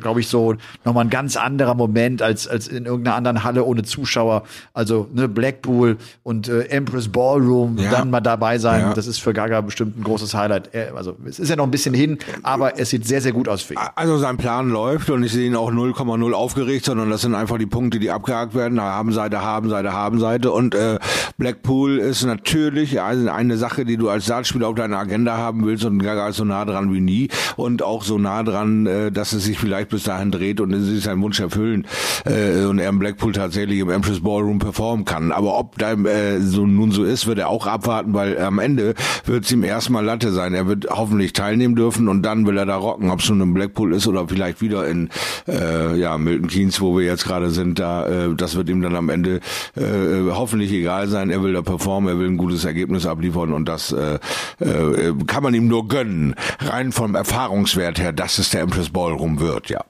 glaube 0.00 0.20
ich, 0.20 0.28
so 0.28 0.54
nochmal 0.84 1.04
ein 1.04 1.10
ganz 1.10 1.36
anderer 1.36 1.74
Moment 1.74 2.22
als, 2.22 2.48
als 2.48 2.66
in 2.66 2.86
irgendeiner 2.86 3.16
anderen 3.16 3.44
Halle 3.44 3.64
ohne 3.64 3.82
Zuschauer. 3.82 4.44
Also 4.72 5.08
ne, 5.12 5.28
Blackpool 5.28 5.98
und 6.22 6.48
äh, 6.48 6.62
Empress 6.68 7.08
Ballroom 7.08 7.76
ja. 7.78 7.90
dann 7.90 8.10
mal 8.10 8.20
dabei 8.20 8.58
sein. 8.58 8.80
Ja. 8.80 8.94
Das 8.94 9.06
ist 9.06 9.18
für 9.18 9.34
Gaga 9.34 9.60
bestimmt 9.60 9.98
ein 9.98 10.04
großes 10.04 10.34
Highlight. 10.34 10.70
Also 10.94 11.16
es 11.26 11.38
ist 11.38 11.50
ja 11.50 11.56
noch 11.56 11.64
ein 11.64 11.70
bisschen 11.70 11.94
hin, 11.94 12.18
aber 12.42 12.78
es 12.78 12.90
sieht 12.90 13.06
sehr, 13.06 13.20
sehr 13.20 13.32
gut 13.32 13.48
aus 13.48 13.62
für 13.62 13.74
ihn. 13.74 13.80
Also 13.94 14.16
sein 14.18 14.38
Plan 14.38 14.70
läuft 14.70 15.10
und 15.10 15.22
ich 15.22 15.32
sehe 15.32 15.46
ihn 15.46 15.56
auch 15.56 15.70
0,0 15.70 16.32
aufgeregt, 16.32 16.86
sondern 16.86 17.10
das 17.10 17.20
sind 17.20 17.34
einfach 17.34 17.58
die 17.58 17.66
Punkte, 17.66 17.98
die 17.98 18.10
abgehakt 18.10 18.54
werden. 18.54 18.80
Haben 18.80 19.12
Seite, 19.12 19.42
haben 19.42 19.68
Seite, 19.68 19.92
haben 19.92 20.20
Seite. 20.20 20.52
Und 20.52 20.74
äh, 20.74 20.98
Blackpool 21.36 21.98
ist 21.98 22.24
natürlich 22.24 23.00
eine 23.00 23.56
Sache, 23.58 23.84
die 23.84 23.98
du 23.98 24.08
als 24.08 24.24
Startspieler 24.24 24.68
auf 24.68 24.74
deiner 24.74 24.98
Agenda 24.98 25.33
haben 25.36 25.64
willst 25.66 25.84
und 25.84 25.98
Gaga 25.98 26.28
ist 26.28 26.36
so 26.36 26.44
nah 26.44 26.64
dran 26.64 26.92
wie 26.92 27.00
nie 27.00 27.28
und 27.56 27.82
auch 27.82 28.02
so 28.02 28.18
nah 28.18 28.42
dran, 28.42 28.86
äh, 28.86 29.12
dass 29.12 29.32
es 29.32 29.44
sich 29.44 29.58
vielleicht 29.58 29.90
bis 29.90 30.04
dahin 30.04 30.30
dreht 30.30 30.60
und 30.60 30.72
sich 30.82 31.04
seinen 31.04 31.22
Wunsch 31.22 31.40
erfüllen 31.40 31.86
äh, 32.24 32.64
und 32.64 32.78
er 32.78 32.88
im 32.88 32.98
Blackpool 32.98 33.32
tatsächlich 33.32 33.80
im 33.80 33.90
Empress 33.90 34.20
Ballroom 34.20 34.58
performen 34.58 35.04
kann. 35.04 35.32
Aber 35.32 35.58
ob 35.58 35.78
da 35.78 35.92
äh, 35.92 36.40
so 36.40 36.66
nun 36.66 36.90
so 36.92 37.04
ist, 37.04 37.26
wird 37.26 37.38
er 37.38 37.48
auch 37.48 37.66
abwarten, 37.66 38.14
weil 38.14 38.38
am 38.38 38.58
Ende 38.58 38.94
wird 39.24 39.44
es 39.44 39.52
ihm 39.52 39.64
erstmal 39.64 40.04
Latte 40.04 40.32
sein. 40.32 40.54
Er 40.54 40.66
wird 40.66 40.86
hoffentlich 40.90 41.32
teilnehmen 41.32 41.76
dürfen 41.76 42.08
und 42.08 42.22
dann 42.22 42.46
will 42.46 42.58
er 42.58 42.66
da 42.66 42.76
rocken, 42.76 43.10
ob 43.10 43.20
es 43.20 43.28
nun 43.28 43.40
im 43.40 43.54
Blackpool 43.54 43.94
ist 43.94 44.06
oder 44.06 44.28
vielleicht 44.28 44.60
wieder 44.60 44.86
in 44.86 45.08
äh, 45.48 45.98
ja 45.98 46.18
Milton 46.18 46.48
Keynes, 46.48 46.80
wo 46.80 46.96
wir 46.96 47.04
jetzt 47.04 47.24
gerade 47.24 47.50
sind. 47.50 47.78
Da 47.78 48.06
äh, 48.06 48.34
das 48.34 48.56
wird 48.56 48.68
ihm 48.68 48.82
dann 48.82 48.96
am 48.96 49.08
Ende 49.08 49.40
äh, 49.76 50.30
hoffentlich 50.30 50.72
egal 50.72 51.08
sein. 51.08 51.30
Er 51.30 51.42
will 51.42 51.52
da 51.52 51.62
performen, 51.62 52.08
er 52.08 52.18
will 52.18 52.28
ein 52.28 52.36
gutes 52.36 52.64
Ergebnis 52.64 53.06
abliefern 53.06 53.52
und 53.52 53.68
das 53.68 53.92
äh, 53.92 54.18
äh, 54.60 55.12
kann 55.26 55.42
man 55.42 55.54
ihm 55.54 55.68
nur 55.68 55.88
gönnen. 55.88 56.34
Rein 56.58 56.92
vom 56.92 57.14
Erfahrungswert 57.14 57.98
her, 57.98 58.12
dass 58.12 58.38
es 58.38 58.50
der 58.50 58.62
Empress 58.62 58.90
Ballroom 58.90 59.40
wird, 59.40 59.70
ja. 59.70 59.84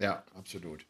Ja, 0.00 0.22
absolut. 0.34 0.86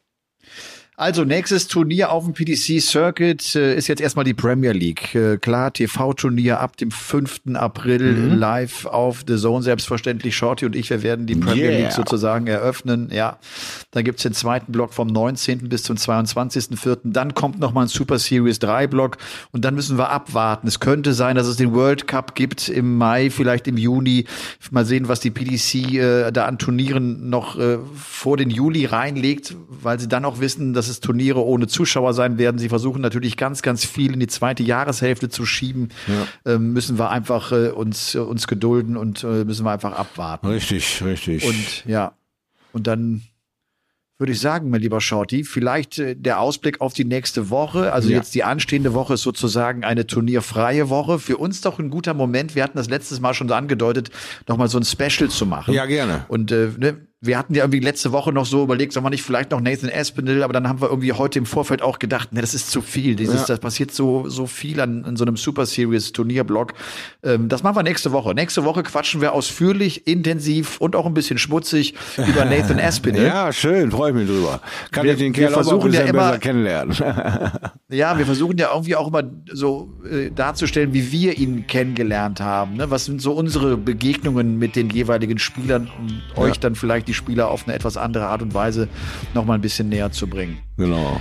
Also 0.97 1.25
nächstes 1.25 1.67
Turnier 1.67 2.09
auf 2.11 2.23
dem 2.23 2.33
PDC 2.33 2.81
Circuit 2.81 3.53
äh, 3.55 3.75
ist 3.75 3.87
jetzt 3.87 3.99
erstmal 3.99 4.23
die 4.23 4.33
Premier 4.33 4.71
League. 4.71 5.13
Äh, 5.13 5.37
klar, 5.37 5.73
TV-Turnier 5.73 6.61
ab 6.61 6.77
dem 6.77 6.89
5. 6.89 7.41
April 7.55 8.13
mhm. 8.13 8.35
live 8.35 8.85
auf 8.85 9.25
The 9.27 9.35
Zone. 9.35 9.61
Selbstverständlich 9.61 10.37
Shorty 10.37 10.65
und 10.65 10.73
ich, 10.73 10.89
wir 10.89 11.03
werden 11.03 11.25
die 11.25 11.35
Premier 11.35 11.71
yeah. 11.71 11.79
League 11.81 11.91
sozusagen 11.91 12.47
eröffnen. 12.47 13.09
Ja, 13.11 13.39
da 13.91 14.03
gibt's 14.03 14.23
den 14.23 14.31
zweiten 14.31 14.71
Block 14.71 14.93
vom 14.93 15.07
19. 15.07 15.67
bis 15.67 15.83
zum 15.83 15.97
22.04. 15.97 16.99
Dann 17.03 17.33
kommt 17.33 17.59
nochmal 17.59 17.85
ein 17.85 17.89
Super 17.89 18.17
Series 18.17 18.59
3 18.59 18.87
Block 18.87 19.17
und 19.51 19.65
dann 19.65 19.75
müssen 19.75 19.97
wir 19.97 20.11
abwarten. 20.11 20.65
Es 20.65 20.79
könnte 20.79 21.13
sein, 21.13 21.35
dass 21.35 21.47
es 21.47 21.57
den 21.57 21.73
World 21.73 22.07
Cup 22.07 22.35
gibt 22.35 22.69
im 22.69 22.97
Mai, 22.97 23.29
vielleicht 23.29 23.67
im 23.67 23.77
Juni. 23.77 24.27
Mal 24.71 24.85
sehen, 24.85 25.09
was 25.09 25.19
die 25.19 25.31
PDC 25.31 25.75
äh, 25.95 26.31
da 26.31 26.45
an 26.45 26.57
Turnieren 26.57 27.29
noch 27.29 27.59
äh, 27.59 27.79
vor 27.95 28.37
den 28.37 28.49
Juli 28.49 28.85
reinlegt, 28.85 29.55
weil 29.67 29.99
sie 29.99 30.07
dann 30.07 30.23
auch 30.23 30.39
wissen, 30.39 30.73
dass 30.73 30.84
dass 30.85 30.91
es 30.91 30.99
Turniere 30.99 31.43
ohne 31.43 31.67
Zuschauer 31.67 32.13
sein 32.13 32.37
werden. 32.37 32.57
Sie 32.57 32.69
versuchen 32.69 33.01
natürlich 33.01 33.37
ganz, 33.37 33.61
ganz 33.61 33.85
viel 33.85 34.13
in 34.13 34.19
die 34.19 34.27
zweite 34.27 34.63
Jahreshälfte 34.63 35.29
zu 35.29 35.45
schieben. 35.45 35.89
Ja. 36.07 36.53
Ähm, 36.53 36.73
müssen 36.73 36.99
wir 36.99 37.09
einfach 37.09 37.51
äh, 37.51 37.69
uns, 37.69 38.15
äh, 38.15 38.19
uns 38.19 38.47
gedulden 38.47 38.97
und 38.97 39.23
äh, 39.23 39.43
müssen 39.43 39.65
wir 39.65 39.71
einfach 39.71 39.93
abwarten. 39.93 40.47
Richtig, 40.47 41.03
richtig. 41.03 41.45
Und 41.45 41.85
ja, 41.85 42.13
und 42.71 42.87
dann 42.87 43.23
würde 44.17 44.31
ich 44.31 44.39
sagen, 44.39 44.69
mein 44.69 44.79
lieber 44.79 45.01
Shorty, 45.01 45.43
vielleicht 45.43 45.99
äh, 45.99 46.15
der 46.15 46.39
Ausblick 46.39 46.79
auf 46.79 46.93
die 46.93 47.03
nächste 47.03 47.49
Woche. 47.49 47.91
Also 47.91 48.09
ja. 48.09 48.17
jetzt 48.17 48.33
die 48.33 48.43
anstehende 48.43 48.93
Woche 48.93 49.15
ist 49.15 49.23
sozusagen 49.23 49.83
eine 49.83 50.07
turnierfreie 50.07 50.89
Woche. 50.89 51.19
Für 51.19 51.37
uns 51.37 51.61
doch 51.61 51.79
ein 51.79 51.89
guter 51.89 52.13
Moment. 52.13 52.55
Wir 52.55 52.63
hatten 52.63 52.77
das 52.77 52.89
letztes 52.89 53.19
Mal 53.19 53.33
schon 53.33 53.49
so 53.49 53.55
angedeutet, 53.55 54.11
nochmal 54.47 54.69
so 54.69 54.77
ein 54.77 54.85
Special 54.85 55.29
zu 55.29 55.45
machen. 55.45 55.73
Ja, 55.73 55.85
gerne. 55.85 56.25
Und 56.29 56.51
äh, 56.51 56.69
ne, 56.77 57.07
wir 57.25 57.37
hatten 57.37 57.53
ja 57.53 57.63
irgendwie 57.63 57.79
letzte 57.79 58.11
Woche 58.11 58.31
noch 58.31 58.45
so 58.45 58.63
überlegt, 58.63 58.93
soll 58.93 59.03
man 59.03 59.11
nicht 59.11 59.23
vielleicht 59.23 59.51
noch 59.51 59.61
Nathan 59.61 59.89
Aspinall, 59.93 60.43
aber 60.43 60.53
dann 60.53 60.67
haben 60.67 60.81
wir 60.81 60.89
irgendwie 60.89 61.13
heute 61.13 61.39
im 61.39 61.45
Vorfeld 61.45 61.81
auch 61.81 61.99
gedacht, 61.99 62.33
ne, 62.33 62.41
das 62.41 62.53
ist 62.53 62.71
zu 62.71 62.81
viel. 62.81 63.15
Dieses, 63.15 63.41
ja. 63.41 63.45
das 63.47 63.59
passiert 63.59 63.91
so, 63.91 64.29
so 64.29 64.47
viel 64.47 64.79
an, 64.79 65.05
an 65.05 65.17
so 65.17 65.25
einem 65.25 65.37
Super 65.37 65.65
Series 65.65 66.11
Turnierblock. 66.11 66.73
Ähm, 67.23 67.49
das 67.49 67.63
machen 67.63 67.75
wir 67.75 67.83
nächste 67.83 68.11
Woche. 68.11 68.33
Nächste 68.33 68.63
Woche 68.63 68.83
quatschen 68.83 69.21
wir 69.21 69.33
ausführlich, 69.33 70.07
intensiv 70.07 70.79
und 70.79 70.95
auch 70.95 71.05
ein 71.05 71.13
bisschen 71.13 71.37
schmutzig 71.37 71.95
über 72.17 72.45
Nathan 72.45 72.79
Aspinall. 72.79 73.25
ja, 73.25 73.53
schön, 73.53 73.91
freue 73.91 74.11
ich 74.11 74.15
mich 74.15 74.27
drüber. 74.27 74.61
Kann 74.91 75.05
wir, 75.05 75.13
ich 75.13 75.19
den 75.19 75.33
Kerl 75.33 75.55
auch 75.55 75.71
ein 75.71 75.79
bisschen 75.79 75.93
ja 75.93 76.09
immer, 76.09 76.27
besser 76.27 76.39
kennenlernen. 76.39 76.95
ja, 77.89 78.17
wir 78.17 78.25
versuchen 78.25 78.57
ja 78.57 78.69
irgendwie 78.71 78.95
auch 78.95 79.07
immer 79.07 79.23
so 79.51 79.93
äh, 80.09 80.29
darzustellen, 80.31 80.93
wie 80.93 81.11
wir 81.11 81.37
ihn 81.37 81.67
kennengelernt 81.67 82.39
haben. 82.39 82.75
Ne? 82.75 82.91
Was 82.91 83.05
sind 83.05 83.21
so 83.21 83.33
unsere 83.33 83.77
Begegnungen 83.77 84.57
mit 84.57 84.75
den 84.75 84.89
jeweiligen 84.89 85.39
Spielern, 85.39 85.89
um 85.99 86.07
ja. 86.35 86.41
euch 86.41 86.59
dann 86.59 86.75
vielleicht 86.75 87.07
die 87.07 87.13
Spieler 87.15 87.49
auf 87.49 87.65
eine 87.65 87.73
etwas 87.75 87.97
andere 87.97 88.27
Art 88.27 88.41
und 88.41 88.53
Weise 88.53 88.87
noch 89.33 89.45
mal 89.45 89.55
ein 89.55 89.61
bisschen 89.61 89.89
näher 89.89 90.11
zu 90.11 90.27
bringen. 90.27 90.59
Genau. 90.77 91.19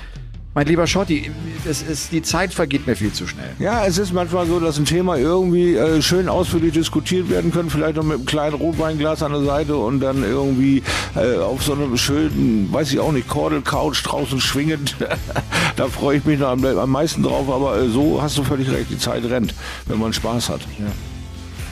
Mein 0.56 0.68
lieber 0.68 0.86
Schotti, 0.86 1.32
es 1.68 1.82
ist, 1.82 2.12
die 2.12 2.22
Zeit 2.22 2.54
vergeht 2.54 2.86
mir 2.86 2.94
viel 2.94 3.12
zu 3.12 3.26
schnell. 3.26 3.50
Ja, 3.58 3.84
es 3.86 3.98
ist 3.98 4.12
manchmal 4.12 4.46
so, 4.46 4.60
dass 4.60 4.78
ein 4.78 4.84
Thema 4.84 5.16
irgendwie 5.16 5.74
äh, 5.74 6.00
schön 6.00 6.28
ausführlich 6.28 6.72
diskutiert 6.72 7.28
werden 7.28 7.52
kann, 7.52 7.70
vielleicht 7.70 7.96
noch 7.96 8.04
mit 8.04 8.18
einem 8.18 8.26
kleinen 8.26 8.54
Rotweinglas 8.54 9.24
an 9.24 9.32
der 9.32 9.42
Seite 9.42 9.76
und 9.76 9.98
dann 9.98 10.22
irgendwie 10.22 10.84
äh, 11.16 11.38
auf 11.38 11.64
so 11.64 11.72
einem 11.72 11.96
schönen, 11.96 12.72
weiß 12.72 12.92
ich 12.92 13.00
auch 13.00 13.10
nicht, 13.10 13.26
Kordelcouch 13.26 14.00
draußen 14.04 14.40
schwingend 14.40 14.94
da 15.76 15.88
freue 15.88 16.18
ich 16.18 16.24
mich 16.24 16.38
noch 16.38 16.50
am, 16.50 16.64
am 16.64 16.90
meisten 16.90 17.24
drauf, 17.24 17.48
aber 17.50 17.76
äh, 17.76 17.88
so 17.88 18.22
hast 18.22 18.38
du 18.38 18.44
völlig 18.44 18.70
recht, 18.70 18.90
die 18.90 18.98
Zeit 18.98 19.24
rennt, 19.24 19.54
wenn 19.86 19.98
man 19.98 20.12
Spaß 20.12 20.50
hat. 20.50 20.60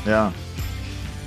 Ja. 0.07 0.33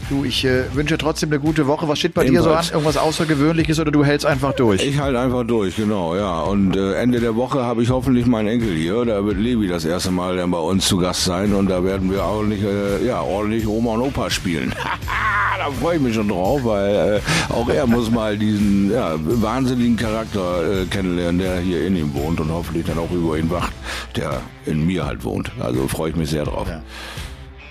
Du, 0.10 0.24
ich 0.24 0.46
äh, 0.46 0.64
wünsche 0.76 0.98
trotzdem 1.00 1.32
eine 1.32 1.40
gute 1.40 1.66
Woche. 1.66 1.88
Was 1.88 1.98
steht 1.98 2.14
bei 2.14 2.26
dir 2.26 2.42
so 2.42 2.50
an? 2.50 2.56
Ebenfalls. 2.58 2.72
Irgendwas 2.72 2.98
Außergewöhnliches 2.98 3.80
oder 3.80 3.92
du 3.92 4.06
hältst 4.06 4.26
einfach 4.26 4.54
durch? 4.54 4.84
Ich 4.84 5.00
halte 5.00 5.20
einfach 5.20 5.46
durch, 5.46 5.76
genau, 5.76 6.16
ja. 6.16 6.42
Und 6.42 6.76
äh, 6.76 6.94
Ende 6.94 7.20
der 7.20 7.36
Woche 7.36 7.64
habe 7.64 7.82
ich 7.82 7.90
hoffentlich 7.90 8.28
meinen 8.28 8.48
Enkel 8.48 8.76
hier. 8.76 9.04
Da 9.06 9.26
wird 9.26 9.38
Levi 9.38 9.68
das 9.68 9.84
erste 9.84 10.12
Mal 10.12 10.38
dann 10.38 10.52
bei 10.52 10.60
uns 10.60 10.88
zu 10.88 10.98
Gast 10.98 11.26
sein 11.26 11.54
und 11.54 11.70
da 11.70 11.84
werden 11.84 12.12
wir 12.12 12.24
ordentlich, 12.24 12.64
äh, 12.64 13.06
ja, 13.06 13.22
ordentlich 13.22 13.68
Oma 13.68 13.94
und 13.94 14.02
Opa 14.02 14.30
spielen. 14.30 14.76
da 15.58 15.72
freue 15.72 15.96
ich 15.96 16.02
mich 16.02 16.14
schon 16.14 16.28
drauf, 16.28 16.64
weil 16.64 17.22
äh, 17.50 17.54
auch 17.54 17.68
er 17.70 17.88
muss 17.88 18.12
mal 18.12 18.38
diesen 18.38 18.92
ja, 18.92 19.16
wahnsinnigen 19.18 19.98
Charakter 19.98 20.82
äh, 20.82 20.86
kennenlernen, 20.86 21.40
der 21.40 21.58
hier 21.60 21.86
in 21.88 21.96
ihm 21.96 22.14
wohnt 22.14 22.40
und 22.40 22.52
hoffentlich 22.52 22.86
dann 22.86 23.00
auch 23.00 23.12
über 23.12 23.38
ihn 23.40 23.50
wacht, 23.50 23.74
der 24.16 24.42
in 24.68 24.86
mir 24.86 25.06
halt 25.06 25.24
wohnt. 25.24 25.52
Also 25.60 25.88
freue 25.88 26.12
ich 26.12 26.16
mich 26.16 26.30
sehr 26.30 26.44
drauf. 26.44 26.68
Ja. 26.70 26.84